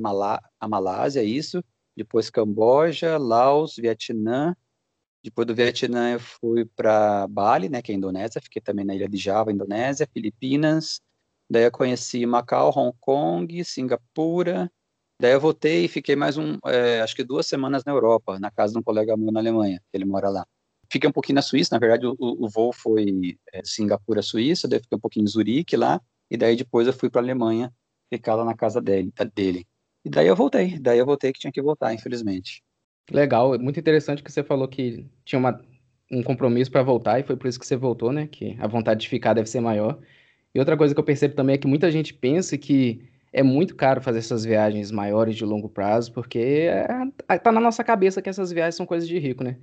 a 0.59 0.67
Malásia, 0.67 1.23
isso. 1.23 1.63
Depois 1.95 2.29
Camboja, 2.29 3.17
Laos, 3.17 3.75
Vietnã. 3.75 4.55
Depois 5.23 5.47
do 5.47 5.55
Vietnã 5.55 6.13
eu 6.13 6.19
fui 6.19 6.63
para 6.63 7.27
Bali, 7.27 7.69
né, 7.69 7.81
que 7.81 7.91
é 7.91 7.95
a 7.95 7.97
Indonésia. 7.97 8.41
Fiquei 8.41 8.61
também 8.61 8.85
na 8.85 8.95
ilha 8.95 9.09
de 9.09 9.17
Java, 9.17 9.51
Indonésia, 9.51 10.07
Filipinas. 10.13 11.01
Daí 11.49 11.63
eu 11.63 11.71
conheci 11.71 12.25
Macau, 12.25 12.71
Hong 12.75 12.95
Kong, 12.99 13.63
Singapura. 13.63 14.71
Daí 15.19 15.31
eu 15.31 15.39
voltei 15.39 15.85
e 15.85 15.87
fiquei 15.87 16.15
mais 16.15 16.37
um, 16.37 16.59
é, 16.65 17.01
acho 17.01 17.15
que 17.15 17.23
duas 17.23 17.47
semanas 17.47 17.83
na 17.83 17.91
Europa, 17.91 18.39
na 18.39 18.51
casa 18.51 18.73
de 18.73 18.79
um 18.79 18.83
colega 18.83 19.17
meu 19.17 19.31
na 19.31 19.39
Alemanha, 19.39 19.81
que 19.91 19.97
ele 19.97 20.05
mora 20.05 20.29
lá. 20.29 20.45
Fiquei 20.91 21.09
um 21.09 21.13
pouquinho 21.13 21.35
na 21.35 21.41
Suíça, 21.41 21.73
na 21.73 21.79
verdade 21.79 22.05
o, 22.05 22.15
o 22.19 22.47
voo 22.47 22.71
foi 22.71 23.37
é, 23.51 23.61
Singapura, 23.65 24.21
Suíça, 24.21 24.67
daí 24.67 24.79
fiquei 24.79 24.95
um 24.95 25.01
pouquinho 25.01 25.23
em 25.23 25.27
Zurique 25.27 25.75
lá, 25.75 25.99
e 26.29 26.37
daí 26.37 26.55
depois 26.55 26.87
eu 26.87 26.93
fui 26.93 27.09
para 27.09 27.21
a 27.21 27.23
Alemanha, 27.23 27.73
ficar 28.09 28.35
lá 28.35 28.45
na 28.45 28.55
casa 28.55 28.81
dele, 28.81 29.11
dele. 29.35 29.65
E 30.03 30.09
daí 30.09 30.27
eu 30.27 30.35
voltei, 30.35 30.79
daí 30.79 30.99
eu 30.99 31.05
voltei 31.05 31.33
que 31.33 31.39
tinha 31.39 31.51
que 31.51 31.61
voltar, 31.61 31.93
infelizmente. 31.93 32.63
Legal, 33.11 33.55
é 33.55 33.57
muito 33.57 33.79
interessante 33.79 34.21
que 34.21 34.31
você 34.31 34.43
falou 34.43 34.67
que 34.67 35.05
tinha 35.23 35.39
uma, 35.39 35.61
um 36.11 36.21
compromisso 36.21 36.71
para 36.71 36.83
voltar 36.83 37.19
e 37.19 37.23
foi 37.23 37.35
por 37.35 37.47
isso 37.47 37.59
que 37.59 37.65
você 37.65 37.75
voltou, 37.75 38.11
né? 38.11 38.27
Que 38.27 38.57
a 38.59 38.67
vontade 38.67 39.01
de 39.01 39.09
ficar 39.09 39.33
deve 39.33 39.49
ser 39.49 39.61
maior. 39.61 39.99
E 40.53 40.59
outra 40.59 40.77
coisa 40.77 40.93
que 40.93 40.99
eu 40.99 41.03
percebo 41.03 41.35
também 41.35 41.55
é 41.55 41.57
que 41.57 41.67
muita 41.67 41.91
gente 41.91 42.13
pensa 42.13 42.57
que 42.57 43.07
é 43.31 43.43
muito 43.43 43.75
caro 43.75 44.01
fazer 44.01 44.19
essas 44.19 44.43
viagens 44.43 44.91
maiores 44.91 45.35
de 45.35 45.45
longo 45.45 45.69
prazo, 45.69 46.11
porque 46.11 46.69
é, 46.69 47.37
tá 47.37 47.51
na 47.51 47.59
nossa 47.59 47.83
cabeça 47.83 48.21
que 48.21 48.29
essas 48.29 48.51
viagens 48.51 48.75
são 48.75 48.85
coisas 48.85 49.07
de 49.07 49.19
rico, 49.19 49.43
né? 49.43 49.57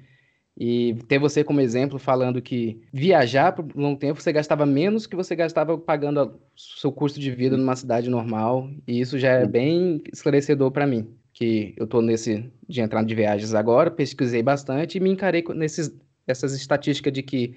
E 0.56 0.94
ter 1.08 1.18
você 1.18 1.42
como 1.42 1.60
exemplo 1.60 1.98
falando 1.98 2.40
que 2.40 2.80
viajar 2.92 3.52
por 3.52 3.66
um 3.74 3.80
longo 3.80 3.98
tempo 3.98 4.20
você 4.20 4.32
gastava 4.32 4.64
menos 4.64 5.06
que 5.06 5.16
você 5.16 5.34
gastava 5.34 5.76
pagando 5.76 6.22
o 6.22 6.40
seu 6.54 6.92
custo 6.92 7.18
de 7.18 7.30
vida 7.32 7.56
numa 7.56 7.74
cidade 7.74 8.08
normal, 8.08 8.70
e 8.86 9.00
isso 9.00 9.18
já 9.18 9.30
é 9.30 9.46
bem 9.46 10.00
esclarecedor 10.12 10.70
para 10.70 10.86
mim, 10.86 11.08
que 11.32 11.74
eu 11.76 11.86
tô 11.86 12.00
nesse 12.00 12.48
de 12.68 12.80
entrar 12.80 13.04
de 13.04 13.14
viagens 13.14 13.52
agora, 13.52 13.90
pesquisei 13.90 14.42
bastante 14.42 14.96
e 14.96 15.00
me 15.00 15.10
encarei 15.10 15.44
nesses 15.54 15.92
essas 16.26 16.54
estatísticas 16.54 17.12
de 17.12 17.22
que 17.22 17.54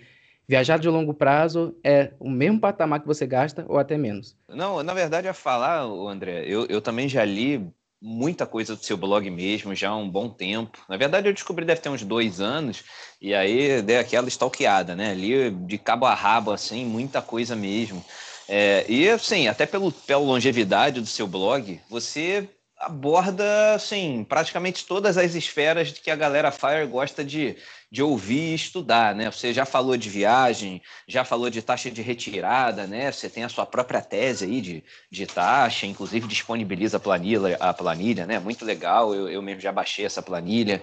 Viajar 0.50 0.80
de 0.80 0.88
longo 0.88 1.14
prazo 1.14 1.76
é 1.84 2.14
o 2.18 2.30
mesmo 2.30 2.62
patamar 2.62 3.02
que 3.02 3.08
você 3.08 3.28
gasta 3.28 3.66
ou 3.68 3.78
até 3.78 3.98
menos. 3.98 4.34
Não, 4.48 4.82
na 4.82 4.94
verdade, 4.94 5.28
a 5.28 5.34
falar, 5.34 5.82
André, 5.82 6.46
eu, 6.48 6.66
eu 6.68 6.80
também 6.80 7.10
já 7.10 7.26
li 7.26 7.70
muita 8.02 8.46
coisa 8.46 8.76
do 8.76 8.84
seu 8.84 8.96
blog 8.96 9.30
mesmo, 9.30 9.74
já 9.74 9.90
há 9.90 9.96
um 9.96 10.10
bom 10.10 10.30
tempo. 10.30 10.80
Na 10.88 10.98
verdade, 10.98 11.28
eu 11.28 11.34
descobri 11.34 11.66
deve 11.66 11.82
ter 11.82 11.90
uns 11.90 12.04
dois 12.04 12.40
anos, 12.40 12.84
e 13.22 13.34
aí 13.34 13.82
dei 13.82 13.98
aquela 13.98 14.28
stalkeada, 14.28 14.96
né? 14.96 15.14
Li 15.14 15.50
de 15.52 15.78
cabo 15.78 16.06
a 16.06 16.14
rabo, 16.14 16.52
assim, 16.52 16.86
muita 16.86 17.22
coisa 17.22 17.56
mesmo. 17.56 18.04
É, 18.48 18.86
e, 18.88 19.10
assim, 19.10 19.48
até 19.48 19.66
pelo, 19.66 19.92
pela 19.92 20.22
longevidade 20.22 21.02
do 21.02 21.08
seu 21.08 21.28
blog, 21.28 21.82
você 21.90 22.50
aborda, 22.80 23.76
assim, 23.76 24.26
praticamente 24.28 24.86
todas 24.86 25.18
as 25.18 25.36
esferas 25.36 25.92
que 25.92 26.12
a 26.12 26.16
galera 26.16 26.52
Fire 26.52 26.86
gosta 26.86 27.24
de 27.24 27.58
de 27.90 28.04
ouvir 28.04 28.52
e 28.52 28.54
estudar, 28.54 29.16
né? 29.16 29.32
Você 29.32 29.54
já 29.54 29.66
falou 29.66 29.96
de 29.96 30.10
viagem, 30.10 30.82
já 31.08 31.24
falou 31.24 31.50
de 31.50 31.62
taxa 31.62 31.90
de 31.90 32.02
retirada, 32.02 32.86
né? 32.86 33.12
Você 33.12 33.30
tem 33.30 33.46
a 33.46 33.50
sua 33.50 33.66
própria 33.66 34.02
tese 34.02 34.44
aí 34.44 34.60
de, 34.60 34.84
de 35.10 35.26
taxa, 35.26 35.86
inclusive 35.86 36.28
disponibiliza 36.28 36.98
a 36.98 37.00
planilha, 37.00 37.56
a 37.60 37.74
planilha, 37.74 38.26
né? 38.26 38.40
Muito 38.40 38.66
legal, 38.66 39.16
eu, 39.16 39.30
eu 39.30 39.42
mesmo 39.42 39.62
já 39.62 39.72
baixei 39.72 40.06
essa 40.06 40.22
planilha. 40.22 40.82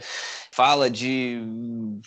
Fala 0.51 0.89
de, 0.89 1.43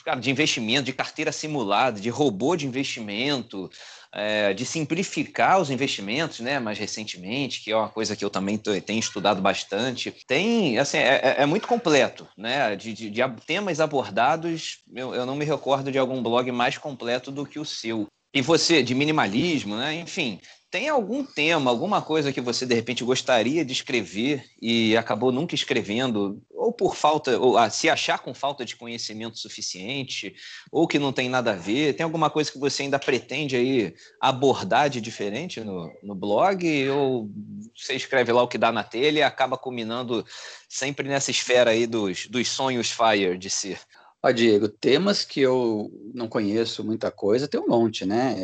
cara, 0.03 0.19
de 0.19 0.31
investimento, 0.31 0.83
de 0.83 0.93
carteira 0.93 1.31
simulada, 1.31 1.99
de 1.99 2.09
robô 2.09 2.55
de 2.55 2.65
investimento, 2.65 3.69
é, 4.13 4.53
de 4.53 4.65
simplificar 4.65 5.59
os 5.59 5.69
investimentos, 5.69 6.39
né, 6.39 6.59
mais 6.59 6.77
recentemente, 6.77 7.61
que 7.63 7.71
é 7.71 7.75
uma 7.75 7.89
coisa 7.89 8.15
que 8.15 8.23
eu 8.23 8.29
também 8.29 8.57
tenho 8.57 8.99
estudado 8.99 9.41
bastante. 9.41 10.13
Tem, 10.27 10.77
assim, 10.77 10.97
é, 10.97 11.21
é, 11.23 11.35
é 11.39 11.45
muito 11.45 11.67
completo, 11.67 12.27
né, 12.37 12.75
de, 12.75 12.93
de, 12.93 13.09
de 13.09 13.21
temas 13.45 13.79
abordados 13.79 14.77
eu, 14.93 15.13
eu 15.13 15.25
não 15.25 15.35
me 15.35 15.45
recordo 15.45 15.91
de 15.91 15.97
algum 15.97 16.21
blog 16.21 16.51
mais 16.51 16.77
completo 16.77 17.31
do 17.31 17.45
que 17.45 17.59
o 17.59 17.65
seu. 17.65 18.07
E 18.33 18.41
você, 18.41 18.83
de 18.83 18.93
minimalismo, 18.93 19.75
né? 19.75 19.95
Enfim, 19.95 20.39
tem 20.69 20.89
algum 20.89 21.23
tema, 21.23 21.71
alguma 21.71 22.01
coisa 22.01 22.33
que 22.33 22.41
você 22.41 22.65
de 22.65 22.75
repente 22.75 23.03
gostaria 23.03 23.63
de 23.63 23.71
escrever 23.71 24.43
e 24.61 24.97
acabou 24.97 25.31
nunca 25.31 25.55
escrevendo, 25.55 26.43
ou 26.53 26.73
por 26.73 26.95
falta, 26.95 27.39
ou 27.39 27.57
a, 27.57 27.69
se 27.69 27.89
achar 27.89 28.19
com 28.19 28.33
falta 28.33 28.65
de 28.65 28.75
conhecimento 28.75 29.39
suficiente, 29.39 30.35
ou 30.69 30.85
que 30.85 30.99
não 30.99 31.13
tem 31.13 31.29
nada 31.29 31.51
a 31.51 31.55
ver? 31.55 31.93
Tem 31.93 32.03
alguma 32.03 32.29
coisa 32.29 32.51
que 32.51 32.59
você 32.59 32.83
ainda 32.83 32.99
pretende 32.99 33.55
aí 33.55 33.93
abordar 34.19 34.89
de 34.89 34.99
diferente 34.99 35.61
no, 35.61 35.89
no 36.03 36.13
blog? 36.13 36.89
Ou 36.89 37.29
você 37.73 37.93
escreve 37.93 38.33
lá 38.33 38.43
o 38.43 38.47
que 38.47 38.57
dá 38.57 38.71
na 38.71 38.83
telha 38.83 39.19
e 39.19 39.23
acaba 39.23 39.57
culminando 39.57 40.25
sempre 40.67 41.07
nessa 41.07 41.31
esfera 41.31 41.71
aí 41.71 41.87
dos, 41.87 42.27
dos 42.27 42.47
sonhos 42.49 42.91
Fire 42.91 43.37
de 43.37 43.49
ser? 43.49 43.79
Ó, 44.23 44.31
Diego, 44.31 44.67
temas 44.67 45.23
que 45.23 45.41
eu 45.41 45.91
não 46.13 46.27
conheço 46.27 46.83
muita 46.83 47.11
coisa, 47.11 47.47
tem 47.47 47.59
um 47.59 47.67
monte, 47.67 48.05
né? 48.05 48.35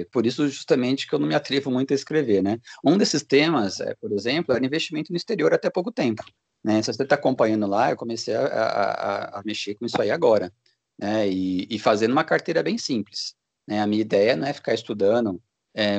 É, 0.00 0.04
por 0.12 0.26
isso, 0.26 0.46
justamente, 0.48 1.06
que 1.06 1.14
eu 1.14 1.18
não 1.18 1.26
me 1.26 1.34
atrevo 1.34 1.70
muito 1.70 1.92
a 1.92 1.96
escrever, 1.96 2.42
né? 2.42 2.60
Um 2.84 2.98
desses 2.98 3.22
temas, 3.22 3.80
é, 3.80 3.94
por 3.94 4.12
exemplo, 4.12 4.54
era 4.54 4.64
investimento 4.64 5.10
no 5.10 5.16
exterior 5.16 5.54
até 5.54 5.70
pouco 5.70 5.90
tempo. 5.90 6.22
Né? 6.62 6.82
Se 6.82 6.92
você 6.92 7.02
está 7.02 7.14
acompanhando 7.14 7.66
lá, 7.66 7.90
eu 7.90 7.96
comecei 7.96 8.34
a, 8.34 8.46
a, 8.46 9.40
a, 9.40 9.42
mexer 9.44 9.74
com 9.74 9.86
isso 9.86 10.00
aí 10.00 10.10
agora, 10.10 10.52
né? 10.98 11.28
E, 11.28 11.66
e, 11.70 11.78
fazendo 11.78 12.12
uma 12.12 12.24
carteira 12.24 12.62
bem 12.62 12.78
simples. 12.78 13.34
Né? 13.66 13.80
A 13.80 13.86
minha 13.86 14.02
ideia 14.02 14.36
não 14.36 14.46
é 14.46 14.52
ficar 14.52 14.74
estudando 14.74 15.40
é, 15.74 15.98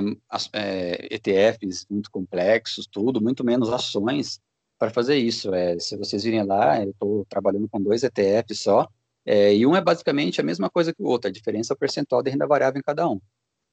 é, 0.53 1.15
ETFs 1.15 1.85
muito 1.89 2.09
complexos, 2.11 2.87
tudo, 2.87 3.21
muito 3.21 3.43
menos 3.43 3.69
ações 3.69 4.39
para 4.77 4.91
fazer 4.91 5.17
isso. 5.17 5.53
É, 5.53 5.77
se 5.79 5.97
vocês 5.97 6.23
virem 6.23 6.43
lá, 6.43 6.81
eu 6.81 6.91
estou 6.91 7.25
trabalhando 7.25 7.67
com 7.67 7.81
dois 7.81 8.03
ETFs 8.03 8.59
só, 8.59 8.87
é, 9.25 9.55
e 9.55 9.65
um 9.65 9.75
é 9.75 9.81
basicamente 9.81 10.41
a 10.41 10.43
mesma 10.43 10.69
coisa 10.69 10.93
que 10.93 11.01
o 11.01 11.05
outro, 11.05 11.29
a 11.29 11.31
diferença 11.31 11.73
é 11.73 11.77
percentual 11.77 12.21
de 12.21 12.31
renda 12.31 12.47
variável 12.47 12.79
em 12.79 12.83
cada 12.83 13.07
um. 13.09 13.19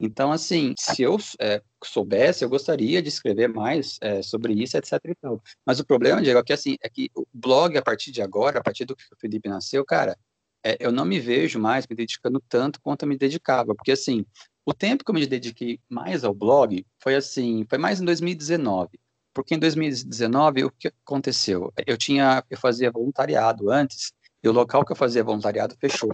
Então, 0.03 0.33
assim, 0.33 0.75
se 0.79 1.03
eu 1.03 1.19
é, 1.39 1.63
soubesse, 1.85 2.43
eu 2.43 2.49
gostaria 2.49 3.03
de 3.03 3.09
escrever 3.11 3.49
mais 3.49 3.99
é, 4.01 4.23
sobre 4.23 4.55
isso, 4.55 4.77
etc 4.79 4.93
e. 5.05 5.15
Mas 5.67 5.79
o 5.79 5.85
problema, 5.85 6.23
Diego, 6.23 6.39
é 6.39 6.43
que, 6.43 6.55
assim, 6.55 6.77
é 6.83 6.89
que 6.89 7.11
o 7.15 7.27
blog, 7.35 7.77
a 7.77 7.83
partir 7.83 8.11
de 8.11 8.23
agora, 8.23 8.61
a 8.61 8.63
partir 8.63 8.87
do 8.87 8.97
que 8.97 9.05
o 9.13 9.17
Felipe 9.21 9.49
nasceu, 9.49 9.85
cara, 9.85 10.17
é, 10.65 10.79
eu 10.81 10.91
não 10.91 11.05
me 11.05 11.21
vejo 11.21 11.59
mais 11.59 11.87
me 11.87 11.95
dedicando 11.95 12.43
tanto 12.49 12.81
quanto 12.81 13.03
eu 13.03 13.09
me 13.09 13.19
dedicava, 13.19 13.75
porque, 13.75 13.93
assim, 13.93 14.25
o 14.65 14.73
tempo 14.73 15.05
que 15.05 15.11
eu 15.11 15.15
me 15.15 15.27
dediquei 15.27 15.79
mais 15.89 16.25
ao 16.25 16.33
blog 16.33 16.87
foi, 17.03 17.15
assim, 17.15 17.67
foi 17.69 17.77
mais 17.77 18.01
em 18.01 18.05
2019. 18.05 18.99
Porque 19.35 19.55
em 19.55 19.59
2019, 19.59 20.65
o 20.65 20.71
que 20.71 20.89
aconteceu? 20.89 21.73
Eu 21.87 21.97
tinha, 21.97 22.43
eu 22.51 22.59
fazia 22.59 22.91
voluntariado 22.91 23.71
antes, 23.71 24.13
e 24.43 24.49
o 24.49 24.53
local 24.53 24.85
que 24.85 24.93
eu 24.93 24.97
fazia 24.97 25.25
voluntariado 25.25 25.77
fechou. 25.77 26.11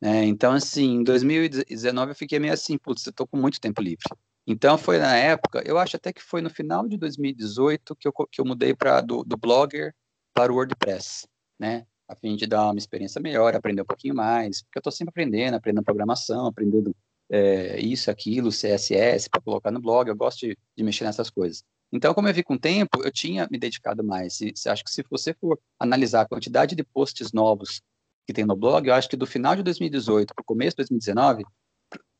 Né? 0.00 0.24
Então, 0.24 0.52
assim, 0.52 0.96
em 0.96 1.04
2019 1.04 2.10
eu 2.10 2.16
fiquei 2.16 2.38
meio 2.38 2.52
assim, 2.52 2.76
putz, 2.76 3.06
eu 3.06 3.10
estou 3.10 3.26
com 3.26 3.36
muito 3.36 3.60
tempo 3.60 3.80
livre. 3.80 4.04
Então, 4.46 4.76
foi 4.76 4.98
na 4.98 5.16
época, 5.16 5.62
eu 5.64 5.78
acho 5.78 5.96
até 5.96 6.12
que 6.12 6.22
foi 6.22 6.42
no 6.42 6.50
final 6.50 6.86
de 6.88 6.96
2018 6.96 7.94
que 7.94 8.08
eu, 8.08 8.12
que 8.12 8.40
eu 8.40 8.44
mudei 8.44 8.74
pra, 8.74 9.00
do, 9.00 9.22
do 9.22 9.36
Blogger 9.36 9.94
para 10.34 10.52
o 10.52 10.56
WordPress, 10.56 11.28
né? 11.58 11.86
A 12.08 12.16
fim 12.16 12.34
de 12.34 12.46
dar 12.46 12.64
uma 12.64 12.78
experiência 12.78 13.20
melhor, 13.20 13.54
aprender 13.54 13.82
um 13.82 13.86
pouquinho 13.86 14.14
mais, 14.14 14.62
porque 14.62 14.78
eu 14.78 14.80
estou 14.80 14.92
sempre 14.92 15.10
aprendendo, 15.10 15.54
aprendendo 15.54 15.84
programação, 15.84 16.46
aprendendo 16.46 16.94
é, 17.30 17.80
isso, 17.80 18.10
aquilo, 18.10 18.50
CSS, 18.50 19.30
para 19.30 19.40
colocar 19.40 19.70
no 19.70 19.80
blog, 19.80 20.08
eu 20.08 20.16
gosto 20.16 20.40
de, 20.40 20.58
de 20.76 20.84
mexer 20.84 21.04
nessas 21.04 21.30
coisas. 21.30 21.64
Então, 21.92 22.14
como 22.14 22.26
eu 22.26 22.32
vi 22.32 22.42
com 22.42 22.54
o 22.54 22.58
tempo, 22.58 23.04
eu 23.04 23.12
tinha 23.12 23.46
me 23.50 23.58
dedicado 23.58 24.02
mais. 24.02 24.34
Se, 24.34 24.68
acho 24.68 24.82
que 24.82 24.90
se 24.90 25.04
você 25.10 25.34
for 25.34 25.60
analisar 25.78 26.22
a 26.22 26.28
quantidade 26.28 26.74
de 26.74 26.82
posts 26.82 27.32
novos 27.32 27.82
que 28.26 28.32
tem 28.32 28.46
no 28.46 28.56
blog, 28.56 28.88
eu 28.88 28.94
acho 28.94 29.08
que 29.08 29.16
do 29.16 29.26
final 29.26 29.54
de 29.54 29.62
2018 29.62 30.34
para 30.34 30.42
o 30.42 30.44
começo 30.44 30.70
de 30.70 30.76
2019, 30.76 31.44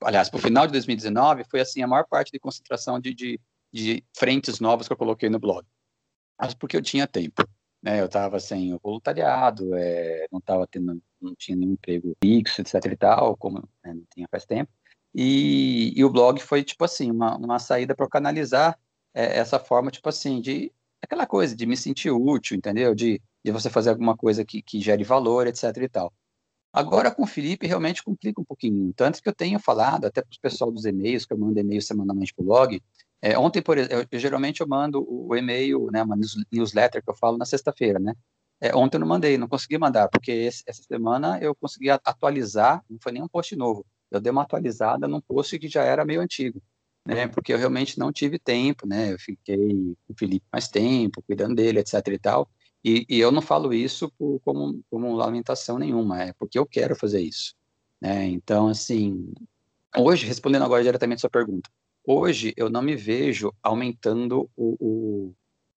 aliás, 0.04 0.28
para 0.28 0.38
o 0.38 0.42
final 0.42 0.66
de 0.66 0.72
2019, 0.72 1.44
foi 1.50 1.60
assim 1.60 1.82
a 1.82 1.86
maior 1.86 2.06
parte 2.06 2.30
de 2.30 2.38
concentração 2.38 3.00
de, 3.00 3.14
de, 3.14 3.40
de 3.72 4.04
frentes 4.14 4.60
novas 4.60 4.86
que 4.86 4.92
eu 4.92 4.96
coloquei 4.96 5.30
no 5.30 5.38
blog. 5.38 5.66
Mas 6.38 6.52
porque 6.52 6.76
eu 6.76 6.82
tinha 6.82 7.06
tempo. 7.06 7.42
Né? 7.82 8.00
Eu 8.00 8.06
estava 8.06 8.38
sem 8.38 8.74
o 8.74 8.80
voluntariado, 8.82 9.74
é, 9.74 10.26
não 10.30 10.38
estava 10.38 10.66
tendo, 10.66 11.02
não 11.20 11.34
tinha 11.34 11.56
nenhum 11.56 11.72
emprego 11.72 12.14
fixo, 12.22 12.60
etc 12.60 12.74
e 12.84 12.96
tal, 12.96 13.36
como 13.36 13.68
né, 13.84 13.94
não 13.94 14.04
tinha 14.12 14.28
faz 14.30 14.44
tempo. 14.44 14.70
E, 15.14 15.92
e, 15.96 16.04
o 16.04 16.10
blog 16.10 16.40
foi, 16.40 16.62
tipo 16.64 16.84
assim, 16.84 17.10
uma, 17.10 17.36
uma 17.36 17.58
saída 17.58 17.94
para 17.94 18.08
canalizar 18.08 18.78
é, 19.14 19.38
essa 19.38 19.58
forma, 19.58 19.90
tipo 19.90 20.08
assim, 20.08 20.40
de 20.40 20.72
aquela 21.02 21.26
coisa 21.26 21.54
de 21.54 21.66
me 21.66 21.76
sentir 21.76 22.10
útil, 22.10 22.56
entendeu? 22.56 22.94
De, 22.94 23.20
de 23.44 23.50
você 23.50 23.68
fazer 23.68 23.90
alguma 23.90 24.16
coisa 24.16 24.44
que, 24.44 24.62
que 24.62 24.80
gere 24.80 25.04
valor, 25.04 25.46
etc 25.46 25.76
e 25.78 25.88
tal. 25.88 26.12
Agora, 26.72 27.10
com 27.10 27.24
o 27.24 27.26
Felipe, 27.26 27.66
realmente 27.66 28.02
complica 28.02 28.40
um 28.40 28.44
pouquinho. 28.44 28.92
Tanto 28.94 29.22
que 29.22 29.28
eu 29.28 29.34
tenho 29.34 29.58
falado, 29.60 30.06
até 30.06 30.22
para 30.22 30.34
o 30.34 30.40
pessoal 30.40 30.70
dos 30.70 30.86
e-mails, 30.86 31.26
que 31.26 31.34
eu 31.34 31.38
mando 31.38 31.58
e-mail 31.60 31.82
semanalmente 31.82 32.32
para 32.32 32.42
o 32.42 32.46
blog. 32.46 32.82
É, 33.20 33.38
ontem, 33.38 33.60
por 33.60 33.76
exemplo, 33.76 34.06
eu, 34.10 34.18
geralmente 34.18 34.62
eu 34.62 34.66
mando 34.66 35.04
o 35.06 35.36
e-mail, 35.36 35.90
né, 35.92 36.02
uma 36.02 36.16
newsletter 36.50 37.02
que 37.02 37.10
eu 37.10 37.16
falo 37.16 37.36
na 37.36 37.44
sexta-feira, 37.44 37.98
né? 37.98 38.14
É, 38.60 38.74
ontem 38.74 38.96
eu 38.96 39.00
não 39.00 39.08
mandei, 39.08 39.36
não 39.36 39.48
consegui 39.48 39.76
mandar, 39.76 40.08
porque 40.08 40.30
esse, 40.30 40.62
essa 40.66 40.82
semana 40.82 41.38
eu 41.40 41.54
consegui 41.54 41.90
atualizar, 41.90 42.82
não 42.88 42.98
foi 43.02 43.12
nem 43.12 43.22
um 43.22 43.28
post 43.28 43.54
novo. 43.56 43.84
Eu 44.10 44.20
dei 44.20 44.30
uma 44.30 44.42
atualizada 44.42 45.06
num 45.08 45.20
post 45.20 45.58
que 45.58 45.68
já 45.68 45.82
era 45.82 46.04
meio 46.04 46.20
antigo 46.20 46.62
né? 47.06 47.28
Porque 47.28 47.52
eu 47.52 47.58
realmente 47.58 47.98
não 47.98 48.12
tive 48.12 48.38
tempo, 48.38 48.86
né? 48.86 49.12
Eu 49.12 49.18
fiquei 49.18 49.56
com 49.56 50.12
o 50.12 50.14
Felipe 50.16 50.46
mais 50.52 50.68
tempo, 50.68 51.22
cuidando 51.22 51.54
dele, 51.54 51.80
etc 51.80 52.06
e 52.08 52.18
tal. 52.18 52.48
E, 52.84 53.06
e 53.08 53.20
eu 53.20 53.30
não 53.30 53.42
falo 53.42 53.72
isso 53.72 54.10
por, 54.18 54.40
como, 54.40 54.82
como 54.90 55.14
lamentação 55.14 55.78
nenhuma, 55.78 56.22
é 56.22 56.32
porque 56.32 56.58
eu 56.58 56.66
quero 56.66 56.96
fazer 56.96 57.20
isso, 57.20 57.54
né? 58.00 58.26
Então, 58.26 58.68
assim, 58.68 59.32
hoje, 59.96 60.26
respondendo 60.26 60.64
agora 60.64 60.82
diretamente 60.82 61.18
a 61.18 61.20
sua 61.20 61.30
pergunta, 61.30 61.70
hoje 62.04 62.52
eu 62.56 62.68
não 62.68 62.82
me 62.82 62.96
vejo 62.96 63.52
aumentando 63.62 64.50
o, 64.56 64.76
o, 64.80 65.34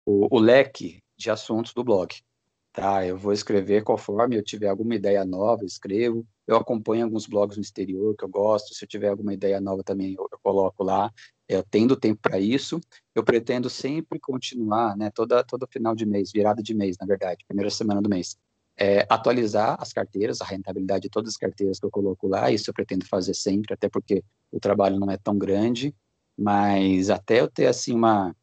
o, 0.07 0.37
o 0.37 0.39
leque 0.39 1.03
de 1.17 1.31
assuntos 1.31 1.75
do 1.75 1.83
blog, 1.83 2.15
tá? 2.73 3.07
Eu 3.07 3.17
vou 3.19 3.33
escrever 3.33 3.83
conforme 3.85 4.37
eu 4.37 4.43
tiver 4.43 4.69
alguma 4.69 4.95
ideia 4.95 5.25
nova, 5.25 5.65
escrevo, 5.65 6.27
eu 6.47 6.57
acompanho 6.57 7.05
alguns 7.05 7.27
blogs 7.27 7.57
no 7.57 7.63
exterior 7.63 8.17
que 8.17 8.25
eu 8.25 8.29
gosto. 8.29 8.75
Se 8.75 8.85
eu 8.85 8.89
tiver 8.89 9.09
alguma 9.09 9.33
ideia 9.35 9.61
nova 9.61 9.83
também, 9.85 10.15
eu, 10.15 10.29
eu 10.31 10.39
coloco 10.43 10.83
lá. 10.83 11.13
Eu 11.49 11.63
tendo 11.63 11.97
tempo 11.97 12.21
para 12.23 12.39
isso. 12.39 12.81
Eu 13.15 13.23
pretendo 13.23 13.69
sempre 13.71 14.19
continuar, 14.19 14.97
né? 14.97 15.11
Toda 15.15 15.45
todo 15.45 15.67
final 15.71 15.95
de 15.95 16.07
mês, 16.07 16.33
virada 16.33 16.63
de 16.63 16.75
mês, 16.75 16.97
na 17.01 17.07
verdade, 17.07 17.45
primeira 17.47 17.71
semana 17.71 18.01
do 18.01 18.09
mês, 18.09 18.37
é, 18.77 19.07
atualizar 19.09 19.77
as 19.81 19.93
carteiras, 19.93 20.41
a 20.41 20.45
rentabilidade 20.45 21.03
de 21.03 21.11
todas 21.11 21.31
as 21.31 21.37
carteiras 21.37 21.79
que 21.79 21.87
eu 21.87 21.91
coloco 21.91 22.27
lá. 22.27 22.51
Isso 22.51 22.71
eu 22.71 22.75
pretendo 22.75 23.07
fazer 23.07 23.35
sempre, 23.35 23.75
até 23.75 23.89
porque 23.89 24.25
o 24.51 24.59
trabalho 24.59 24.99
não 24.99 25.11
é 25.11 25.17
tão 25.17 25.39
grande. 25.39 25.95
Mas 26.37 27.11
até 27.11 27.41
eu 27.41 27.49
ter 27.49 27.67
assim 27.67 27.95
uma 27.95 28.35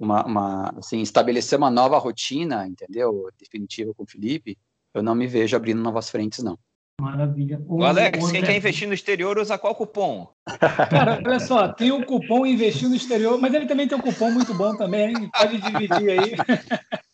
uma, 0.00 0.24
uma 0.24 0.74
assim 0.78 1.02
estabelecer 1.02 1.58
uma 1.58 1.70
nova 1.70 1.98
rotina, 1.98 2.66
entendeu? 2.66 3.28
Definitiva 3.38 3.92
com 3.92 4.04
o 4.04 4.06
Felipe, 4.06 4.56
eu 4.94 5.02
não 5.02 5.14
me 5.14 5.26
vejo 5.26 5.54
abrindo 5.54 5.82
novas 5.82 6.08
frentes, 6.08 6.42
não. 6.42 6.58
Maravilha. 7.00 7.62
O, 7.66 7.82
Alex, 7.82 8.30
quem 8.30 8.42
quer 8.42 8.56
investir 8.56 8.86
no 8.86 8.94
exterior 8.94 9.38
usa 9.38 9.56
qual 9.56 9.74
cupom? 9.74 10.28
Cara, 10.90 11.20
olha 11.24 11.40
só, 11.40 11.68
tem 11.68 11.92
o 11.92 12.04
cupom 12.04 12.44
investir 12.44 12.88
no 12.88 12.94
exterior, 12.94 13.38
mas 13.40 13.54
ele 13.54 13.66
também 13.66 13.88
tem 13.88 13.96
um 13.96 14.02
cupom 14.02 14.30
muito 14.30 14.52
bom 14.52 14.76
também, 14.76 15.08
hein? 15.08 15.30
pode 15.32 15.58
dividir 15.58 16.10
aí. 16.10 16.36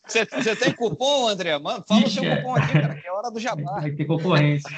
Você, 0.07 0.24
você 0.24 0.55
tem 0.55 0.72
cupom, 0.72 1.28
André? 1.28 1.59
Mano, 1.59 1.84
fala 1.87 2.01
Ixi, 2.03 2.20
o 2.20 2.22
seu 2.22 2.37
cupom 2.37 2.55
aqui, 2.55 2.72
cara, 2.72 2.95
que 2.95 3.07
é 3.07 3.12
hora 3.12 3.30
do 3.30 3.41
jabá. 3.41 3.80
Vai 3.80 3.91
ter 3.91 4.05
concorrência. 4.05 4.70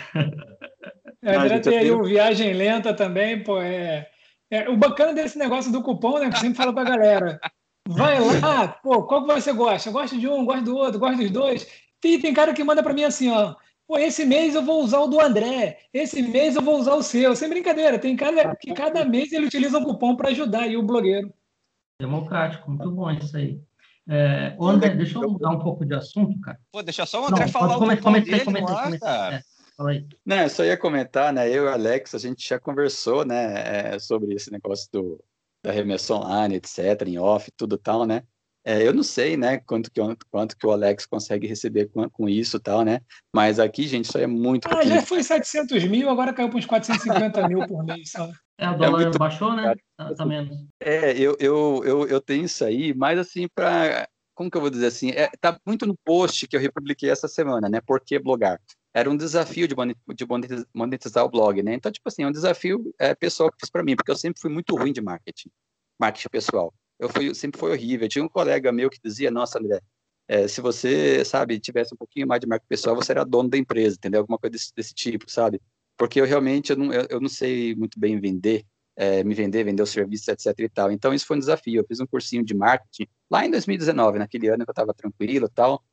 É, 1.23 1.37
André 1.37 1.59
tem 1.59 1.79
aí 1.79 1.91
o 1.91 2.03
Viagem 2.03 2.53
Lenta 2.53 2.95
também, 2.95 3.43
pô, 3.43 3.61
é... 3.61 4.09
é... 4.51 4.69
O 4.69 4.77
bacana 4.77 5.13
desse 5.13 5.39
negócio 5.39 5.73
do 5.73 5.83
cupom, 5.83 6.19
né, 6.19 6.31
que 6.31 6.37
eu 6.37 6.41
sempre 6.41 6.57
falo 6.57 6.73
pra 6.73 6.85
galera, 6.85 7.41
vai 7.89 8.41
lá, 8.41 8.69
pô, 8.69 9.03
qual 9.05 9.25
que 9.25 9.33
você 9.33 9.53
gosta? 9.53 9.91
Gosta 9.91 10.17
de 10.17 10.29
um, 10.29 10.45
gosta 10.45 10.63
do 10.63 10.77
outro, 10.77 11.01
gosta 11.01 11.17
dos 11.17 11.31
dois. 11.31 11.67
E 12.05 12.19
tem 12.19 12.35
cara 12.35 12.53
que 12.53 12.63
manda 12.63 12.83
para 12.83 12.95
mim 12.95 13.05
assim, 13.05 13.31
ó, 13.31 13.55
Pô, 13.89 13.97
esse 13.97 14.27
mês 14.27 14.55
eu 14.55 14.63
vou 14.63 14.85
usar 14.85 14.99
o 14.99 15.07
do 15.07 15.19
André, 15.19 15.79
esse 15.95 16.21
mês 16.21 16.55
eu 16.55 16.61
vou 16.61 16.79
usar 16.79 16.95
o 16.95 17.03
seu. 17.03 17.35
Sem 17.35 17.49
brincadeira, 17.49 17.99
tem 17.99 18.15
cada, 18.15 18.55
que 18.55 18.75
cada 18.75 19.03
mês 19.03 19.33
ele 19.33 19.47
utiliza 19.47 19.79
um 19.79 19.85
cupom 19.85 20.15
para 20.15 20.29
ajudar 20.29 20.65
aí 20.65 20.77
o 20.77 20.83
blogueiro. 20.83 21.33
Democrático, 21.99 22.71
muito 22.71 22.91
bom 22.91 23.11
isso 23.11 23.35
aí. 23.35 23.59
É, 24.07 24.55
André, 24.61 24.91
deixa 24.91 25.19
eu 25.19 25.31
mudar 25.31 25.51
um 25.51 25.59
pouco 25.59 25.87
de 25.87 25.95
assunto, 25.95 26.39
cara. 26.43 26.61
Pô, 26.71 26.83
deixa 26.83 27.07
só 27.07 27.23
o 27.23 27.27
André 27.29 27.47
Não, 27.47 27.49
falar 27.49 27.77
o 27.77 27.79
comentar, 27.79 28.05
comentar, 28.05 28.45
comentar, 28.45 28.75
lá, 28.75 28.83
comentar. 28.85 29.33
É, 29.33 29.43
fala 29.75 29.91
aí. 29.91 30.07
Não, 30.25 30.37
eu 30.37 30.51
só 30.51 30.65
ia 30.65 30.77
comentar, 30.77 31.33
né? 31.33 31.49
Eu 31.49 31.65
e 31.65 31.67
o 31.69 31.73
Alex, 31.73 32.15
a 32.15 32.19
gente 32.19 32.47
já 32.47 32.61
conversou, 32.61 33.25
né, 33.25 33.95
é, 33.95 33.99
sobre 33.99 34.35
esse 34.35 34.53
negócio 34.53 34.87
do, 34.93 35.19
da 35.63 35.73
remessa 35.73 36.15
online, 36.15 36.57
etc., 36.57 37.07
em 37.07 37.19
off, 37.19 37.51
tudo 37.57 37.77
tal, 37.77 38.05
né? 38.05 38.23
É, 38.65 38.87
eu 38.87 38.93
não 38.93 39.03
sei, 39.03 39.35
né, 39.35 39.59
quanto 39.65 39.91
que, 39.91 39.99
quanto 40.31 40.55
que 40.55 40.67
o 40.67 40.71
Alex 40.71 41.07
consegue 41.07 41.47
receber 41.47 41.87
com, 41.87 42.09
com 42.11 42.29
isso 42.29 42.59
e 42.59 42.61
tal, 42.61 42.83
né? 42.83 43.01
Mas 43.35 43.59
aqui, 43.59 43.87
gente, 43.87 44.05
isso 44.05 44.19
aí 44.19 44.25
é 44.25 44.27
muito. 44.27 44.69
Ah, 44.69 44.85
já 44.85 45.01
foi 45.01 45.23
700 45.23 45.85
mil, 45.85 46.11
agora 46.11 46.35
caiu 46.35 46.51
para 46.51 46.59
uns 46.59 46.67
450 46.67 47.49
mil 47.49 47.67
por 47.67 47.83
mês. 47.83 48.11
Só. 48.11 48.31
É, 48.59 48.69
o 48.69 48.77
dólar 48.77 49.01
é 49.01 49.05
muito... 49.05 49.19
baixou, 49.19 49.55
né? 49.55 49.75
Tá, 49.97 50.15
tá, 50.15 50.27
menos. 50.27 50.55
É, 50.81 51.13
eu, 51.13 51.35
eu, 51.41 51.83
eu, 51.85 52.09
eu 52.09 52.21
tenho 52.21 52.45
isso 52.45 52.65
aí, 52.65 52.93
mas 52.93 53.19
assim, 53.19 53.49
para. 53.55 54.07
Como 54.35 54.51
que 54.51 54.57
eu 54.57 54.61
vou 54.61 54.71
dizer 54.71 54.87
assim? 54.87 55.11
É, 55.11 55.31
tá 55.41 55.59
muito 55.67 55.87
no 55.87 55.97
post 56.05 56.47
que 56.47 56.55
eu 56.55 56.61
republiquei 56.61 57.11
essa 57.11 57.27
semana, 57.27 57.69
né? 57.69 57.81
Por 57.81 58.01
que 58.01 58.19
blogar? 58.19 58.61
Era 58.99 59.09
um 59.11 59.17
desafio 59.17 59.69
de 59.69 59.75
monetizar 60.75 61.25
o 61.25 61.31
blog, 61.31 61.63
né? 61.63 61.75
Então, 61.75 61.93
tipo 61.93 62.09
assim, 62.09 62.23
é 62.25 62.27
um 62.27 62.33
desafio 62.33 62.93
é, 62.99 63.15
pessoal 63.15 63.51
que 63.51 63.59
fiz 63.61 63.71
para 63.71 63.85
mim, 63.85 63.95
porque 63.95 64.11
eu 64.11 64.17
sempre 64.17 64.41
fui 64.41 64.51
muito 64.51 64.75
ruim 64.75 64.93
de 64.93 65.01
marketing, 65.01 65.51
marketing 65.99 66.29
pessoal. 66.29 66.75
Eu 66.99 67.09
fui, 67.09 67.33
sempre 67.35 67.61
foi 67.61 67.71
horrível. 67.71 68.07
Eu 68.07 68.09
tinha 68.09 68.25
um 68.25 68.29
colega 68.29 68.73
meu 68.73 68.91
que 68.91 68.99
dizia, 69.03 69.31
nossa, 69.31 69.59
André, 69.59 69.81
é, 70.27 70.49
se 70.49 70.61
você, 70.61 71.25
sabe, 71.25 71.61
tivesse 71.61 71.95
um 71.95 71.97
pouquinho 71.97 72.27
mais 72.27 72.41
de 72.41 72.47
marketing 72.49 72.69
pessoal, 72.69 72.97
você 72.97 73.13
era 73.13 73.25
dono 73.25 73.49
da 73.49 73.57
empresa, 73.57 73.97
entendeu? 73.97 74.21
Alguma 74.21 74.39
coisa 74.39 74.53
desse, 74.53 74.75
desse 74.75 74.93
tipo, 74.95 75.31
sabe? 75.31 75.61
Porque 75.97 76.21
eu 76.21 76.25
realmente, 76.25 76.71
eu 76.71 76.77
não, 76.77 76.93
eu, 76.93 77.07
eu 77.09 77.21
não 77.21 77.29
sei 77.29 77.75
muito 77.77 78.01
bem 78.01 78.19
vender, 78.21 78.67
é, 78.97 79.23
me 79.23 79.33
vender, 79.33 79.63
vender 79.63 79.83
os 79.83 79.91
serviços, 79.91 80.27
etc 80.27 80.59
e 80.59 80.69
tal. 80.69 80.91
Então, 80.91 81.15
isso 81.15 81.25
foi 81.25 81.37
um 81.37 81.41
desafio. 81.41 81.81
Eu 81.81 81.87
fiz 81.87 82.01
um 82.01 82.07
cursinho 82.07 82.45
de 82.45 82.55
marketing 82.55 83.07
lá 83.31 83.47
em 83.47 83.51
2019, 83.51 84.19
naquele 84.19 84.49
ano 84.49 84.65
que 84.65 84.71
eu 84.71 84.73
estava 84.73 84.93
tranquilo 84.93 85.47
e 85.47 85.51
tal. 85.51 85.85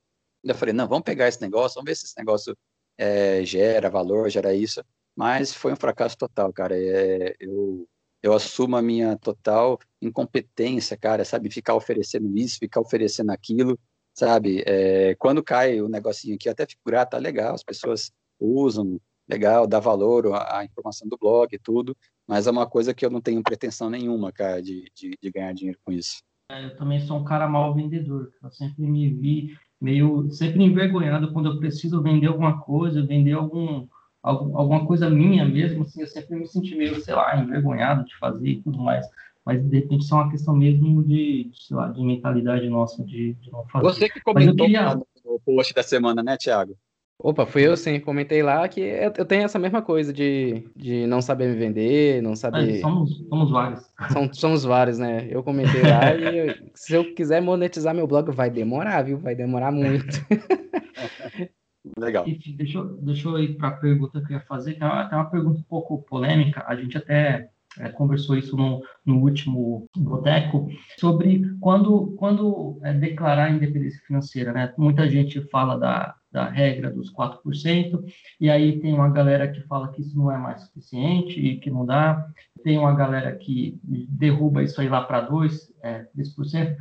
Eu 0.43 0.56
falei, 0.56 0.74
não, 0.74 0.88
vamos 0.88 1.03
pegar 1.03 1.28
esse 1.28 1.41
negócio, 1.41 1.76
vamos 1.76 1.89
ver 1.89 1.95
se 1.95 2.06
esse 2.06 2.18
negócio 2.18 2.58
é, 2.98 3.43
gera 3.43 3.89
valor, 3.89 4.30
gera 4.30 4.54
isso. 4.54 4.84
Mas 5.16 5.54
foi 5.54 5.74
um 5.74 5.78
fracasso 5.78 6.18
total, 6.18 6.52
cara. 6.52 6.78
É, 6.78 7.36
eu, 7.39 7.88
eu 8.22 8.34
assumo 8.34 8.76
a 8.76 8.82
minha 8.82 9.18
total 9.18 9.80
incompetência, 10.02 10.98
cara, 10.98 11.24
sabe? 11.24 11.50
Ficar 11.50 11.76
oferecendo 11.76 12.36
isso, 12.38 12.58
ficar 12.60 12.82
oferecendo 12.82 13.32
aquilo, 13.32 13.80
sabe? 14.14 14.64
É, 14.66 15.16
quando 15.16 15.43
cai 15.43 15.80
o 15.80 15.88
negocinho 15.88 16.36
aqui, 16.36 16.50
até 16.50 16.66
figurar, 16.66 17.04
ah, 17.04 17.06
tá 17.06 17.18
legal, 17.18 17.54
as 17.54 17.64
pessoas 17.64 18.12
usam, 18.39 19.00
legal, 19.28 19.68
dá 19.68 19.80
valor 19.80 20.34
à, 20.34 20.60
à 20.60 20.66
informação 20.66 21.08
do 21.08 21.18
blog 21.18 21.54
e 21.54 21.60
tudo, 21.60 21.96
mas 22.28 22.48
é 22.48 22.52
uma 22.52 22.68
coisa 22.68 22.93
que 22.93 23.06
eu 23.06 23.10
não 23.10 23.22
tenho 23.22 23.43
pretensão 23.43 23.89
nenhuma, 23.89 24.32
cara, 24.32 24.62
de, 24.62 24.91
de, 24.96 25.18
de 25.22 25.32
ganhar 25.32 25.54
dinheiro 25.54 25.80
com 25.84 25.91
isso. 25.91 26.22
É, 26.52 26.66
eu 26.66 26.76
também 26.76 27.00
sou 27.00 27.18
um 27.18 27.24
cara 27.24 27.48
mal 27.48 27.74
vendedor, 27.74 28.32
eu 28.41 28.52
sempre 28.52 28.86
me 28.86 29.10
vi 29.14 29.56
meio 29.86 30.27
sempre 30.31 30.63
envergonhado 30.63 31.31
quando 31.31 31.49
eu 31.49 31.59
preciso 31.59 32.01
vender 32.01 32.27
alguma 32.27 32.59
coisa, 32.59 33.05
vender 33.05 33.33
algum, 33.33 33.88
algum 34.23 34.57
alguma 34.57 34.86
coisa 34.88 35.09
minha 35.09 35.45
mesmo, 35.45 35.83
assim, 35.83 36.01
eu 36.01 36.07
sempre 36.07 36.36
me 36.36 36.47
senti 36.47 36.75
meio, 36.75 36.99
sei 36.99 37.13
lá, 37.13 37.38
envergonhado 37.39 38.03
de 38.03 38.17
fazer 38.17 38.49
e 38.49 38.61
tudo 38.63 38.79
mais. 38.79 39.05
Mas 39.45 39.63
de 39.63 39.77
repente 39.77 40.01
isso 40.01 40.15
é 40.15 40.17
uma 40.17 40.31
questão 40.31 40.55
mesmo 40.55 41.03
de, 41.03 41.51
sei 41.53 41.77
lá, 41.77 41.88
de 41.89 42.01
mentalidade 42.01 42.67
nossa 42.67 43.05
de, 43.05 43.36
de 43.36 43.51
não 43.51 43.63
fazer. 43.67 43.86
Você 43.86 44.09
que 44.09 44.19
comentou 44.21 44.65
queria... 44.65 44.95
no 45.23 45.39
post 45.45 45.71
da 45.71 45.83
semana, 45.83 46.23
né, 46.23 46.36
Thiago? 46.36 46.75
Opa, 47.18 47.45
fui 47.45 47.66
eu 47.66 47.78
sim, 47.78 47.99
comentei 47.99 48.43
lá 48.43 48.68
que 48.68 48.82
eu 48.82 49.26
tenho 49.26 49.43
essa 49.43 49.57
mesma 49.57 49.82
coisa 49.82 50.11
de, 50.11 50.68
de 50.76 51.07
não 51.07 51.22
saber 51.22 51.47
me 51.47 51.55
vender, 51.55 52.22
não 52.22 52.36
saber. 52.36 52.80
É, 52.80 52.82
somos, 52.82 53.18
somos 53.30 53.51
vários. 53.51 53.82
Somos, 54.11 54.38
somos 54.38 54.63
vários, 54.63 54.99
né? 54.99 55.26
Eu 55.30 55.41
comentei 55.41 55.82
lá 55.82 56.13
e 56.13 56.38
eu, 56.38 56.55
se 56.76 56.93
eu 56.93 57.16
quiser 57.16 57.41
monetizar 57.41 57.95
meu 57.95 58.05
blog, 58.05 58.32
vai 58.32 58.49
demorar, 58.49 59.01
viu? 59.01 59.18
Vai 59.18 59.34
demorar 59.34 59.72
muito. 59.72 60.05
Legal. 61.97 62.28
E 62.28 62.38
deixa, 62.53 62.80
eu, 62.80 62.97
deixa 62.97 63.28
eu 63.28 63.39
ir 63.39 63.55
para 63.57 63.70
a 63.70 63.78
pergunta 63.78 64.22
que 64.22 64.34
eu 64.34 64.38
ia 64.38 64.41
fazer, 64.41 64.74
que 64.74 64.84
é 64.84 64.86
uma, 64.86 65.09
é 65.09 65.16
uma 65.16 65.30
pergunta 65.30 65.59
um 65.59 65.63
pouco 65.63 66.01
polêmica. 66.01 66.63
A 66.68 66.76
gente 66.76 66.97
até 66.97 67.49
é, 67.80 67.89
conversou 67.89 68.38
isso 68.38 68.55
no, 68.55 68.82
no 69.05 69.19
último 69.21 69.88
boteco, 69.95 70.67
sobre 70.99 71.43
quando, 71.59 72.15
quando 72.17 72.80
é, 72.84 72.93
declarar 72.93 73.51
independência 73.51 74.01
financeira. 74.05 74.51
Né? 74.51 74.73
Muita 74.78 75.09
gente 75.09 75.41
fala 75.49 75.78
da, 75.78 76.15
da 76.32 76.49
regra 76.49 76.91
dos 76.91 77.13
4%, 77.13 78.03
e 78.39 78.49
aí 78.49 78.80
tem 78.80 78.93
uma 78.93 79.09
galera 79.09 79.47
que 79.47 79.61
fala 79.61 79.91
que 79.91 80.01
isso 80.01 80.17
não 80.17 80.32
é 80.32 80.38
mais 80.38 80.61
suficiente 80.63 81.39
e 81.39 81.57
que 81.57 81.69
não 81.69 81.86
dá, 81.86 82.28
tem 82.63 82.78
uma 82.78 82.93
galera 82.93 83.36
que 83.36 83.80
derruba 83.84 84.63
isso 84.63 84.80
aí 84.82 84.89
lá 84.89 85.01
para 85.01 85.30
2%, 85.30 85.51
é, 85.84 86.07
10%. 86.17 86.76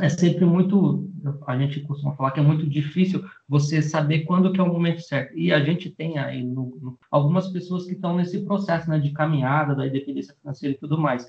É 0.00 0.08
sempre 0.08 0.44
muito, 0.44 1.10
a 1.46 1.58
gente 1.58 1.80
costuma 1.80 2.14
falar 2.14 2.30
que 2.30 2.40
é 2.40 2.42
muito 2.42 2.68
difícil 2.68 3.24
você 3.48 3.82
saber 3.82 4.20
quando 4.20 4.52
que 4.52 4.60
é 4.60 4.62
o 4.62 4.72
momento 4.72 5.00
certo. 5.00 5.36
E 5.36 5.52
a 5.52 5.60
gente 5.60 5.90
tem 5.90 6.18
aí 6.18 6.42
no, 6.42 6.78
no, 6.80 6.98
algumas 7.10 7.48
pessoas 7.48 7.84
que 7.84 7.92
estão 7.92 8.16
nesse 8.16 8.44
processo 8.44 8.88
né, 8.88 8.98
de 8.98 9.10
caminhada 9.10 9.74
da 9.74 9.86
independência 9.86 10.34
financeira 10.40 10.74
e 10.74 10.78
tudo 10.78 10.98
mais. 10.98 11.28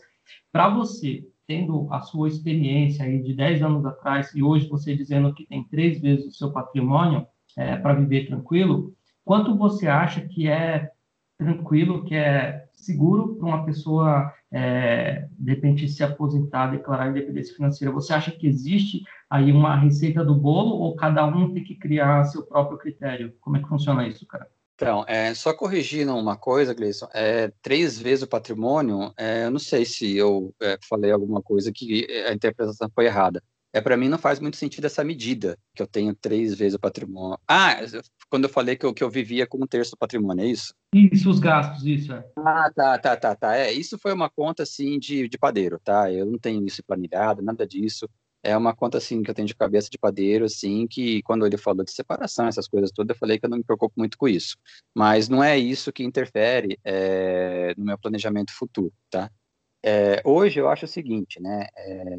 Para 0.51 0.69
você, 0.69 1.27
tendo 1.47 1.91
a 1.91 1.99
sua 2.01 2.27
experiência 2.27 3.03
aí 3.05 3.23
de 3.23 3.33
10 3.33 3.63
anos 3.63 3.85
atrás 3.85 4.33
e 4.35 4.43
hoje 4.43 4.69
você 4.69 4.95
dizendo 4.95 5.33
que 5.33 5.47
tem 5.47 5.63
três 5.63 5.99
vezes 5.99 6.27
o 6.27 6.31
seu 6.31 6.51
patrimônio, 6.51 7.25
é, 7.57 7.75
para 7.75 7.95
viver 7.95 8.27
tranquilo, 8.27 8.93
quanto 9.25 9.57
você 9.57 9.87
acha 9.87 10.21
que 10.21 10.47
é 10.47 10.91
tranquilo, 11.37 12.03
que 12.03 12.13
é 12.13 12.67
seguro 12.73 13.35
para 13.35 13.47
uma 13.47 13.65
pessoa, 13.65 14.31
é, 14.51 15.27
de 15.31 15.53
repente, 15.53 15.87
se 15.87 16.03
aposentar, 16.03 16.67
declarar 16.67 17.09
independência 17.09 17.55
financeira? 17.55 17.93
Você 17.93 18.13
acha 18.13 18.31
que 18.31 18.47
existe 18.47 19.03
aí 19.29 19.51
uma 19.51 19.75
receita 19.75 20.23
do 20.23 20.35
bolo 20.35 20.75
ou 20.75 20.95
cada 20.95 21.25
um 21.25 21.53
tem 21.53 21.63
que 21.63 21.75
criar 21.75 22.23
seu 22.25 22.45
próprio 22.45 22.77
critério? 22.77 23.33
Como 23.39 23.57
é 23.57 23.61
que 23.61 23.67
funciona 23.67 24.07
isso, 24.07 24.25
cara? 24.25 24.47
Então, 24.75 25.03
é, 25.07 25.33
só 25.33 25.53
corrigindo 25.53 26.15
uma 26.15 26.37
coisa, 26.37 26.73
Gleison, 26.73 27.07
é, 27.13 27.51
três 27.61 27.99
vezes 27.99 28.23
o 28.23 28.29
patrimônio, 28.29 29.13
é, 29.17 29.43
eu 29.45 29.51
não 29.51 29.59
sei 29.59 29.83
se 29.83 30.15
eu 30.15 30.55
é, 30.61 30.77
falei 30.87 31.11
alguma 31.11 31.41
coisa 31.41 31.69
que 31.69 32.07
a 32.25 32.33
interpretação 32.33 32.89
foi 32.95 33.05
errada 33.05 33.43
é 33.71 33.79
para 33.79 33.95
mim 33.95 34.09
não 34.09 34.17
faz 34.17 34.39
muito 34.39 34.57
sentido 34.57 34.85
essa 34.85 35.03
medida, 35.03 35.57
que 35.75 35.81
eu 35.81 35.87
tenho 35.87 36.15
três 36.15 36.55
vezes 36.55 36.75
o 36.75 36.79
patrimônio. 36.79 37.37
Ah, 37.47 37.77
quando 38.29 38.45
eu 38.45 38.49
falei 38.49 38.75
que 38.75 38.85
eu, 38.85 38.93
que 38.93 39.03
eu 39.03 39.09
vivia 39.09 39.45
com 39.45 39.63
um 39.63 39.67
terço 39.67 39.91
do 39.91 39.97
patrimônio, 39.97 40.43
é 40.43 40.47
isso? 40.47 40.73
Isso, 40.93 41.29
os 41.29 41.39
gastos, 41.39 41.85
isso. 41.85 42.11
É. 42.11 42.25
Ah, 42.37 42.71
tá, 42.75 42.97
tá, 42.97 43.15
tá, 43.15 43.35
tá. 43.35 43.55
É, 43.55 43.71
isso 43.71 43.97
foi 43.99 44.11
uma 44.11 44.29
conta, 44.29 44.63
assim, 44.63 44.97
de, 44.97 45.29
de 45.29 45.37
padeiro, 45.37 45.79
tá? 45.83 46.11
Eu 46.11 46.25
não 46.25 46.39
tenho 46.39 46.65
isso 46.65 46.83
planilhado, 46.83 47.43
nada 47.43 47.65
disso. 47.67 48.09
É 48.41 48.55
uma 48.55 48.73
conta, 48.73 48.97
assim, 48.97 49.21
que 49.21 49.29
eu 49.29 49.35
tenho 49.35 49.47
de 49.47 49.55
cabeça 49.55 49.89
de 49.89 49.97
padeiro, 49.99 50.45
assim, 50.45 50.87
que 50.87 51.21
quando 51.23 51.45
ele 51.45 51.57
falou 51.57 51.83
de 51.83 51.91
separação, 51.91 52.47
essas 52.47 52.67
coisas 52.67 52.89
todas, 52.91 53.13
eu 53.13 53.19
falei 53.19 53.37
que 53.37 53.45
eu 53.45 53.49
não 53.49 53.57
me 53.57 53.63
preocupo 53.63 53.93
muito 53.97 54.17
com 54.17 54.27
isso. 54.27 54.57
Mas 54.95 55.29
não 55.29 55.43
é 55.43 55.59
isso 55.59 55.91
que 55.91 56.03
interfere 56.03 56.79
é, 56.83 57.75
no 57.77 57.85
meu 57.85 57.97
planejamento 57.99 58.51
futuro, 58.53 58.93
tá? 59.11 59.29
É, 59.83 60.21
hoje 60.25 60.59
eu 60.59 60.69
acho 60.69 60.85
o 60.85 60.87
seguinte, 60.87 61.41
né? 61.41 61.67
É, 61.75 62.17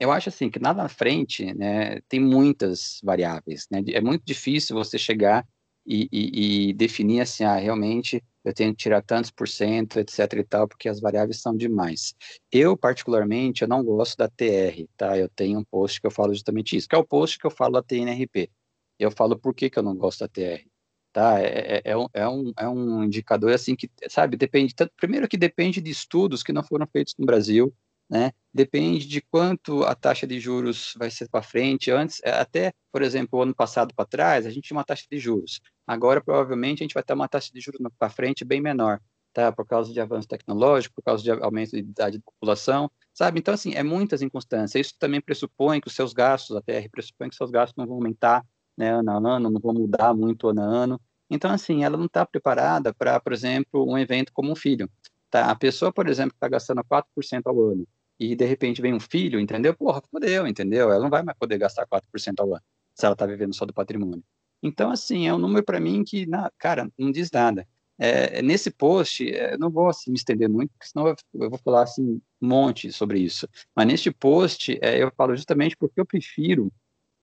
eu 0.00 0.12
acho 0.12 0.28
assim 0.28 0.50
que 0.50 0.58
nada 0.58 0.82
na 0.82 0.88
frente, 0.88 1.52
né, 1.54 2.00
tem 2.08 2.20
muitas 2.20 3.00
variáveis, 3.02 3.66
né? 3.70 3.82
É 3.92 4.00
muito 4.00 4.24
difícil 4.24 4.76
você 4.76 4.98
chegar 4.98 5.46
e, 5.86 6.08
e, 6.12 6.68
e, 6.68 6.72
definir 6.74 7.20
assim, 7.22 7.44
ah, 7.44 7.56
realmente 7.56 8.22
eu 8.44 8.52
tenho 8.52 8.72
que 8.72 8.82
tirar 8.82 9.02
tantos 9.02 9.30
por 9.30 9.48
cento, 9.48 9.98
etc 9.98 10.32
e 10.34 10.44
tal, 10.44 10.68
porque 10.68 10.88
as 10.88 11.00
variáveis 11.00 11.40
são 11.40 11.56
demais. 11.56 12.14
Eu, 12.52 12.76
particularmente, 12.76 13.62
eu 13.62 13.68
não 13.68 13.82
gosto 13.82 14.16
da 14.18 14.28
TR, 14.28 14.86
tá? 14.96 15.18
Eu 15.18 15.28
tenho 15.30 15.58
um 15.58 15.64
post 15.64 16.00
que 16.00 16.06
eu 16.06 16.10
falo 16.10 16.34
justamente 16.34 16.76
isso, 16.76 16.88
que 16.88 16.94
é 16.94 16.98
o 16.98 17.04
post 17.06 17.38
que 17.38 17.46
eu 17.46 17.50
falo 17.50 17.72
da 17.74 17.82
TNRP. 17.82 18.50
Eu 18.98 19.10
falo 19.10 19.38
por 19.38 19.54
que, 19.54 19.70
que 19.70 19.78
eu 19.78 19.82
não 19.82 19.96
gosto 19.96 20.20
da 20.20 20.28
TR, 20.28 20.64
tá? 21.12 21.40
É, 21.40 21.78
é, 21.78 21.82
é, 21.84 21.96
um, 21.96 22.06
é, 22.12 22.28
um, 22.28 22.52
é 22.58 22.68
um 22.68 23.04
indicador, 23.04 23.52
assim, 23.52 23.74
que, 23.74 23.90
sabe, 24.08 24.36
depende, 24.36 24.74
tanto, 24.74 24.92
primeiro 24.96 25.28
que 25.28 25.36
depende 25.38 25.80
de 25.80 25.90
estudos 25.90 26.42
que 26.42 26.52
não 26.52 26.62
foram 26.62 26.86
feitos 26.86 27.14
no 27.18 27.26
Brasil, 27.26 27.74
né? 28.08 28.32
Depende 28.52 29.06
de 29.06 29.20
quanto 29.20 29.84
a 29.84 29.94
taxa 29.94 30.26
de 30.26 30.40
juros 30.40 30.94
vai 30.98 31.10
ser 31.10 31.28
para 31.28 31.42
frente. 31.42 31.90
Antes, 31.90 32.20
é, 32.24 32.30
até, 32.30 32.72
por 32.90 33.02
exemplo, 33.02 33.38
o 33.38 33.42
ano 33.42 33.54
passado 33.54 33.94
para 33.94 34.06
trás, 34.06 34.46
a 34.46 34.50
gente 34.50 34.68
tinha 34.68 34.76
uma 34.76 34.84
taxa 34.84 35.04
de 35.10 35.18
juros. 35.18 35.60
Agora, 35.86 36.20
provavelmente, 36.20 36.82
a 36.82 36.84
gente 36.84 36.94
vai 36.94 37.02
ter 37.02 37.12
uma 37.12 37.28
taxa 37.28 37.50
de 37.52 37.60
juros 37.60 37.80
para 37.98 38.08
frente 38.10 38.44
bem 38.44 38.60
menor, 38.60 39.00
tá? 39.32 39.52
Por 39.52 39.66
causa 39.66 39.92
de 39.92 40.00
avanço 40.00 40.26
tecnológico, 40.26 40.94
por 40.96 41.02
causa 41.02 41.22
de 41.22 41.30
aumento 41.30 41.72
de 41.72 41.78
idade 41.78 42.18
da 42.18 42.24
população, 42.24 42.90
sabe? 43.12 43.38
Então, 43.38 43.54
assim, 43.54 43.74
é 43.74 43.82
muitas 43.82 44.22
inconstâncias. 44.22 44.86
Isso 44.86 44.96
também 44.98 45.20
pressupõe 45.20 45.80
que 45.80 45.88
os 45.88 45.94
seus 45.94 46.12
gastos, 46.12 46.56
a 46.56 46.62
TR 46.62 46.88
pressupõe 46.90 47.28
que 47.28 47.36
seus 47.36 47.50
gastos 47.50 47.76
não 47.76 47.86
vão 47.86 47.96
aumentar, 47.96 48.44
né, 48.76 48.92
ano 48.92 49.10
a 49.10 49.36
ano, 49.36 49.50
não 49.50 49.60
vão 49.60 49.74
mudar 49.74 50.14
muito 50.14 50.48
ano 50.48 50.62
a 50.62 50.64
ano. 50.64 51.00
Então, 51.30 51.50
assim, 51.50 51.84
ela 51.84 51.96
não 51.96 52.06
está 52.06 52.24
preparada 52.24 52.94
para, 52.94 53.20
por 53.20 53.32
exemplo, 53.32 53.84
um 53.86 53.98
evento 53.98 54.32
como 54.32 54.50
um 54.50 54.56
filho. 54.56 54.90
Tá? 55.30 55.50
A 55.50 55.54
pessoa, 55.54 55.92
por 55.92 56.08
exemplo, 56.08 56.32
está 56.34 56.48
gastando 56.48 56.82
4% 56.84 57.46
ao 57.46 57.60
ano, 57.60 57.86
e 58.18 58.34
de 58.34 58.44
repente 58.44 58.82
vem 58.82 58.94
um 58.94 59.00
filho, 59.00 59.38
entendeu? 59.40 59.74
Porra, 59.74 60.02
fodeu, 60.10 60.46
entendeu? 60.46 60.90
Ela 60.90 61.00
não 61.00 61.10
vai 61.10 61.22
mais 61.22 61.38
poder 61.38 61.58
gastar 61.58 61.86
4% 61.86 62.40
ao 62.40 62.54
ano 62.54 62.62
se 62.94 63.06
ela 63.06 63.12
está 63.12 63.26
vivendo 63.26 63.54
só 63.54 63.64
do 63.64 63.72
patrimônio. 63.72 64.24
Então, 64.62 64.90
assim, 64.90 65.28
é 65.28 65.34
um 65.34 65.38
número 65.38 65.64
para 65.64 65.78
mim 65.78 66.02
que, 66.02 66.26
na, 66.26 66.50
cara, 66.58 66.90
não 66.98 67.12
diz 67.12 67.30
nada. 67.30 67.66
É, 67.96 68.42
nesse 68.42 68.70
post, 68.70 69.28
é, 69.28 69.54
eu 69.54 69.58
não 69.58 69.70
vou 69.70 69.88
assim, 69.88 70.10
me 70.10 70.16
estender 70.16 70.48
muito, 70.48 70.70
porque 70.70 70.88
senão 70.88 71.06
eu 71.06 71.50
vou 71.50 71.58
falar 71.58 71.82
assim, 71.82 72.20
um 72.40 72.48
monte 72.48 72.92
sobre 72.92 73.20
isso. 73.20 73.48
Mas 73.74 73.86
neste 73.86 74.10
post, 74.10 74.76
é, 74.82 75.00
eu 75.02 75.12
falo 75.16 75.36
justamente 75.36 75.76
porque 75.76 76.00
eu 76.00 76.06
prefiro 76.06 76.72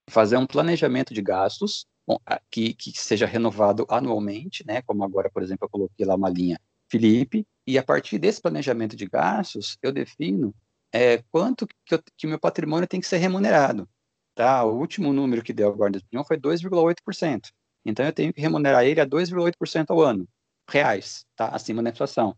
fazer 0.08 0.36
um 0.36 0.46
planejamento 0.46 1.12
de 1.12 1.20
gastos 1.20 1.86
bom, 2.06 2.18
que, 2.50 2.72
que 2.74 2.92
seja 2.92 3.26
renovado 3.26 3.84
anualmente, 3.88 4.64
né? 4.66 4.80
Como 4.82 5.04
agora, 5.04 5.30
por 5.30 5.42
exemplo, 5.42 5.66
eu 5.66 5.70
coloquei 5.70 6.06
lá 6.06 6.14
uma 6.14 6.30
linha 6.30 6.58
Felipe, 6.88 7.46
e 7.66 7.78
a 7.78 7.82
partir 7.82 8.18
desse 8.18 8.40
planejamento 8.40 8.96
de 8.96 9.06
gastos, 9.06 9.76
eu 9.82 9.92
defino 9.92 10.54
é, 10.92 11.22
quanto 11.30 11.66
que, 11.66 11.94
eu, 11.94 12.02
que 12.16 12.26
meu 12.26 12.38
patrimônio 12.38 12.88
tem 12.88 13.00
que 13.00 13.06
ser 13.06 13.18
remunerado. 13.18 13.88
Tá? 14.34 14.64
O 14.64 14.78
último 14.78 15.12
número 15.12 15.42
que 15.42 15.52
deu 15.52 15.68
agora 15.68 15.92
de 15.92 16.04
foi 16.26 16.38
2,8%. 16.38 17.50
Então 17.84 18.04
eu 18.04 18.12
tenho 18.12 18.32
que 18.32 18.40
remunerar 18.40 18.84
ele 18.84 19.00
a 19.00 19.06
2,8% 19.06 19.86
ao 19.90 20.00
ano, 20.00 20.28
reais, 20.68 21.24
tá? 21.36 21.48
acima 21.48 21.82
da 21.82 21.90
inflação. 21.90 22.36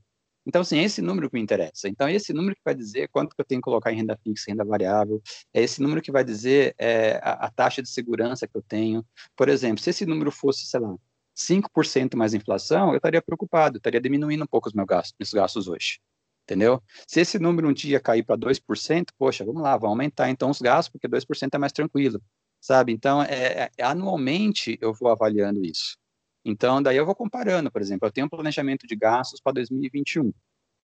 Então, 0.49 0.62
assim, 0.62 0.78
é 0.78 0.84
esse 0.84 1.03
número 1.03 1.28
que 1.28 1.36
me 1.36 1.42
interessa. 1.42 1.90
Então, 1.90 2.09
é 2.09 2.14
esse 2.14 2.32
número 2.32 2.57
que 2.57 2.62
vai 2.64 2.74
dizer 2.74 3.09
quanto 3.09 3.36
que 3.36 3.40
eu 3.42 3.44
tenho 3.44 3.61
que 3.61 3.64
colocar 3.66 3.92
em 3.92 3.96
renda 3.96 4.18
fixa, 4.24 4.46
renda 4.49 4.64
variável, 4.64 5.20
é 5.53 5.62
esse 5.62 5.82
número 5.82 6.01
que 6.01 6.11
vai 6.11 6.24
dizer 6.24 6.74
é, 6.78 7.20
a, 7.22 7.32
a, 7.46 7.51
taxa 7.51 7.82
de 7.82 7.88
segurança 7.90 8.49
que 8.49 8.57
eu 8.57 8.62
tenho. 8.62 9.05
Por 9.36 9.51
exemplo, 9.51 9.82
se 9.82 9.90
esse 9.90 10.07
número 10.07 10.30
fosse, 10.32 10.64
sei 10.66 10.80
lá, 10.80 10.96
5% 11.36 12.16
mais 12.16 12.32
inflação, 12.32 12.90
eu 12.92 12.96
estaria 12.96 13.20
preocupado, 13.20 13.76
estaria 13.76 14.01
diminuindo 14.01 14.42
um 14.42 14.46
pouco 14.46 14.68
os 14.68 14.74
meus 14.74 14.86
gastos, 14.86 15.14
meus 15.20 15.32
gastos 15.34 15.68
hoje. 15.68 16.01
Entendeu? 16.49 16.82
Se 17.07 17.20
esse 17.20 17.38
número 17.38 17.68
um 17.68 17.74
dia 17.74 18.01
cair 18.01 18.22
para 18.22 18.34
2%, 18.38 19.09
poxa, 19.18 19.44
vamos 19.44 19.61
lá, 19.61 19.76
vamos 19.76 19.90
aumentar 19.90 20.30
então 20.30 20.49
os 20.49 20.62
gastos, 20.62 20.90
porque 20.90 21.07
2% 21.07 21.51
é 21.53 21.59
mais 21.59 21.72
tranquilo, 21.72 22.22
sabe? 22.59 22.90
Então, 22.90 23.22
é, 23.22 23.70
é, 23.76 23.82
anualmente 23.84 24.78
eu 24.80 24.94
vou 24.94 25.11
avaliando 25.11 25.62
isso. 25.62 25.99
Então, 26.42 26.82
daí 26.82 26.96
eu 26.96 27.05
vou 27.05 27.14
comparando, 27.14 27.70
por 27.70 27.82
exemplo, 27.82 28.09
eu 28.09 28.12
tenho 28.12 28.26
um 28.26 28.30
planejamento 28.30 28.86
de 28.86 28.96
gastos 28.96 29.42
para 29.42 29.53
2021, 29.53 30.32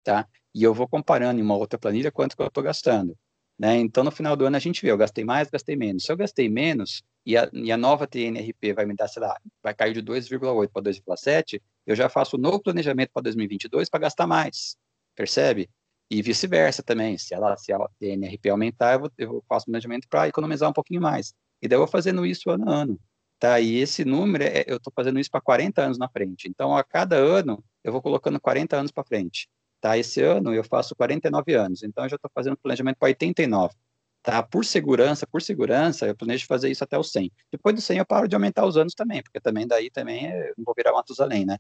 tá? 0.05 0.29
E 0.55 0.63
eu 0.63 0.75
vou 0.75 0.87
comparando 0.87 1.41
em 1.41 1.43
uma 1.43 1.57
outra 1.57 1.79
planilha 1.79 2.13
quanto 2.13 2.37
que 2.37 2.43
eu 2.43 2.49
estou 2.49 2.63
gastando. 2.63 3.17
Né? 3.59 3.79
Então, 3.79 4.05
no 4.05 4.11
final 4.11 4.37
do 4.37 4.45
ano, 4.45 4.57
a 4.57 4.61
gente 4.61 4.83
vê, 4.83 4.91
eu 4.91 4.99
gastei 4.99 5.25
mais, 5.25 5.49
gastei 5.49 5.75
menos. 5.75 6.05
Se 6.05 6.13
eu 6.13 6.17
gastei 6.19 6.51
menos 6.51 7.03
e 7.25 7.35
a, 7.39 7.49
e 7.55 7.73
a 7.73 7.77
nova 7.79 8.07
TNRP 8.07 8.75
vai 8.75 8.85
me 8.85 8.95
dar, 8.95 9.09
sei 9.09 9.23
lá, 9.23 9.35
vai 9.63 9.75
cair 9.75 9.95
de 9.95 10.03
2,8 10.03 10.69
para 10.71 10.83
2,7, 10.83 11.63
eu 11.87 11.97
já 11.97 12.11
faço 12.11 12.37
um 12.37 12.41
novo 12.41 12.61
planejamento 12.61 13.11
para 13.15 13.23
2022 13.23 13.89
para 13.89 14.01
gastar 14.01 14.27
mais, 14.27 14.77
percebe? 15.17 15.69
E 16.11 16.23
vice-versa 16.23 16.83
também, 16.83 17.19
se, 17.19 17.35
ela, 17.35 17.57
se 17.57 17.73
a 17.73 17.79
TNRP 17.99 18.49
aumentar, 18.49 18.95
eu, 18.95 19.01
vou, 19.01 19.11
eu 19.19 19.45
faço 19.49 19.67
planejamento 19.67 20.07
para 20.09 20.29
economizar 20.29 20.71
um 20.71 20.73
pouquinho 20.73 21.01
mais. 21.01 21.35
E 21.61 21.67
daí 21.67 21.77
eu 21.77 21.81
vou 21.81 21.89
fazendo 21.89 22.25
isso 22.25 22.49
ano 22.51 22.71
a 22.71 22.75
ano. 22.75 23.01
Tá? 23.39 23.61
E 23.61 23.77
esse 23.77 24.05
número, 24.05 24.45
é, 24.45 24.65
eu 24.67 24.77
estou 24.77 24.93
fazendo 24.95 25.19
isso 25.19 25.31
para 25.31 25.41
40 25.41 25.83
anos 25.83 25.99
na 25.99 26.09
frente. 26.09 26.49
Então, 26.49 26.77
a 26.77 26.85
cada 26.85 27.17
ano, 27.17 27.63
eu 27.83 27.93
vou 27.93 28.01
colocando 28.01 28.41
40 28.41 28.77
anos 28.77 28.93
para 28.93 29.05
frente. 29.05 29.49
Tá? 29.81 29.99
Esse 29.99 30.23
ano 30.23 30.55
eu 30.55 30.65
faço 30.65 30.95
49 30.97 31.55
anos, 31.55 31.83
então 31.83 32.05
eu 32.05 32.11
já 32.11 32.17
estou 32.17 32.31
fazendo 32.35 32.57
planejamento 32.57 32.97
para 32.99 33.09
89. 33.09 33.75
Tá? 34.23 34.43
Por 34.43 34.65
segurança, 34.65 35.27
por 35.27 35.43
segurança, 35.43 36.07
eu 36.07 36.17
planejo 36.17 36.47
fazer 36.47 36.71
isso 36.71 36.83
até 36.83 36.99
o 36.99 37.05
100. 37.05 37.31
Depois 37.53 37.75
do 37.75 37.81
100 37.81 37.99
eu 37.99 38.07
paro 38.07 38.27
de 38.27 38.35
aumentar 38.35 38.67
os 38.67 38.77
anos 38.77 38.95
também, 38.95 39.23
porque 39.23 39.39
também 39.39 39.67
daí 39.67 39.91
também 39.91 40.27
é, 40.27 40.53
não 40.57 40.65
vou 40.65 40.75
virar 40.75 40.93
Matusalém, 40.93 41.45
né? 41.45 41.59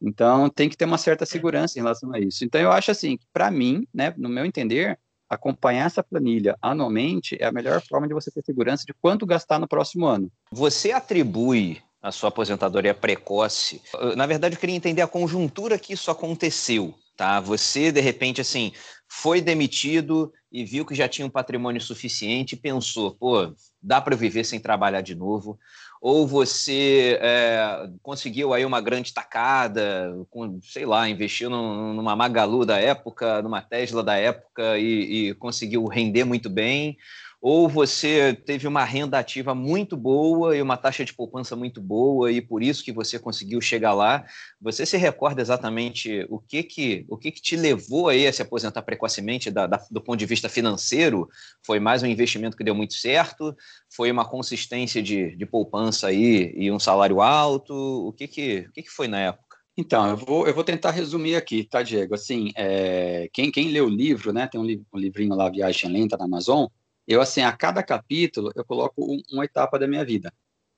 Então 0.00 0.48
tem 0.48 0.68
que 0.68 0.76
ter 0.76 0.84
uma 0.84 0.98
certa 0.98 1.26
segurança 1.26 1.78
em 1.78 1.82
relação 1.82 2.12
a 2.14 2.18
isso. 2.18 2.44
Então 2.44 2.60
eu 2.60 2.70
acho 2.70 2.90
assim, 2.90 3.18
para 3.32 3.50
mim, 3.50 3.86
né, 3.92 4.14
no 4.16 4.28
meu 4.28 4.44
entender, 4.44 4.98
acompanhar 5.28 5.86
essa 5.86 6.02
planilha 6.02 6.56
anualmente 6.62 7.36
é 7.40 7.46
a 7.46 7.52
melhor 7.52 7.82
forma 7.82 8.06
de 8.06 8.14
você 8.14 8.30
ter 8.30 8.42
segurança 8.44 8.84
de 8.86 8.94
quanto 8.94 9.26
gastar 9.26 9.58
no 9.58 9.68
próximo 9.68 10.06
ano. 10.06 10.30
Você 10.52 10.92
atribui 10.92 11.82
a 12.00 12.12
sua 12.12 12.28
aposentadoria 12.28 12.94
precoce. 12.94 13.82
Na 14.16 14.24
verdade, 14.24 14.54
eu 14.54 14.60
queria 14.60 14.76
entender 14.76 15.02
a 15.02 15.06
conjuntura 15.08 15.78
que 15.78 15.92
isso 15.92 16.10
aconteceu 16.10 16.94
tá? 17.18 17.40
Você 17.40 17.90
de 17.90 18.00
repente 18.00 18.40
assim 18.40 18.72
foi 19.10 19.40
demitido 19.40 20.32
e 20.52 20.64
viu 20.64 20.86
que 20.86 20.94
já 20.94 21.08
tinha 21.08 21.26
um 21.26 21.30
patrimônio 21.30 21.80
suficiente 21.80 22.54
e 22.54 22.58
pensou, 22.58 23.14
pô, 23.16 23.52
dá 23.82 24.00
para 24.00 24.14
viver 24.14 24.44
sem 24.44 24.60
trabalhar 24.60 25.00
de 25.00 25.14
novo? 25.14 25.58
Ou 26.00 26.26
você 26.26 27.18
é, 27.20 27.88
conseguiu 28.02 28.54
aí 28.54 28.64
uma 28.64 28.80
grande 28.80 29.12
tacada, 29.12 30.14
com, 30.30 30.60
sei 30.62 30.86
lá, 30.86 31.08
investiu 31.08 31.50
numa 31.50 32.14
Magalu 32.14 32.64
da 32.64 32.78
época, 32.78 33.42
numa 33.42 33.60
Tesla 33.60 34.02
da 34.02 34.16
época 34.16 34.78
e, 34.78 35.28
e 35.30 35.34
conseguiu 35.34 35.86
render 35.86 36.24
muito 36.24 36.48
bem? 36.48 36.96
Ou 37.40 37.68
você 37.68 38.34
teve 38.34 38.66
uma 38.66 38.84
renda 38.84 39.18
ativa 39.18 39.54
muito 39.54 39.96
boa 39.96 40.56
e 40.56 40.62
uma 40.62 40.76
taxa 40.76 41.04
de 41.04 41.14
poupança 41.14 41.54
muito 41.54 41.80
boa 41.80 42.32
e 42.32 42.40
por 42.40 42.62
isso 42.62 42.84
que 42.84 42.92
você 42.92 43.18
conseguiu 43.18 43.60
chegar 43.60 43.94
lá. 43.94 44.24
Você 44.60 44.84
se 44.84 44.96
recorda 44.96 45.40
exatamente 45.40 46.26
o 46.28 46.40
que 46.40 46.62
que, 46.64 47.06
o 47.08 47.16
que, 47.16 47.30
que 47.30 47.40
te 47.40 47.56
levou 47.56 48.08
aí 48.08 48.26
a 48.26 48.32
se 48.32 48.42
aposentar 48.42 48.82
precocemente 48.82 49.50
da, 49.50 49.66
da, 49.66 49.80
do 49.90 50.00
ponto 50.00 50.18
de 50.18 50.26
vista 50.26 50.48
financeiro? 50.48 51.28
Foi 51.64 51.78
mais 51.78 52.02
um 52.02 52.06
investimento 52.06 52.56
que 52.56 52.64
deu 52.64 52.74
muito 52.74 52.94
certo? 52.94 53.56
Foi 53.94 54.10
uma 54.10 54.28
consistência 54.28 55.00
de, 55.00 55.36
de 55.36 55.46
poupança 55.46 56.08
aí 56.08 56.52
e 56.56 56.72
um 56.72 56.78
salário 56.80 57.20
alto? 57.20 57.72
O 57.74 58.12
que 58.12 58.26
que, 58.26 58.66
o 58.68 58.72
que, 58.72 58.82
que 58.82 58.90
foi 58.90 59.06
na 59.06 59.20
época? 59.20 59.48
Então, 59.80 60.08
eu 60.08 60.16
vou, 60.16 60.44
eu 60.44 60.52
vou 60.52 60.64
tentar 60.64 60.90
resumir 60.90 61.36
aqui, 61.36 61.62
tá, 61.62 61.84
Diego? 61.84 62.12
Assim, 62.12 62.50
é, 62.56 63.28
quem, 63.32 63.48
quem 63.48 63.70
lê 63.70 63.80
o 63.80 63.88
livro, 63.88 64.32
né, 64.32 64.48
tem 64.48 64.60
um, 64.60 64.64
um 64.92 64.98
livrinho 64.98 65.36
lá, 65.36 65.48
Viagem 65.48 65.88
Lenta, 65.88 66.16
na 66.16 66.24
Amazon, 66.24 66.66
eu, 67.08 67.22
assim, 67.22 67.40
a 67.40 67.50
cada 67.52 67.82
capítulo, 67.82 68.52
eu 68.54 68.64
coloco 68.64 69.02
um, 69.02 69.22
uma 69.32 69.44
etapa 69.46 69.78
da 69.78 69.88
minha 69.88 70.04
vida, 70.04 70.32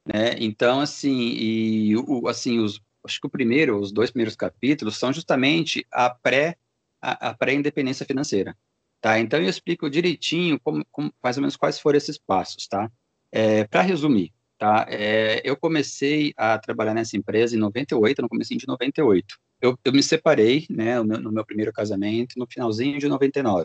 né? 0.07 0.35
Então, 0.39 0.81
assim, 0.81 1.11
e, 1.13 1.97
o, 1.97 2.29
assim, 2.29 2.61
os, 2.61 2.81
acho 3.05 3.21
que 3.21 3.27
o 3.27 3.31
primeiro, 3.31 3.79
os 3.81 3.93
dois 3.93 4.11
primeiros 4.11 4.37
capítulos 4.37 4.97
são 4.97 5.13
justamente 5.13 5.85
a 5.91 6.09
pré, 6.11 6.57
a, 7.03 7.31
a 7.31 7.35
pré-independência 7.35 8.07
financeira, 8.07 8.57
tá? 9.01 9.19
Então, 9.19 9.41
eu 9.41 9.49
explico 9.49 9.91
direitinho 9.91 10.61
como, 10.61 10.85
como, 10.93 11.13
mais 11.23 11.37
ou 11.37 11.43
menos 11.43 11.57
quais 11.57 11.81
foram 11.81 11.99
esses 11.99 12.17
passos, 12.17 12.69
tá? 12.69 12.91
É, 13.33 13.65
Para 13.65 13.83
resumir, 13.83 14.33
tá? 14.59 14.87
É, 14.89 15.41
eu 15.45 15.57
comecei 15.57 16.33
a 16.37 16.59
trabalhar 16.59 16.95
nessa 16.95 17.17
empresa 17.17 17.57
em 17.57 17.59
98, 17.59 18.23
no 18.23 18.29
começo 18.29 18.57
de 18.57 18.67
98. 18.69 19.37
Eu, 19.61 19.79
eu 19.85 19.93
me 19.93 20.03
separei, 20.03 20.67
né, 20.71 21.03
no, 21.03 21.19
no 21.19 21.33
meu 21.33 21.45
primeiro 21.45 21.73
casamento, 21.73 22.39
no 22.39 22.47
finalzinho 22.47 22.99
de 23.01 23.09
99. 23.09 23.65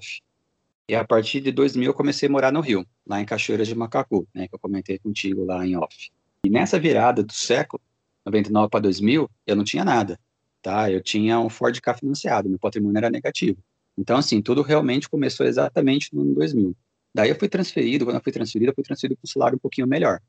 E 0.88 0.93
a 0.93 1.03
partir 1.03 1.41
de 1.41 1.51
2000 1.51 1.89
eu 1.89 1.93
comecei 1.93 2.29
a 2.29 2.31
morar 2.31 2.51
no 2.51 2.61
Rio, 2.61 2.86
lá 3.05 3.19
em 3.19 3.25
Cachoeiras 3.25 3.67
de 3.67 3.73
Macacu, 3.73 4.27
né, 4.33 4.47
que 4.47 4.53
eu 4.53 4.59
comentei 4.59 4.99
contigo 4.99 5.43
lá 5.43 5.65
em 5.65 5.75
off. 5.75 6.11
E 6.43 6.49
nessa 6.49 6.79
virada 6.79 7.23
do 7.23 7.33
século, 7.33 7.81
99 8.23 8.69
para 8.69 8.81
2000, 8.81 9.29
eu 9.47 9.55
não 9.55 9.63
tinha 9.63 9.83
nada, 9.83 10.19
tá? 10.61 10.91
Eu 10.91 11.01
tinha 11.01 11.39
um 11.39 11.49
Ford 11.49 11.79
Ka 11.81 11.95
financiado, 11.95 12.49
meu 12.49 12.59
patrimônio 12.59 12.97
era 12.97 13.09
negativo. 13.09 13.57
Então, 13.97 14.17
assim, 14.17 14.41
tudo 14.41 14.61
realmente 14.61 15.09
começou 15.09 15.45
exatamente 15.45 16.13
no 16.13 16.21
ano 16.21 16.36
2000. 16.36 16.75
Daí 17.13 17.29
eu 17.29 17.36
fui 17.36 17.47
transferido, 17.47 18.05
quando 18.05 18.17
eu 18.17 18.21
fui 18.21 18.31
transferido, 18.31 18.71
eu 18.71 18.75
fui 18.75 18.83
transferido 18.83 19.15
com 19.19 19.27
um 19.27 19.31
salário 19.31 19.55
um 19.55 19.59
pouquinho 19.59 19.88
melhor, 19.88 20.19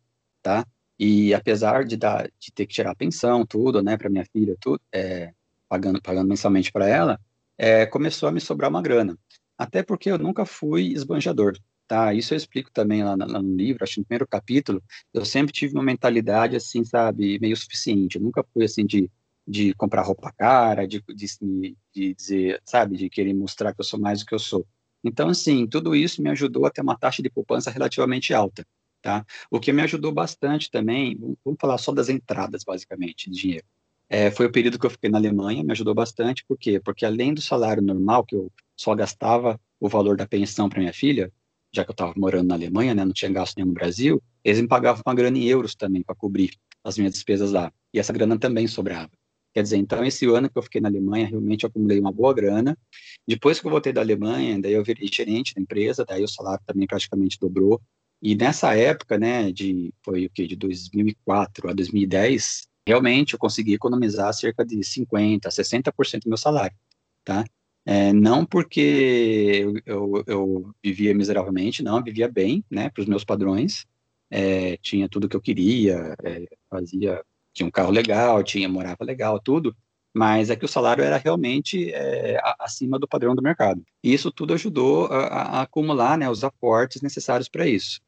tá? 0.43 0.65
E 0.99 1.35
apesar 1.35 1.85
de, 1.85 1.97
dar, 1.97 2.31
de 2.39 2.53
ter 2.53 2.65
que 2.67 2.73
tirar 2.73 2.95
pensão, 2.95 3.45
tudo, 3.45 3.83
né, 3.83 3.97
para 3.99 4.09
minha 4.09 4.25
filha, 4.25 4.57
tudo, 4.59 4.81
é, 4.93 5.33
pagando, 5.69 6.01
pagando 6.01 6.29
mensalmente 6.29 6.73
para 6.73 6.89
ela, 6.89 7.21
é, 7.59 7.85
começou 7.85 8.29
a 8.29 8.33
me 8.33 8.41
sobrar 8.41 8.71
uma 8.71 8.81
grana 8.81 9.19
até 9.59 9.83
porque 9.83 10.11
eu 10.11 10.19
nunca 10.19 10.45
fui 10.47 10.93
esbanjador, 10.93 11.59
tá? 11.87 12.13
Isso 12.15 12.35
eu 12.35 12.37
explico 12.37 12.71
também 12.73 13.03
lá, 13.05 13.15
lá, 13.17 13.43
no 13.43 13.57
livro, 13.57 13.85
acho 13.85 13.95
que 13.95 14.01
no 14.01 14.07
primeiro 14.07 14.27
capítulo, 14.29 14.83
eu 15.13 15.25
sempre 15.25 15.53
tive 15.53 15.75
uma 15.75 15.83
mentalidade, 15.83 16.57
assim, 16.57 16.85
sabe, 16.85 17.39
meio 17.41 17.57
suficiente, 17.57 18.17
eu 18.17 18.23
nunca 18.23 18.45
fui, 18.53 18.65
assim, 18.65 18.85
de, 18.87 19.11
de 19.47 19.75
comprar 19.75 20.03
roupa 20.03 20.33
cara, 20.33 20.87
de, 20.87 21.03
de, 21.09 21.77
de 21.95 22.15
dizer, 22.15 22.61
sabe, 22.65 22.97
de 22.97 23.09
querer 23.11 23.35
mostrar 23.35 23.73
que 23.75 23.81
eu 23.81 23.85
sou 23.85 23.99
mais 24.01 24.21
do 24.21 24.27
que 24.27 24.35
eu 24.35 24.39
sou. 24.39 24.67
Então, 25.05 25.29
assim, 25.29 25.67
tudo 25.67 25.95
isso 25.95 26.23
me 26.23 26.31
ajudou 26.31 26.67
a 26.67 26.71
ter 26.71 26.81
uma 26.83 26.99
taxa 26.99 27.23
de 27.23 27.31
poupança 27.31 27.71
relativamente 27.71 28.35
alta, 28.35 28.67
tá? 29.01 29.25
O 29.51 29.61
que 29.61 29.73
me 29.73 29.83
ajudou 29.83 30.13
bastante 30.13 30.71
também, 30.71 31.17
vamos 31.45 31.59
falar 31.61 31.79
só 31.79 31.93
das 31.93 32.09
entradas, 32.09 32.65
basicamente, 32.65 33.31
de 33.31 33.41
dinheiro. 33.41 33.67
É, 34.09 34.31
foi 34.31 34.47
o 34.47 34.53
período 34.53 34.79
que 34.79 34.87
eu 34.87 34.91
fiquei 34.91 35.11
na 35.11 35.19
Alemanha, 35.19 35.65
me 35.65 35.73
ajudou 35.73 35.95
bastante, 35.95 36.45
por 36.47 36.57
quê? 36.57 36.81
Porque 36.81 37.05
além 37.05 37.35
do 37.35 37.43
salário 37.43 37.83
normal, 37.83 38.25
que 38.25 38.37
eu 38.37 38.53
só 38.77 38.95
gastava 38.95 39.61
o 39.81 39.89
valor 39.89 40.17
da 40.17 40.27
pensão 40.27 40.69
para 40.69 40.79
minha 40.79 40.93
filha, 40.93 41.33
já 41.75 41.85
que 41.85 41.91
eu 41.91 41.95
estava 41.95 42.15
morando 42.17 42.49
na 42.49 42.55
Alemanha, 42.55 42.95
né, 42.95 43.05
não 43.05 43.13
tinha 43.13 43.31
gasto 43.31 43.57
nenhum 43.57 43.69
no 43.69 43.75
Brasil, 43.75 44.23
eles 44.45 44.61
me 44.61 44.69
pagavam 44.69 45.03
uma 45.05 45.15
grana 45.15 45.37
em 45.37 45.45
euros 45.45 45.75
também 45.75 46.03
para 46.03 46.15
cobrir 46.15 46.53
as 46.85 46.97
minhas 46.97 47.13
despesas 47.13 47.51
lá. 47.53 47.73
E 47.93 47.99
essa 47.99 48.13
grana 48.13 48.39
também 48.39 48.67
sobrava. 48.67 49.11
Quer 49.53 49.63
dizer, 49.63 49.77
então 49.79 50.05
esse 50.05 50.27
ano 50.27 50.49
que 50.51 50.57
eu 50.57 50.63
fiquei 50.63 50.81
na 50.81 50.89
Alemanha, 50.89 51.27
realmente 51.27 51.65
eu 51.65 51.69
acumulei 51.69 51.99
uma 51.99 52.13
boa 52.13 52.33
grana. 52.33 52.79
Depois 53.27 53.59
que 53.59 53.67
eu 53.67 53.71
voltei 53.71 53.93
da 53.93 54.03
Alemanha, 54.03 54.61
daí 54.61 54.75
eu 54.75 54.85
virei 54.85 55.09
gerente 55.11 55.55
da 55.55 55.61
empresa, 55.61 56.05
daí 56.05 56.23
o 56.23 56.29
salário 56.29 56.63
também 56.67 56.87
praticamente 56.87 57.39
dobrou. 57.41 57.81
E 58.23 58.35
nessa 58.35 58.75
época, 58.75 59.19
né, 59.19 59.51
de 59.51 59.93
foi 60.03 60.27
o 60.27 60.31
que 60.31 60.47
de 60.47 60.57
2004 60.57 61.71
a 61.71 61.73
2010, 61.73 62.69
realmente 62.87 63.35
eu 63.35 63.39
consegui 63.39 63.75
economizar 63.75 64.33
cerca 64.33 64.65
de 64.65 64.83
50, 64.83 65.49
60% 65.49 66.23
do 66.23 66.29
meu 66.29 66.39
salário, 66.39 66.77
tá? 67.25 67.45
É, 67.85 68.13
não 68.13 68.45
porque 68.45 69.63
eu, 69.65 69.75
eu, 69.87 70.25
eu, 70.27 70.75
vivia 70.83 71.15
miseravelmente, 71.15 71.83
não, 71.83 72.03
vivia 72.03 72.29
bem, 72.29 72.65
né, 72.71 72.91
para 72.91 73.01
os 73.01 73.07
meus 73.07 73.25
padrões, 73.25 73.87
é, 74.31 74.77
tinha 74.79 75.09
tudo 75.09 75.29
que 75.29 75.37
eu 75.37 75.41
queria, 75.41 76.17
é, 76.25 76.47
fazia, 76.69 77.23
tinha 77.53 77.67
um 77.67 77.71
carro 77.71 77.93
legal, 77.93 78.43
tinha, 78.43 78.69
morava 78.69 79.05
legal, 79.05 79.39
tudo, 79.41 79.77
mas 80.13 80.51
é 80.51 80.57
que 80.57 80.65
o 80.65 80.69
salário 80.69 81.05
era 81.05 81.17
realmente 81.17 81.93
é, 81.93 82.41
acima 82.59 82.99
do 82.99 83.07
padrão 83.07 83.37
do 83.37 83.43
mercado. 83.43 83.85
E 84.03 84.13
isso 84.13 84.33
tudo 84.33 84.55
ajudou 84.55 85.07
a, 85.07 85.27
a 85.27 85.63
acumular, 85.63 86.19
né, 86.19 86.29
os 86.29 86.43
aportes 86.43 87.03
necessários 87.03 87.49
para 87.49 87.69
isso. 87.69 88.01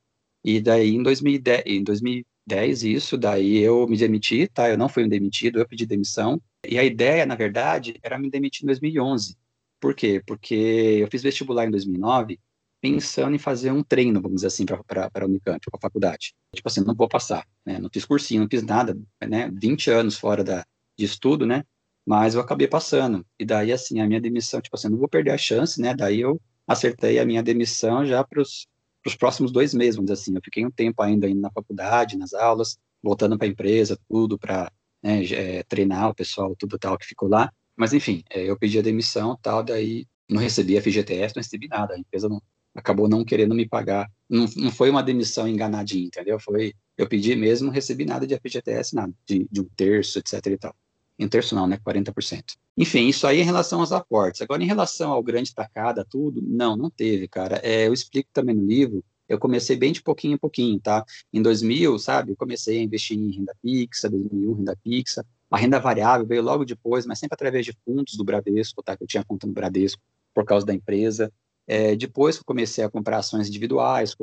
E 0.44 0.60
daí, 0.60 0.94
em 0.94 1.02
2010, 1.02 1.62
em 1.66 1.84
2010, 1.84 2.24
isso, 2.56 3.16
daí 3.16 3.58
eu 3.58 3.86
me 3.86 3.96
demiti, 3.96 4.48
tá, 4.48 4.68
eu 4.68 4.78
não 4.78 4.88
fui 4.88 5.06
demitido, 5.08 5.58
eu 5.58 5.68
pedi 5.68 5.86
demissão, 5.86 6.40
e 6.66 6.78
a 6.78 6.84
ideia, 6.84 7.26
na 7.26 7.34
verdade, 7.34 7.98
era 8.02 8.18
me 8.18 8.30
demitir 8.30 8.64
em 8.64 8.66
2011, 8.66 9.36
por 9.80 9.94
quê? 9.94 10.22
Porque 10.26 10.54
eu 10.54 11.08
fiz 11.10 11.22
vestibular 11.22 11.66
em 11.66 11.70
2009 11.70 12.38
pensando 12.80 13.34
em 13.34 13.38
fazer 13.38 13.72
um 13.72 13.82
treino, 13.82 14.20
vamos 14.20 14.36
dizer 14.36 14.48
assim, 14.48 14.64
para 14.64 15.10
a 15.12 15.24
Unicamp, 15.24 15.60
para 15.70 15.78
a 15.78 15.80
faculdade. 15.80 16.34
Tipo 16.54 16.68
assim, 16.68 16.80
não 16.84 16.94
vou 16.94 17.08
passar, 17.08 17.46
né? 17.66 17.78
Não 17.78 17.90
fiz 17.92 18.04
cursinho, 18.04 18.42
não 18.42 18.48
fiz 18.48 18.62
nada, 18.62 18.96
né? 19.26 19.50
20 19.52 19.90
anos 19.90 20.16
fora 20.16 20.44
da, 20.44 20.64
de 20.96 21.04
estudo, 21.04 21.44
né? 21.44 21.64
Mas 22.06 22.34
eu 22.34 22.40
acabei 22.40 22.68
passando. 22.68 23.26
E 23.38 23.44
daí, 23.44 23.72
assim, 23.72 24.00
a 24.00 24.06
minha 24.06 24.20
demissão, 24.20 24.60
tipo 24.60 24.76
assim, 24.76 24.88
não 24.88 24.98
vou 24.98 25.08
perder 25.08 25.32
a 25.32 25.38
chance, 25.38 25.80
né? 25.80 25.94
Daí 25.94 26.20
eu 26.20 26.40
acertei 26.66 27.18
a 27.18 27.26
minha 27.26 27.42
demissão 27.42 28.06
já 28.06 28.22
para 28.24 28.40
os 28.40 28.66
próximos 29.14 29.52
dois 29.52 29.74
meses, 29.74 29.96
vamos 29.96 30.10
dizer 30.10 30.22
assim. 30.22 30.34
Eu 30.34 30.42
fiquei 30.42 30.64
um 30.64 30.70
tempo 30.70 31.02
ainda 31.02 31.28
indo 31.28 31.40
na 31.40 31.50
faculdade, 31.50 32.16
nas 32.16 32.34
aulas, 32.34 32.78
voltando 33.02 33.36
para 33.38 33.46
a 33.46 33.50
empresa, 33.50 33.98
tudo, 34.08 34.38
para 34.38 34.72
né, 35.02 35.24
é, 35.24 35.62
treinar 35.62 36.08
o 36.10 36.14
pessoal, 36.14 36.54
tudo 36.56 36.78
tal 36.78 36.98
que 36.98 37.06
ficou 37.06 37.28
lá. 37.28 37.52
Mas 37.76 37.92
enfim, 37.92 38.22
é, 38.30 38.42
eu 38.44 38.58
pedi 38.58 38.78
a 38.78 38.82
demissão, 38.82 39.38
tal, 39.40 39.62
daí 39.62 40.06
não 40.28 40.40
recebi 40.40 40.76
a 40.76 40.82
FGTS, 40.82 41.34
não 41.36 41.42
recebi 41.42 41.68
nada. 41.68 41.94
A 41.94 41.98
empresa 41.98 42.28
não, 42.28 42.42
acabou 42.74 43.08
não 43.08 43.24
querendo 43.24 43.54
me 43.54 43.68
pagar. 43.68 44.10
Não, 44.28 44.46
não 44.56 44.70
foi 44.70 44.90
uma 44.90 45.02
demissão 45.02 45.48
enganadinha, 45.48 46.06
entendeu? 46.06 46.38
Foi 46.40 46.74
eu 46.96 47.08
pedi 47.08 47.36
mesmo, 47.36 47.66
não 47.68 47.72
recebi 47.72 48.04
nada 48.04 48.26
de 48.26 48.36
FGTS, 48.36 48.94
nada, 48.94 49.12
de, 49.24 49.46
de 49.50 49.60
um 49.60 49.68
terço, 49.76 50.18
etc 50.18 50.44
e 50.46 50.58
tal. 50.58 50.74
Um 51.18 51.28
terço 51.28 51.54
não, 51.54 51.66
né? 51.66 51.78
40%. 51.78 52.54
Enfim, 52.76 53.08
isso 53.08 53.26
aí 53.26 53.40
em 53.40 53.44
relação 53.44 53.80
aos 53.80 53.90
aportes. 53.90 54.40
Agora, 54.40 54.62
em 54.62 54.66
relação 54.66 55.10
ao 55.12 55.22
grande 55.22 55.52
tacada, 55.52 56.04
tudo, 56.08 56.40
não, 56.42 56.76
não 56.76 56.88
teve, 56.88 57.26
cara. 57.26 57.60
É, 57.62 57.88
eu 57.88 57.92
explico 57.92 58.30
também 58.32 58.54
no 58.54 58.64
livro, 58.64 59.04
eu 59.28 59.38
comecei 59.38 59.76
bem 59.76 59.92
de 59.92 60.02
pouquinho 60.02 60.34
em 60.34 60.38
pouquinho, 60.38 60.80
tá? 60.80 61.04
Em 61.32 61.42
2000, 61.42 61.98
sabe, 61.98 62.32
eu 62.32 62.36
comecei 62.36 62.78
a 62.78 62.82
investir 62.82 63.18
em 63.18 63.30
renda 63.30 63.54
fixa, 63.60 64.08
2001, 64.08 64.52
renda 64.54 64.78
fixa. 64.82 65.26
A 65.50 65.56
renda 65.56 65.78
variável 65.78 66.26
veio 66.26 66.42
logo 66.42 66.64
depois, 66.64 67.04
mas 67.04 67.18
sempre 67.18 67.34
através 67.34 67.64
de 67.66 67.76
fundos 67.84 68.16
do 68.16 68.24
Bradesco, 68.24 68.82
tá? 68.82 68.96
Que 68.96 69.02
eu 69.02 69.08
tinha 69.08 69.24
conta 69.24 69.46
no 69.46 69.52
Bradesco 69.52 70.00
por 70.34 70.44
causa 70.44 70.64
da 70.64 70.72
empresa. 70.72 71.32
É, 71.70 71.94
depois 71.94 72.36
que 72.36 72.40
eu 72.40 72.46
comecei 72.46 72.82
a 72.82 72.88
comprar 72.88 73.18
ações 73.18 73.46
individuais, 73.46 74.16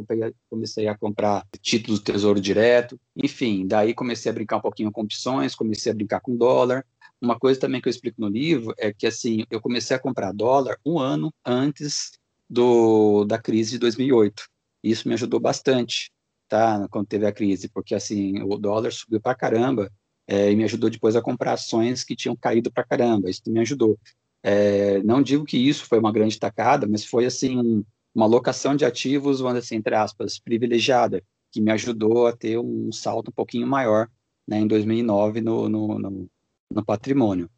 comecei 0.49 0.87
a 0.87 0.97
comprar 0.97 1.45
títulos 1.61 1.99
do 1.99 2.03
Tesouro 2.03 2.41
Direto, 2.41 2.99
enfim, 3.15 3.67
daí 3.67 3.93
comecei 3.93 4.31
a 4.31 4.33
brincar 4.33 4.57
um 4.57 4.61
pouquinho 4.61 4.91
com 4.91 5.03
opções, 5.03 5.53
comecei 5.53 5.91
a 5.91 5.95
brincar 5.95 6.21
com 6.21 6.35
dólar. 6.35 6.83
Uma 7.21 7.37
coisa 7.37 7.59
também 7.59 7.79
que 7.79 7.87
eu 7.87 7.91
explico 7.91 8.19
no 8.19 8.27
livro 8.27 8.73
é 8.79 8.91
que 8.91 9.05
assim 9.05 9.45
eu 9.51 9.61
comecei 9.61 9.95
a 9.95 9.99
comprar 9.99 10.31
dólar 10.31 10.79
um 10.83 10.97
ano 10.97 11.31
antes 11.45 12.13
do, 12.49 13.23
da 13.25 13.37
crise 13.37 13.73
de 13.73 13.77
2008. 13.77 14.47
Isso 14.83 15.07
me 15.07 15.13
ajudou 15.13 15.39
bastante, 15.39 16.11
tá? 16.49 16.87
Quando 16.89 17.05
teve 17.05 17.27
a 17.27 17.31
crise, 17.31 17.69
porque 17.69 17.93
assim 17.93 18.41
o 18.41 18.57
dólar 18.57 18.91
subiu 18.91 19.21
para 19.21 19.35
caramba 19.35 19.91
é, 20.27 20.51
e 20.51 20.55
me 20.55 20.63
ajudou 20.63 20.89
depois 20.89 21.15
a 21.15 21.21
comprar 21.21 21.53
ações 21.53 22.03
que 22.03 22.15
tinham 22.15 22.35
caído 22.35 22.71
para 22.71 22.83
caramba. 22.83 23.29
Isso 23.29 23.43
me 23.45 23.59
ajudou. 23.59 23.99
É, 24.47 25.01
não 25.01 25.23
digo 25.23 25.43
que 25.43 25.57
isso 25.57 25.85
foi 25.85 25.97
uma 25.97 26.11
grande 26.11 26.39
tacada, 26.39 26.85
mas 26.87 27.03
foi 27.03 27.25
assim 27.25 27.57
um, 27.57 27.83
uma 28.13 28.27
locação 28.27 28.75
de 28.75 28.85
ativos, 28.85 29.39
vamos 29.39 29.57
assim, 29.57 29.77
entre 29.77 29.95
aspas, 29.95 30.37
privilegiada, 30.37 31.23
que 31.51 31.59
me 31.59 31.71
ajudou 31.71 32.27
a 32.27 32.37
ter 32.37 32.59
um 32.59 32.91
salto 32.91 33.29
um 33.29 33.31
pouquinho 33.31 33.65
maior 33.65 34.07
né, 34.47 34.59
em 34.59 34.67
2009 34.67 35.41
no, 35.41 35.67
no, 35.67 35.97
no, 35.97 36.29
no 36.69 36.85
patrimônio. 36.85 37.49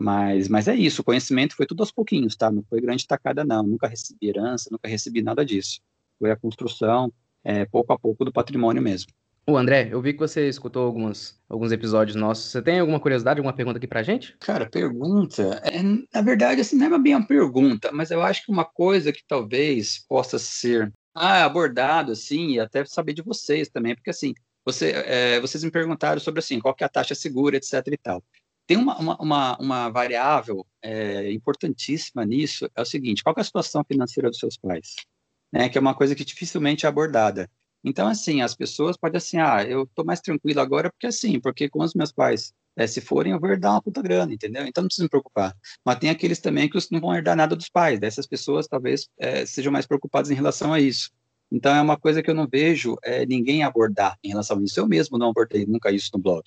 Mas, 0.00 0.48
mas 0.48 0.66
é 0.66 0.74
isso, 0.74 1.02
o 1.02 1.04
conhecimento 1.04 1.54
foi 1.54 1.64
tudo 1.64 1.80
aos 1.80 1.92
pouquinhos, 1.92 2.34
tá? 2.34 2.50
Não 2.50 2.64
foi 2.64 2.80
grande 2.80 3.06
tacada, 3.06 3.44
não. 3.44 3.62
Nunca 3.62 3.86
recebi 3.86 4.26
herança, 4.26 4.68
nunca 4.72 4.88
recebi 4.88 5.22
nada 5.22 5.44
disso. 5.44 5.80
Foi 6.18 6.32
a 6.32 6.36
construção, 6.36 7.12
é, 7.44 7.64
pouco 7.66 7.92
a 7.92 7.98
pouco, 7.98 8.24
do 8.24 8.32
patrimônio 8.32 8.82
mesmo. 8.82 9.12
O 9.44 9.56
André, 9.56 9.88
eu 9.90 10.00
vi 10.00 10.12
que 10.12 10.20
você 10.20 10.48
escutou 10.48 10.86
alguns, 10.86 11.36
alguns 11.48 11.72
episódios 11.72 12.14
nossos. 12.14 12.52
Você 12.52 12.62
tem 12.62 12.78
alguma 12.78 13.00
curiosidade, 13.00 13.40
alguma 13.40 13.52
pergunta 13.52 13.78
aqui 13.78 13.88
pra 13.88 14.02
gente? 14.02 14.36
Cara, 14.38 14.70
pergunta. 14.70 15.60
É, 15.64 15.82
na 15.82 16.22
verdade, 16.22 16.60
assim, 16.60 16.76
não 16.76 16.94
é 16.94 16.98
bem 16.98 17.16
uma 17.16 17.26
pergunta, 17.26 17.90
mas 17.92 18.12
eu 18.12 18.22
acho 18.22 18.44
que 18.44 18.52
uma 18.52 18.64
coisa 18.64 19.12
que 19.12 19.24
talvez 19.26 19.98
possa 20.08 20.38
ser 20.38 20.92
ah, 21.12 21.44
abordado, 21.44 22.12
assim, 22.12 22.52
e 22.52 22.60
até 22.60 22.84
saber 22.84 23.14
de 23.14 23.22
vocês 23.22 23.68
também, 23.68 23.96
porque 23.96 24.10
assim, 24.10 24.32
você, 24.64 24.92
é, 24.92 25.40
vocês 25.40 25.64
me 25.64 25.72
perguntaram 25.72 26.20
sobre 26.20 26.38
assim, 26.38 26.60
qual 26.60 26.74
que 26.74 26.84
é 26.84 26.86
a 26.86 26.90
taxa 26.90 27.14
segura, 27.14 27.56
etc. 27.56 27.84
e 27.88 27.96
tal. 27.96 28.22
Tem 28.64 28.76
uma, 28.76 28.96
uma, 28.96 29.16
uma, 29.20 29.58
uma 29.58 29.88
variável 29.90 30.64
é, 30.80 31.32
importantíssima 31.32 32.24
nisso, 32.24 32.70
é 32.76 32.80
o 32.80 32.86
seguinte, 32.86 33.24
qual 33.24 33.34
é 33.36 33.40
a 33.40 33.44
situação 33.44 33.84
financeira 33.84 34.30
dos 34.30 34.38
seus 34.38 34.56
pais? 34.56 34.94
Né, 35.52 35.68
que 35.68 35.76
é 35.76 35.80
uma 35.80 35.94
coisa 35.94 36.14
que 36.14 36.24
dificilmente 36.24 36.86
é 36.86 36.88
abordada. 36.88 37.50
Então, 37.84 38.06
assim, 38.06 38.42
as 38.42 38.54
pessoas 38.54 38.96
podem 38.96 39.18
assim, 39.18 39.38
ah, 39.38 39.64
eu 39.64 39.86
tô 39.94 40.04
mais 40.04 40.20
tranquilo 40.20 40.60
agora 40.60 40.90
porque 40.90 41.06
assim, 41.06 41.40
porque 41.40 41.68
com 41.68 41.82
os 41.82 41.94
meus 41.94 42.12
pais, 42.12 42.52
é, 42.76 42.86
se 42.86 43.00
forem, 43.00 43.32
eu 43.32 43.40
vou 43.40 43.50
herdar 43.50 43.72
uma 43.72 43.82
puta 43.82 44.00
grana, 44.00 44.32
entendeu? 44.32 44.64
Então 44.66 44.82
não 44.82 44.88
precisa 44.88 45.04
me 45.04 45.10
preocupar. 45.10 45.54
Mas 45.84 45.98
tem 45.98 46.10
aqueles 46.10 46.38
também 46.38 46.68
que 46.68 46.78
não 46.90 47.00
vão 47.00 47.14
herdar 47.14 47.36
nada 47.36 47.54
dos 47.54 47.68
pais, 47.68 48.00
dessas 48.00 48.26
pessoas 48.26 48.66
talvez 48.66 49.08
é, 49.18 49.44
sejam 49.44 49.72
mais 49.72 49.86
preocupadas 49.86 50.30
em 50.30 50.34
relação 50.34 50.72
a 50.72 50.80
isso. 50.80 51.10
Então 51.50 51.74
é 51.74 51.82
uma 51.82 51.98
coisa 51.98 52.22
que 52.22 52.30
eu 52.30 52.34
não 52.34 52.48
vejo 52.50 52.96
é, 53.02 53.26
ninguém 53.26 53.62
abordar 53.62 54.16
em 54.24 54.28
relação 54.28 54.58
a 54.58 54.62
isso. 54.62 54.80
Eu 54.80 54.88
mesmo 54.88 55.18
não 55.18 55.30
abordei 55.30 55.66
nunca 55.66 55.90
isso 55.90 56.10
no 56.14 56.18
blog, 56.20 56.44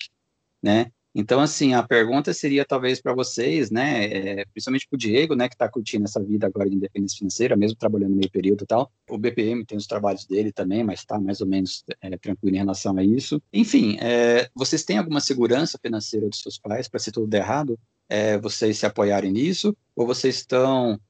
né? 0.62 0.90
Então, 1.18 1.40
assim, 1.40 1.72
a 1.72 1.82
pergunta 1.82 2.34
seria 2.34 2.62
talvez 2.62 3.00
para 3.00 3.14
vocês, 3.14 3.70
né, 3.70 4.04
é, 4.04 4.44
principalmente 4.52 4.86
para 4.86 4.96
o 4.96 4.98
Diego, 4.98 5.34
né, 5.34 5.48
que 5.48 5.54
está 5.54 5.66
curtindo 5.66 6.04
essa 6.04 6.22
vida 6.22 6.46
agora 6.46 6.68
de 6.68 6.76
independência 6.76 7.16
financeira, 7.16 7.56
mesmo 7.56 7.78
trabalhando 7.78 8.14
meio 8.14 8.30
período 8.30 8.64
e 8.64 8.66
tal. 8.66 8.92
O 9.08 9.16
BPM 9.16 9.64
tem 9.64 9.78
os 9.78 9.86
trabalhos 9.86 10.26
dele 10.26 10.52
também, 10.52 10.84
mas 10.84 11.00
está 11.00 11.18
mais 11.18 11.40
ou 11.40 11.46
menos 11.46 11.82
é, 12.02 12.18
tranquilo 12.18 12.54
em 12.54 12.58
relação 12.58 12.98
a 12.98 13.02
isso. 13.02 13.40
Enfim, 13.50 13.96
é, 13.98 14.50
vocês 14.54 14.84
têm 14.84 14.98
alguma 14.98 15.20
segurança 15.20 15.78
financeira 15.80 16.28
dos 16.28 16.42
seus 16.42 16.58
pais 16.58 16.86
para 16.86 17.00
se 17.00 17.10
tudo 17.10 17.26
der 17.26 17.38
errado? 17.38 17.78
É, 18.10 18.36
vocês 18.36 18.76
se 18.76 18.84
apoiarem 18.84 19.32
nisso? 19.32 19.74
Ou 19.96 20.06
vocês 20.06 20.36
estão, 20.36 21.00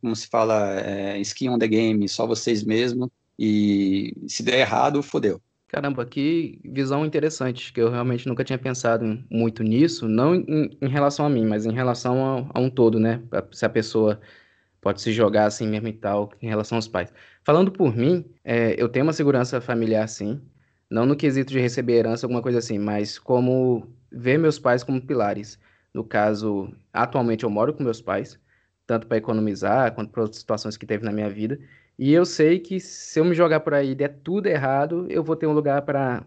como 0.00 0.14
se 0.14 0.28
fala, 0.28 0.80
skin 1.22 1.48
on 1.48 1.58
the 1.58 1.66
game, 1.66 2.08
só 2.08 2.24
vocês 2.24 2.62
mesmos, 2.62 3.08
e 3.36 4.14
se 4.28 4.44
der 4.44 4.60
errado, 4.60 5.02
fodeu? 5.02 5.42
Caramba, 5.70 6.04
que 6.04 6.60
visão 6.64 7.06
interessante, 7.06 7.72
que 7.72 7.80
eu 7.80 7.90
realmente 7.90 8.26
nunca 8.26 8.42
tinha 8.42 8.58
pensado 8.58 9.22
muito 9.30 9.62
nisso, 9.62 10.08
não 10.08 10.34
em, 10.34 10.76
em 10.82 10.88
relação 10.88 11.24
a 11.24 11.30
mim, 11.30 11.46
mas 11.46 11.64
em 11.64 11.70
relação 11.72 12.48
a, 12.52 12.58
a, 12.58 12.60
um 12.60 12.68
todo, 12.68 12.98
né? 12.98 13.22
Se 13.52 13.64
a 13.64 13.68
pessoa 13.68 14.20
pode 14.80 15.00
se 15.00 15.12
jogar 15.12 15.46
assim 15.46 15.68
mesmo 15.68 15.86
e 15.88 15.92
tal, 15.92 16.32
em 16.42 16.48
relação 16.48 16.76
aos 16.76 16.88
pais. 16.88 17.12
Falando 17.44 17.70
por 17.70 17.96
mim, 17.96 18.24
é, 18.44 18.74
eu 18.82 18.88
tenho 18.88 19.04
uma 19.06 19.12
segurança 19.12 19.60
familiar, 19.60 20.08
sim, 20.08 20.40
não 20.90 21.06
no 21.06 21.14
quesito 21.16 21.52
de 21.52 21.60
receber 21.60 21.94
herança, 21.98 22.26
alguma 22.26 22.42
coisa 22.42 22.58
assim, 22.58 22.78
mas 22.78 23.16
como 23.18 23.86
ver 24.10 24.38
meus 24.38 24.58
pais 24.58 24.82
como 24.82 25.00
pilares. 25.00 25.56
No 25.94 26.02
caso, 26.04 26.74
atualmente 26.92 27.44
eu 27.44 27.50
moro 27.50 27.72
com 27.74 27.84
meus 27.84 28.02
pais, 28.02 28.40
tanto 28.88 29.06
para 29.06 29.18
economizar 29.18 29.94
quanto 29.94 30.10
para 30.10 30.22
outras 30.22 30.40
situações 30.40 30.76
que 30.76 30.86
teve 30.86 31.04
na 31.04 31.12
minha 31.12 31.30
vida. 31.30 31.60
E 32.00 32.14
eu 32.14 32.24
sei 32.24 32.58
que 32.58 32.80
se 32.80 33.20
eu 33.20 33.26
me 33.26 33.34
jogar 33.34 33.60
por 33.60 33.74
aí 33.74 33.90
e 33.90 33.94
der 33.94 34.08
tudo 34.24 34.46
errado, 34.46 35.06
eu 35.10 35.22
vou 35.22 35.36
ter 35.36 35.46
um 35.46 35.52
lugar 35.52 35.82
para 35.82 36.24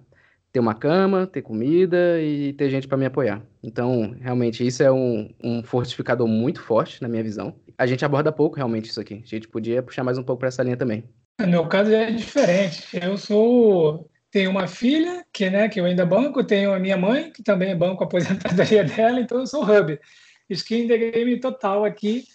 ter 0.51 0.59
uma 0.59 0.75
cama, 0.75 1.25
ter 1.25 1.41
comida 1.41 2.21
e 2.21 2.53
ter 2.53 2.69
gente 2.69 2.87
para 2.87 2.95
me 2.95 3.07
apoiar. 3.07 3.41
Então, 3.63 4.15
realmente, 4.21 4.63
isso 4.63 4.83
é 4.83 4.91
um, 4.91 5.33
um 5.43 5.63
fortificador 5.63 6.27
muito 6.27 6.61
forte 6.61 7.01
na 7.01 7.07
minha 7.07 7.23
visão. 7.23 7.55
A 7.75 7.87
gente 7.87 8.05
aborda 8.05 8.31
pouco 8.31 8.55
realmente 8.55 8.91
isso 8.91 9.01
aqui. 9.01 9.23
A 9.25 9.27
gente 9.27 9.47
podia 9.47 9.81
puxar 9.81 10.03
mais 10.03 10.15
um 10.15 10.21
pouco 10.21 10.41
para 10.41 10.49
essa 10.49 10.61
linha 10.61 10.77
também. 10.77 11.05
No 11.41 11.47
meu 11.47 11.67
caso 11.67 11.91
é 11.91 12.11
diferente. 12.11 12.95
Eu 12.95 13.17
sou 13.17 14.07
tenho 14.29 14.51
uma 14.51 14.67
filha 14.67 15.25
que, 15.33 15.49
né, 15.49 15.67
que 15.69 15.79
eu 15.79 15.85
ainda 15.85 16.05
banco, 16.05 16.43
tenho 16.43 16.71
a 16.71 16.77
minha 16.77 16.97
mãe 16.97 17.31
que 17.31 17.41
também 17.41 17.71
é 17.71 17.75
banco 17.75 18.03
a 18.03 18.05
aposentadoria 18.05 18.83
dela, 18.83 19.19
então 19.19 19.39
eu 19.39 19.47
sou 19.47 19.63
hub. 19.63 19.99
Skin 20.51 20.87
the 20.87 20.97
game 20.99 21.39
total 21.39 21.83
aqui 21.83 22.25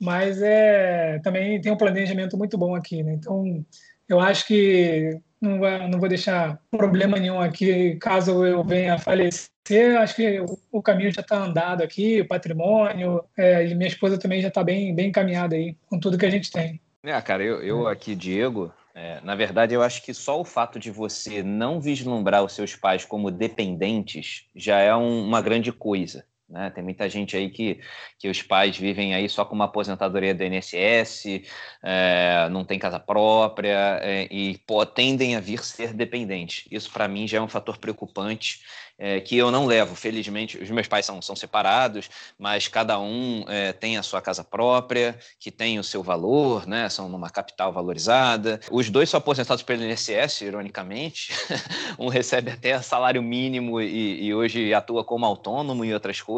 mas 0.00 0.40
é, 0.42 1.18
também 1.20 1.60
tem 1.60 1.72
um 1.72 1.76
planejamento 1.76 2.36
muito 2.36 2.56
bom 2.56 2.74
aqui. 2.74 3.02
Né? 3.02 3.14
Então, 3.14 3.64
eu 4.08 4.20
acho 4.20 4.46
que 4.46 5.18
não, 5.40 5.58
vai, 5.60 5.88
não 5.88 5.98
vou 5.98 6.08
deixar 6.08 6.60
problema 6.70 7.18
nenhum 7.18 7.40
aqui 7.40 7.96
caso 7.96 8.44
eu 8.44 8.62
venha 8.64 8.94
a 8.94 8.98
falecer. 8.98 9.50
Acho 9.98 10.16
que 10.16 10.40
o, 10.72 10.82
caminho 10.82 11.12
já 11.12 11.20
está 11.20 11.36
andado 11.36 11.82
aqui, 11.82 12.20
o 12.20 12.28
patrimônio, 12.28 13.22
é, 13.36 13.66
e 13.66 13.74
minha 13.74 13.88
esposa 13.88 14.18
também 14.18 14.40
já 14.40 14.48
está 14.48 14.64
bem, 14.64 14.94
bem 14.94 15.08
encaminhada 15.08 15.54
aí 15.54 15.76
com 15.86 16.00
tudo 16.00 16.16
que 16.16 16.26
a 16.26 16.30
gente 16.30 16.50
tem. 16.50 16.80
É, 17.02 17.20
cara, 17.20 17.44
eu, 17.44 17.62
eu 17.62 17.86
aqui, 17.86 18.14
Diego, 18.14 18.72
é, 18.94 19.20
na 19.22 19.36
verdade, 19.36 19.74
eu 19.74 19.82
acho 19.82 20.02
que 20.02 20.12
só 20.12 20.40
o 20.40 20.44
fato 20.44 20.78
de 20.78 20.90
você 20.90 21.42
não 21.42 21.80
vislumbrar 21.80 22.42
os 22.42 22.52
seus 22.52 22.74
pais 22.74 23.04
como 23.04 23.30
dependentes 23.30 24.46
já 24.56 24.78
é 24.78 24.94
um, 24.96 25.24
uma 25.24 25.40
grande 25.40 25.70
coisa. 25.70 26.24
Né? 26.48 26.70
Tem 26.70 26.82
muita 26.82 27.08
gente 27.08 27.36
aí 27.36 27.50
que, 27.50 27.80
que 28.18 28.28
os 28.28 28.42
pais 28.42 28.76
vivem 28.76 29.14
aí 29.14 29.28
só 29.28 29.44
com 29.44 29.54
uma 29.54 29.66
aposentadoria 29.66 30.34
do 30.34 30.42
INSS, 30.42 31.42
é, 31.82 32.48
não 32.50 32.64
tem 32.64 32.78
casa 32.78 32.98
própria 32.98 34.00
é, 34.02 34.26
e 34.30 34.58
pô, 34.66 34.84
tendem 34.86 35.36
a 35.36 35.40
vir 35.40 35.62
ser 35.62 35.92
dependentes. 35.92 36.64
Isso 36.70 36.90
para 36.90 37.06
mim 37.06 37.28
já 37.28 37.38
é 37.38 37.40
um 37.40 37.48
fator 37.48 37.76
preocupante 37.76 38.60
é, 38.98 39.20
que 39.20 39.36
eu 39.36 39.50
não 39.50 39.64
levo. 39.64 39.94
Felizmente, 39.94 40.58
os 40.58 40.68
meus 40.70 40.88
pais 40.88 41.06
são, 41.06 41.22
são 41.22 41.36
separados, 41.36 42.10
mas 42.36 42.66
cada 42.66 42.98
um 42.98 43.44
é, 43.46 43.72
tem 43.72 43.96
a 43.96 44.02
sua 44.02 44.20
casa 44.20 44.42
própria, 44.42 45.16
que 45.38 45.50
tem 45.50 45.78
o 45.78 45.84
seu 45.84 46.02
valor, 46.02 46.66
né? 46.66 46.88
São 46.88 47.08
numa 47.08 47.30
capital 47.30 47.72
valorizada. 47.72 48.58
Os 48.70 48.90
dois 48.90 49.08
são 49.08 49.18
aposentados 49.18 49.62
pelo 49.62 49.84
INSS, 49.84 50.40
ironicamente. 50.42 51.32
um 51.98 52.08
recebe 52.08 52.50
até 52.50 52.80
salário 52.82 53.22
mínimo 53.22 53.80
e, 53.80 54.24
e, 54.24 54.34
hoje 54.34 54.74
atua 54.74 55.04
como 55.04 55.24
autônomo 55.24 55.84
e 55.84 55.94
outras 55.94 56.20
coisas. 56.20 56.37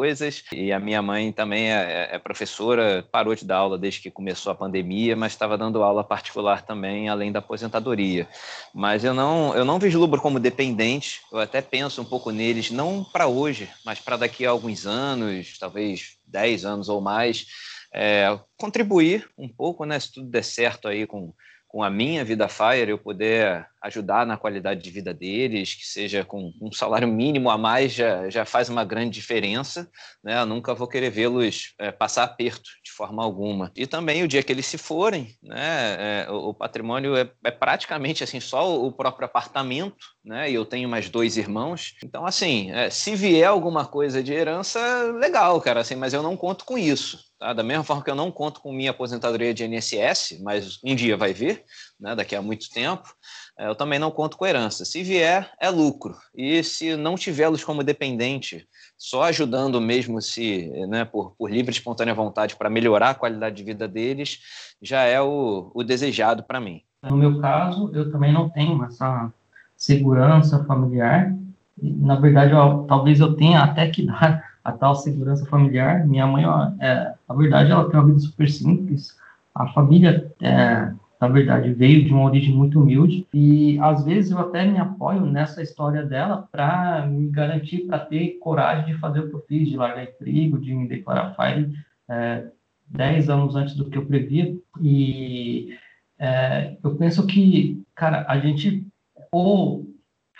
E 0.53 0.71
a 0.71 0.79
minha 0.79 1.01
mãe 1.01 1.31
também 1.31 1.71
é, 1.71 2.09
é 2.11 2.19
professora, 2.19 3.05
parou 3.11 3.33
de 3.35 3.43
dar 3.43 3.57
aula 3.57 3.77
desde 3.77 4.01
que 4.01 4.11
começou 4.11 4.51
a 4.51 4.55
pandemia, 4.55 5.15
mas 5.15 5.31
estava 5.31 5.57
dando 5.57 5.83
aula 5.83 6.03
particular 6.03 6.61
também, 6.61 7.09
além 7.09 7.31
da 7.31 7.39
aposentadoria. 7.39 8.27
Mas 8.73 9.03
eu 9.03 9.13
não, 9.13 9.55
eu 9.55 9.65
não 9.65 9.79
vislumbro 9.79 10.21
como 10.21 10.39
dependente, 10.39 11.21
eu 11.31 11.39
até 11.39 11.61
penso 11.61 12.01
um 12.01 12.05
pouco 12.05 12.31
nele 12.31 12.51
deles, 12.51 12.69
não 12.69 13.03
para 13.03 13.27
hoje, 13.27 13.69
mas 13.85 13.99
para 13.99 14.17
daqui 14.17 14.45
a 14.45 14.51
alguns 14.51 14.85
anos, 14.85 15.57
talvez 15.57 16.17
10 16.27 16.65
anos 16.65 16.89
ou 16.89 16.99
mais, 16.99 17.45
é, 17.93 18.37
contribuir 18.57 19.29
um 19.37 19.47
pouco, 19.47 19.85
né, 19.85 19.99
se 19.99 20.11
tudo 20.11 20.29
der 20.29 20.43
certo 20.43 20.87
aí 20.87 21.07
com, 21.07 21.33
com 21.71 21.81
a 21.81 21.89
minha 21.89 22.25
vida 22.25 22.49
Fire, 22.49 22.89
eu 22.89 22.97
puder 22.97 23.65
ajudar 23.81 24.25
na 24.25 24.35
qualidade 24.35 24.83
de 24.83 24.91
vida 24.91 25.13
deles, 25.13 25.73
que 25.73 25.85
seja 25.85 26.25
com 26.25 26.51
um 26.61 26.69
salário 26.69 27.07
mínimo 27.07 27.49
a 27.49 27.57
mais, 27.57 27.93
já, 27.93 28.29
já 28.29 28.43
faz 28.43 28.67
uma 28.67 28.83
grande 28.83 29.11
diferença. 29.11 29.89
Né? 30.21 30.37
Eu 30.37 30.45
nunca 30.45 30.75
vou 30.75 30.85
querer 30.85 31.09
vê-los 31.09 31.73
é, 31.79 31.89
passar 31.89 32.23
aperto 32.23 32.69
de 32.83 32.91
forma 32.91 33.23
alguma. 33.23 33.71
E 33.73 33.87
também 33.87 34.21
o 34.21 34.27
dia 34.27 34.43
que 34.43 34.51
eles 34.51 34.65
se 34.65 34.77
forem, 34.77 35.33
né, 35.41 36.25
é, 36.25 36.27
o, 36.29 36.53
patrimônio 36.53 37.15
é, 37.15 37.31
é, 37.45 37.51
praticamente 37.51 38.21
assim 38.21 38.41
só 38.41 38.77
o 38.77 38.91
próprio 38.91 39.25
apartamento, 39.25 39.95
né? 40.25 40.51
E 40.51 40.53
eu 40.53 40.65
tenho 40.65 40.89
mais 40.89 41.09
dois 41.09 41.37
irmãos. 41.37 41.93
Então, 42.03 42.25
assim, 42.25 42.69
é, 42.71 42.89
se 42.89 43.15
vier 43.15 43.47
alguma 43.47 43.85
coisa 43.85 44.21
de 44.21 44.33
herança, 44.33 44.79
legal, 45.13 45.61
cara, 45.61 45.79
assim, 45.79 45.95
mas 45.95 46.13
eu 46.13 46.21
não 46.21 46.35
conto 46.35 46.65
com 46.65 46.77
isso. 46.77 47.30
Tá? 47.41 47.53
Da 47.53 47.63
mesma 47.63 47.83
forma 47.83 48.03
que 48.03 48.09
eu 48.11 48.15
não 48.15 48.29
conto 48.29 48.61
com 48.61 48.71
minha 48.71 48.91
aposentadoria 48.91 49.51
de 49.51 49.65
INSS, 49.65 50.39
mas 50.43 50.79
um 50.85 50.93
dia 50.93 51.17
vai 51.17 51.33
vir, 51.33 51.63
né, 51.99 52.15
daqui 52.15 52.35
a 52.35 52.41
muito 52.41 52.69
tempo, 52.69 53.15
é, 53.57 53.67
eu 53.67 53.73
também 53.73 53.97
não 53.97 54.11
conto 54.11 54.37
com 54.37 54.45
herança. 54.45 54.85
Se 54.85 55.01
vier, 55.01 55.51
é 55.59 55.67
lucro. 55.67 56.15
E 56.35 56.63
se 56.63 56.95
não 56.95 57.15
tivermos 57.15 57.63
como 57.63 57.83
dependente, 57.83 58.67
só 58.95 59.23
ajudando 59.23 59.81
mesmo 59.81 60.21
se, 60.21 60.69
né, 60.87 61.03
por, 61.03 61.31
por 61.31 61.49
livre 61.49 61.71
e 61.71 61.75
espontânea 61.75 62.13
vontade 62.13 62.55
para 62.55 62.69
melhorar 62.69 63.09
a 63.09 63.15
qualidade 63.15 63.55
de 63.55 63.63
vida 63.63 63.87
deles, 63.87 64.39
já 64.79 65.01
é 65.01 65.19
o, 65.19 65.71
o 65.73 65.83
desejado 65.83 66.43
para 66.43 66.61
mim. 66.61 66.83
No 67.09 67.17
meu 67.17 67.41
caso, 67.41 67.89
eu 67.91 68.11
também 68.11 68.31
não 68.31 68.49
tenho 68.49 68.83
essa 68.85 69.33
segurança 69.75 70.63
familiar. 70.65 71.35
Na 71.75 72.17
verdade, 72.17 72.53
eu, 72.53 72.85
talvez 72.87 73.19
eu 73.19 73.35
tenha 73.35 73.63
até 73.63 73.89
que 73.89 74.05
dar 74.05 74.50
a 74.63 74.71
tal 74.71 74.95
segurança 74.95 75.45
familiar. 75.45 76.05
Minha 76.07 76.27
mãe, 76.27 76.45
ó, 76.45 76.71
é, 76.79 77.13
na 77.27 77.35
verdade, 77.35 77.71
ela 77.71 77.89
tem 77.89 77.99
uma 77.99 78.07
vida 78.07 78.19
super 78.19 78.49
simples. 78.49 79.17
A 79.53 79.67
família, 79.67 80.31
é, 80.41 80.91
na 81.19 81.27
verdade, 81.27 81.73
veio 81.73 82.05
de 82.05 82.11
uma 82.11 82.23
origem 82.23 82.53
muito 82.53 82.79
humilde 82.79 83.27
e 83.33 83.77
às 83.79 84.03
vezes 84.03 84.31
eu 84.31 84.39
até 84.39 84.65
me 84.65 84.77
apoio 84.77 85.21
nessa 85.21 85.61
história 85.61 86.03
dela 86.03 86.47
para 86.51 87.05
me 87.07 87.27
garantir, 87.29 87.85
para 87.85 87.99
ter 87.99 88.37
coragem 88.39 88.93
de 88.93 88.99
fazer 88.99 89.19
o 89.19 89.29
que 89.29 89.35
eu 89.35 89.45
fiz, 89.47 89.69
de 89.69 89.77
largar 89.77 90.03
emprego, 90.03 90.57
de 90.57 90.73
me 90.73 90.87
declarar 90.87 91.35
FIRE 91.35 91.73
é, 92.09 92.45
10 92.87 93.29
anos 93.29 93.55
antes 93.55 93.75
do 93.75 93.85
que 93.85 93.97
eu 93.97 94.05
previa. 94.05 94.55
E 94.79 95.75
é, 96.17 96.75
eu 96.83 96.95
penso 96.95 97.25
que, 97.25 97.83
cara, 97.95 98.25
a 98.27 98.39
gente 98.39 98.85
ou 99.31 99.90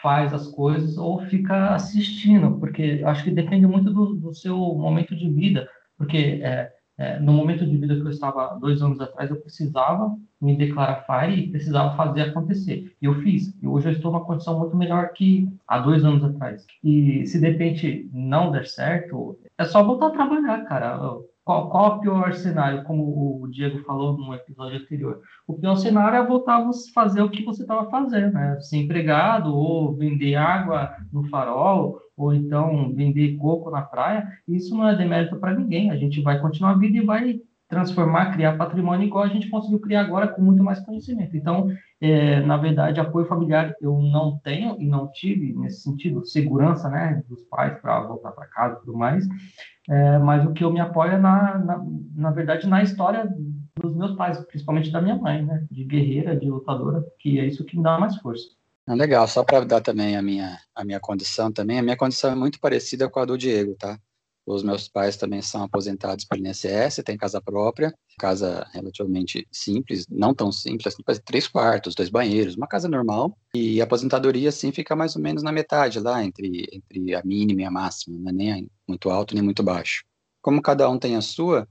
faz 0.02 0.34
as 0.34 0.48
coisas 0.48 0.98
ou 0.98 1.22
fica 1.22 1.74
assistindo, 1.74 2.58
porque 2.60 3.02
acho 3.06 3.24
que 3.24 3.32
depende 3.32 3.68
muito 3.68 3.92
do, 3.92 4.16
do 4.16 4.34
seu 4.34 4.58
momento 4.58 5.16
de 5.16 5.30
vida, 5.30 5.68
porque 5.98 6.40
é, 6.44 6.72
é, 6.98 7.20
no 7.20 7.34
momento 7.34 7.66
de 7.66 7.78
vida 7.78 7.96
que 7.96 8.02
eu 8.02 8.10
estava 8.10 8.60
dois 8.60 8.82
anos 8.82 9.00
atrás, 9.00 9.30
eu 9.30 9.38
precisava 9.38 10.16
me 10.40 10.56
declarar 10.56 11.06
FIRE 11.06 11.40
e 11.40 11.52
precisava 11.52 11.96
fazer 11.96 12.22
acontecer. 12.22 12.96
E 13.02 13.06
eu 13.06 13.16
fiz. 13.22 13.56
E 13.62 13.68
hoje 13.68 13.88
eu 13.88 13.94
estou 13.94 14.12
numa 14.12 14.26
condição 14.26 14.60
muito 14.60 14.76
melhor 14.76 15.10
que 15.14 15.48
há 15.68 15.80
dois 15.80 16.04
anos 16.04 16.24
atrás. 16.24 16.66
E 16.84 17.26
se 17.26 17.40
de 17.40 17.48
repente 17.48 18.10
não 18.14 18.52
der 18.52 18.68
certo, 18.68 19.38
é 19.58 19.66
só 19.66 19.84
voltar 19.84 20.08
a 20.08 20.12
trabalhar, 20.12 20.66
cara. 20.66 21.00
Qual, 21.52 21.70
qual 21.70 21.98
o 21.98 22.00
pior 22.00 22.34
cenário, 22.34 22.84
como 22.84 23.44
o 23.44 23.48
Diego 23.50 23.84
falou 23.84 24.18
no 24.18 24.34
episódio 24.34 24.80
anterior? 24.80 25.20
O 25.46 25.54
pior 25.54 25.76
cenário 25.76 26.18
é 26.18 26.26
voltar 26.26 26.58
a 26.58 26.70
fazer 26.94 27.22
o 27.22 27.30
que 27.30 27.44
você 27.44 27.64
estava 27.64 27.90
fazendo, 27.90 28.32
né? 28.32 28.58
Ser 28.62 28.78
empregado 28.78 29.54
ou 29.54 29.94
vender 29.94 30.36
água 30.36 30.96
no 31.12 31.28
farol 31.28 32.00
ou 32.16 32.34
então 32.34 32.94
vender 32.94 33.36
coco 33.36 33.70
na 33.70 33.82
praia. 33.82 34.26
Isso 34.48 34.74
não 34.78 34.88
é 34.88 34.96
demérito 34.96 35.36
para 35.38 35.54
ninguém. 35.54 35.92
A 35.92 35.98
gente 35.98 36.22
vai 36.22 36.40
continuar 36.40 36.72
a 36.72 36.78
vida 36.78 36.98
e 36.98 37.06
vai 37.06 37.42
transformar, 37.72 38.34
criar 38.34 38.58
patrimônio 38.58 39.08
igual 39.08 39.24
a 39.24 39.30
gente 39.30 39.50
conseguiu 39.50 39.80
criar 39.80 40.02
agora 40.02 40.28
com 40.28 40.42
muito 40.42 40.62
mais 40.62 40.82
conhecimento. 40.82 41.38
Então, 41.38 41.72
é, 42.02 42.42
na 42.42 42.58
verdade, 42.58 43.00
apoio 43.00 43.26
familiar 43.26 43.74
eu 43.82 43.98
não 43.98 44.38
tenho 44.44 44.76
e 44.78 44.86
não 44.86 45.10
tive 45.10 45.54
nesse 45.54 45.82
sentido, 45.82 46.26
segurança, 46.26 46.90
né, 46.90 47.24
dos 47.30 47.42
pais 47.44 47.80
para 47.80 48.02
voltar 48.02 48.34
para 48.34 48.46
casa 48.48 48.76
e 48.76 48.80
tudo 48.82 48.98
mais, 48.98 49.26
é, 49.90 50.20
mas 50.20 50.46
o 50.46 50.52
que 50.52 50.66
eu 50.66 50.72
me 50.72 50.82
apoio 50.82 51.14
é, 51.14 51.18
na, 51.18 51.58
na, 51.60 51.86
na 52.14 52.32
verdade, 52.32 52.68
na 52.68 52.84
história 52.84 53.34
dos 53.82 53.96
meus 53.96 54.18
pais, 54.18 54.38
principalmente 54.48 54.92
da 54.92 55.02
minha 55.02 55.16
mãe, 55.16 55.42
né, 55.42 55.66
de 55.72 55.86
guerreira, 55.86 56.36
de 56.36 56.50
lutadora, 56.50 57.02
que 57.20 57.40
é 57.40 57.46
isso 57.46 57.64
que 57.64 57.78
me 57.78 57.84
dá 57.84 57.98
mais 57.98 58.18
força. 58.18 58.50
Legal, 58.86 59.26
só 59.30 59.46
para 59.46 59.64
dar 59.64 59.80
também 59.80 60.18
a 60.18 60.22
minha, 60.22 60.58
a 60.76 60.84
minha 60.84 61.00
condição 61.00 61.50
também, 61.54 61.80
a 61.80 61.84
minha 61.84 61.96
condição 61.96 62.32
é 62.32 62.36
muito 62.36 62.60
parecida 62.60 63.08
com 63.08 63.22
a 63.22 63.26
do 63.26 63.38
Diego, 63.38 63.76
tá? 63.76 63.98
Os 64.46 64.64
meus 64.64 64.88
pais 64.88 65.16
também 65.18 65.42
são 65.42 65.64
aposentados 65.64 66.26
pelo 66.26 66.46
INSS, 66.46 67.04
têm 67.06 67.16
casa 67.16 67.40
própria, 67.40 67.94
casa 68.18 68.68
relativamente 68.74 69.48
simples, 69.52 70.08
não 70.10 70.34
tão 70.34 70.52
simples, 70.52 70.94
assim, 70.94 71.04
três 71.24 71.48
quartos, 71.48 71.94
dois 71.94 72.10
banheiros, 72.10 72.56
uma 72.56 72.68
casa 72.68 72.88
normal. 72.88 73.38
E 73.56 73.80
a 73.80 73.84
aposentadoria, 73.84 74.50
assim, 74.50 74.72
fica 74.72 74.96
mais 74.96 75.16
ou 75.16 75.22
menos 75.22 75.44
na 75.44 75.52
metade 75.52 76.00
lá, 76.00 76.24
entre, 76.24 76.68
entre 76.72 77.14
a 77.14 77.24
mínima 77.24 77.62
e 77.62 77.66
a 77.66 77.72
máxima, 77.72 78.18
não 78.20 78.30
é 78.30 78.34
nem 78.34 78.70
muito 78.88 79.10
alto 79.10 79.36
nem 79.36 79.44
muito 79.44 79.62
baixo. 79.62 80.04
Como 80.42 80.62
cada 80.62 80.90
um 80.90 80.98
tem 80.98 81.16
a 81.16 81.22
sua, 81.22 81.68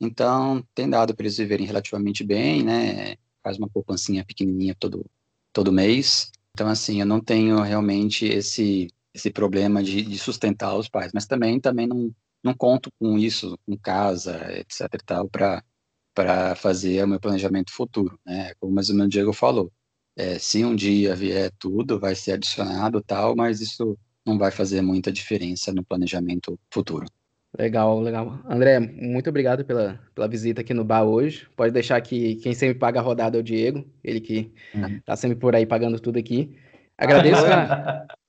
então 0.00 0.64
tem 0.74 0.88
dado 0.88 1.14
para 1.14 1.24
eles 1.24 1.36
viverem 1.36 1.66
relativamente 1.66 2.22
bem, 2.22 2.62
né? 2.62 3.16
Faz 3.42 3.58
uma 3.58 3.68
poupancinha 3.68 4.24
pequenininha 4.24 4.76
todo, 4.78 5.04
todo 5.52 5.72
mês. 5.72 6.30
Então, 6.54 6.68
assim, 6.68 7.00
eu 7.00 7.06
não 7.06 7.20
tenho 7.20 7.60
realmente 7.60 8.26
esse 8.26 8.88
esse 9.14 9.30
problema 9.30 9.82
de, 9.82 10.02
de, 10.02 10.18
sustentar 10.18 10.76
os 10.76 10.88
pais, 10.88 11.12
mas 11.14 11.26
também 11.26 11.60
também 11.60 11.86
não, 11.86 12.14
não 12.42 12.54
conto 12.54 12.90
com 12.98 13.18
isso, 13.18 13.58
com 13.66 13.76
casa, 13.76 14.36
etc 14.58 14.88
e 14.94 15.04
tal, 15.04 15.28
para 15.28 15.62
para 16.14 16.54
fazer 16.54 17.02
o 17.02 17.08
meu 17.08 17.18
planejamento 17.18 17.72
futuro, 17.72 18.18
né? 18.26 18.52
Como 18.60 18.74
mais 18.74 18.90
ou 18.90 18.94
menos 18.94 19.06
o 19.06 19.10
Diego 19.10 19.32
falou, 19.32 19.72
é, 20.16 20.38
se 20.38 20.64
um 20.64 20.76
dia 20.76 21.14
vier 21.16 21.50
tudo, 21.58 21.98
vai 21.98 22.14
ser 22.14 22.32
adicionado 22.32 23.02
tal, 23.02 23.34
mas 23.34 23.60
isso 23.60 23.98
não 24.26 24.38
vai 24.38 24.50
fazer 24.50 24.82
muita 24.82 25.10
diferença 25.10 25.72
no 25.72 25.84
planejamento 25.84 26.58
futuro. 26.70 27.06
Legal, 27.58 28.00
legal. 28.00 28.40
André, 28.48 28.80
muito 28.80 29.28
obrigado 29.28 29.64
pela, 29.64 30.00
pela 30.14 30.28
visita 30.28 30.62
aqui 30.62 30.72
no 30.72 30.84
bar 30.84 31.04
hoje. 31.04 31.46
Pode 31.54 31.72
deixar 31.72 32.00
que 32.00 32.36
quem 32.36 32.54
sempre 32.54 32.78
paga 32.78 33.00
a 33.00 33.02
rodada 33.02 33.36
é 33.36 33.40
o 33.40 33.42
Diego, 33.42 33.84
ele 34.02 34.20
que 34.20 34.52
uhum. 34.74 35.00
tá 35.04 35.16
sempre 35.16 35.38
por 35.38 35.54
aí 35.54 35.66
pagando 35.66 36.00
tudo 36.00 36.18
aqui. 36.18 36.56
Agradeço 36.96 37.44
a, 37.44 38.06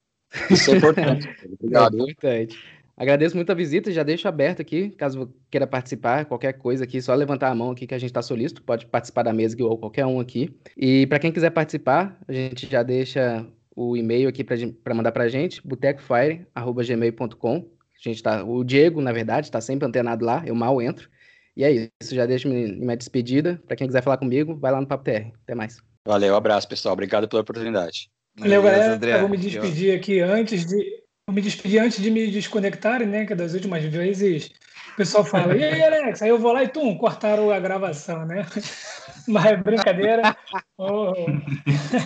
Isso 0.50 0.72
é 0.72 0.78
importante. 0.78 1.30
Obrigado. 1.60 2.00
É 2.00 2.04
importante. 2.04 2.58
Agradeço 2.96 3.36
muito 3.36 3.52
a 3.52 3.56
visita, 3.56 3.92
já 3.92 4.04
deixo 4.04 4.28
aberto 4.28 4.62
aqui, 4.62 4.92
caso 4.92 5.34
queira 5.50 5.66
participar, 5.66 6.26
qualquer 6.26 6.54
coisa 6.54 6.84
aqui, 6.84 7.02
só 7.02 7.16
levantar 7.16 7.50
a 7.50 7.56
mão 7.56 7.72
aqui 7.72 7.88
que 7.88 7.96
a 7.96 7.98
gente 7.98 8.12
está 8.12 8.22
solícito, 8.22 8.62
pode 8.62 8.86
participar 8.86 9.24
da 9.24 9.34
mesa 9.34 9.58
ou 9.64 9.76
qualquer 9.78 10.06
um 10.06 10.20
aqui. 10.20 10.56
E 10.78 11.08
para 11.08 11.18
quem 11.18 11.32
quiser 11.32 11.50
participar, 11.50 12.16
a 12.28 12.32
gente 12.32 12.70
já 12.70 12.84
deixa 12.84 13.44
o 13.76 13.98
e-mail 13.98 14.30
aqui 14.30 14.44
para 14.44 14.94
mandar 14.94 15.12
para 15.12 15.24
a 15.24 15.28
gente, 15.28 15.60
botecofire.gmail.com. 15.66 17.56
A 17.56 18.10
gente 18.10 18.22
tá, 18.22 18.44
o 18.44 18.64
Diego, 18.64 19.02
na 19.02 19.12
verdade, 19.12 19.48
está 19.48 19.60
sempre 19.60 19.88
antenado 19.88 20.24
lá, 20.24 20.44
eu 20.46 20.54
mal 20.54 20.80
entro. 20.80 21.10
E 21.58 21.64
é 21.64 21.72
isso, 21.72 22.14
já 22.14 22.28
deixo 22.28 22.48
minha 22.48 22.98
despedida. 22.98 23.60
Para 23.66 23.76
quem 23.76 23.88
quiser 23.88 24.04
falar 24.04 24.18
comigo, 24.18 24.56
vai 24.56 24.72
lá 24.72 24.80
no 24.80 24.88
Papo 24.88 25.04
TR. 25.04 25.32
Até 25.44 25.56
mais. 25.56 25.82
Valeu, 26.06 26.36
abraço, 26.36 26.68
pessoal. 26.68 26.94
Obrigado 26.94 27.28
pela 27.28 27.42
oportunidade. 27.42 28.13
Valeu, 28.38 28.62
galera. 28.62 28.94
André. 28.94 29.16
Eu 29.16 29.20
vou 29.22 29.30
me 29.30 29.38
despedir 29.38 29.96
aqui 29.96 30.20
antes 30.20 30.66
de. 30.66 31.04
Vou 31.28 31.36
me 31.36 31.42
despedir 31.42 31.80
antes 31.80 32.02
de 32.02 32.12
me 32.12 32.30
desconectarem, 32.32 33.08
né? 33.08 33.26
Que 33.26 33.36
das 33.36 33.54
últimas 33.54 33.84
vezes 33.84 34.52
o 34.94 34.96
pessoal 34.96 35.26
fala, 35.26 35.56
e 35.58 35.64
aí, 35.64 35.82
Alex? 35.82 36.22
Aí 36.22 36.30
eu 36.30 36.38
vou 36.38 36.54
lá 36.54 36.64
e 36.64 36.68
tum, 36.68 36.96
cortaram 36.96 37.50
a 37.50 37.60
gravação, 37.60 38.26
né? 38.26 38.46
Mas 39.28 39.60
brincadeira. 39.62 40.38
Oh. 40.78 41.14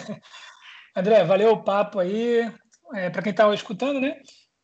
André, 0.95 1.23
valeu 1.25 1.51
o 1.51 1.63
papo 1.63 1.99
aí. 1.99 2.49
É, 2.93 3.09
Para 3.09 3.21
quem 3.21 3.32
estava 3.32 3.53
escutando, 3.53 3.99
né? 3.99 4.15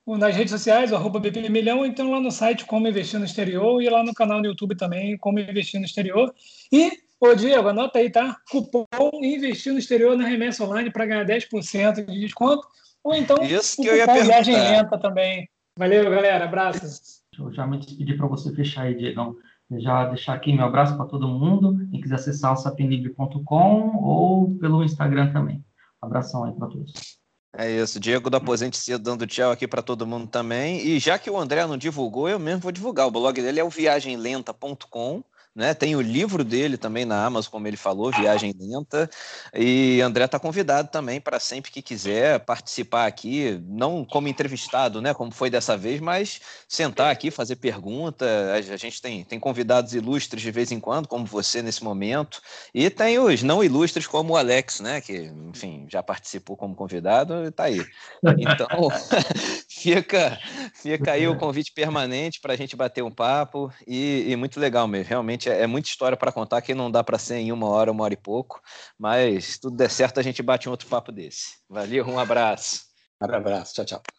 Nas 0.07 0.35
redes 0.35 0.51
sociais, 0.51 0.91
o 0.91 0.95
arroba 0.95 1.19
BP 1.19 1.49
Milhão, 1.49 1.85
então 1.85 2.11
lá 2.11 2.19
no 2.19 2.31
site 2.31 2.65
Como 2.65 2.87
Investir 2.87 3.19
no 3.19 3.25
Exterior 3.25 3.81
e 3.81 3.89
lá 3.89 4.03
no 4.03 4.13
canal 4.13 4.39
no 4.39 4.47
YouTube 4.47 4.75
também, 4.75 5.17
Como 5.17 5.39
Investir 5.39 5.79
no 5.79 5.85
Exterior. 5.85 6.33
E 6.71 7.02
Ô, 7.25 7.33
Diego, 7.33 7.69
anota 7.69 7.99
aí, 7.99 8.09
tá? 8.09 8.35
Cupom 8.51 8.85
investir 9.21 9.71
no 9.71 9.79
exterior 9.79 10.17
na 10.17 10.27
remessa 10.27 10.61
online 10.65 10.91
para 10.91 11.05
ganhar 11.05 11.25
10% 11.25 12.05
de 12.05 12.19
desconto. 12.19 12.67
Ou 13.01 13.15
então, 13.15 13.41
Isso 13.41 13.81
que 13.81 13.87
eu 13.87 13.95
ia 13.95 14.05
viagem 14.05 14.53
lenta 14.53 14.99
também. 14.99 15.47
Valeu, 15.79 16.03
galera. 16.11 16.43
Abraços. 16.43 17.21
Eu 17.39 17.49
já 17.53 17.65
me 17.65 17.77
despedi 17.77 18.17
para 18.17 18.27
você 18.27 18.53
fechar 18.53 18.81
aí, 18.83 18.95
Diego. 18.95 19.37
Já 19.79 20.03
deixar 20.07 20.33
aqui 20.33 20.51
meu 20.51 20.65
abraço 20.65 20.97
para 20.97 21.05
todo 21.05 21.25
mundo. 21.25 21.77
Quem 21.91 22.01
quiser 22.01 22.15
acessar 22.15 22.51
o 22.51 22.57
sapinlibre.com 22.57 24.03
ou 24.03 24.57
pelo 24.57 24.83
Instagram 24.83 25.31
também. 25.31 25.63
Abração 26.01 26.43
aí 26.43 26.51
para 26.51 26.67
todos. 26.67 26.91
É 27.55 27.71
isso, 27.71 28.01
Diego 28.01 28.29
da 28.29 28.39
Aposente 28.39 28.75
Cedo 28.75 29.01
dando 29.01 29.25
tchau 29.25 29.51
aqui 29.51 29.65
para 29.65 29.81
todo 29.81 30.05
mundo 30.05 30.27
também. 30.27 30.85
E 30.85 30.99
já 30.99 31.17
que 31.17 31.29
o 31.29 31.37
André 31.37 31.65
não 31.65 31.77
divulgou, 31.77 32.27
eu 32.27 32.37
mesmo 32.37 32.59
vou 32.59 32.71
divulgar. 32.71 33.07
O 33.07 33.11
blog 33.11 33.41
dele 33.41 33.61
é 33.61 33.63
o 33.63 33.69
viagemlenta.com 33.69 35.23
né? 35.55 35.73
Tem 35.73 35.95
o 35.95 36.01
livro 36.01 36.43
dele 36.43 36.77
também 36.77 37.05
na 37.05 37.25
Amazon, 37.25 37.51
como 37.51 37.67
ele 37.67 37.77
falou, 37.77 38.11
Viagem 38.11 38.53
Lenta. 38.59 39.09
E 39.53 40.01
André 40.01 40.25
está 40.25 40.39
convidado 40.39 40.89
também 40.89 41.21
para 41.21 41.39
sempre 41.39 41.71
que 41.71 41.81
quiser 41.81 42.39
participar 42.39 43.05
aqui, 43.05 43.61
não 43.67 44.03
como 44.03 44.27
entrevistado, 44.27 45.01
né? 45.01 45.13
Como 45.13 45.31
foi 45.31 45.49
dessa 45.49 45.77
vez, 45.77 46.01
mas 46.01 46.41
sentar 46.67 47.11
aqui, 47.11 47.29
fazer 47.29 47.57
pergunta. 47.57 48.25
A 48.53 48.77
gente 48.77 49.01
tem, 49.01 49.23
tem 49.23 49.39
convidados 49.39 49.93
ilustres 49.93 50.41
de 50.41 50.51
vez 50.51 50.71
em 50.71 50.79
quando, 50.79 51.07
como 51.07 51.25
você 51.25 51.61
nesse 51.61 51.83
momento, 51.83 52.41
e 52.73 52.89
tem 52.89 53.19
os 53.19 53.43
não 53.43 53.63
ilustres 53.63 54.07
como 54.07 54.33
o 54.33 54.37
Alex, 54.37 54.79
né? 54.79 55.01
Que, 55.01 55.31
enfim, 55.49 55.85
já 55.89 56.01
participou 56.01 56.57
como 56.57 56.75
convidado 56.75 57.43
e 57.43 57.49
está 57.49 57.65
aí. 57.65 57.85
Então, 58.39 58.67
fica, 59.69 60.39
fica 60.73 61.11
aí 61.11 61.27
o 61.27 61.37
convite 61.37 61.71
permanente 61.73 62.39
para 62.41 62.53
a 62.53 62.55
gente 62.57 62.75
bater 62.75 63.03
um 63.03 63.11
papo 63.11 63.71
e, 63.85 64.25
e 64.27 64.35
muito 64.35 64.59
legal 64.59 64.87
mesmo. 64.87 65.13
É, 65.49 65.61
é 65.63 65.67
muita 65.67 65.89
história 65.89 66.17
para 66.17 66.31
contar 66.31 66.61
que 66.61 66.73
não 66.73 66.89
dá 66.91 67.03
para 67.03 67.17
ser 67.17 67.37
em 67.37 67.51
uma 67.51 67.67
hora, 67.67 67.91
uma 67.91 68.03
hora 68.03 68.13
e 68.13 68.17
pouco, 68.17 68.61
mas 68.97 69.45
se 69.45 69.61
tudo 69.61 69.75
der 69.75 69.89
certo 69.89 70.19
a 70.19 70.23
gente 70.23 70.41
bate 70.41 70.67
um 70.67 70.71
outro 70.71 70.87
papo 70.87 71.11
desse. 71.11 71.57
Valeu, 71.69 72.07
um 72.07 72.19
abraço. 72.19 72.83
Um 73.21 73.33
abraço, 73.33 73.73
tchau, 73.73 73.85
tchau. 73.85 74.13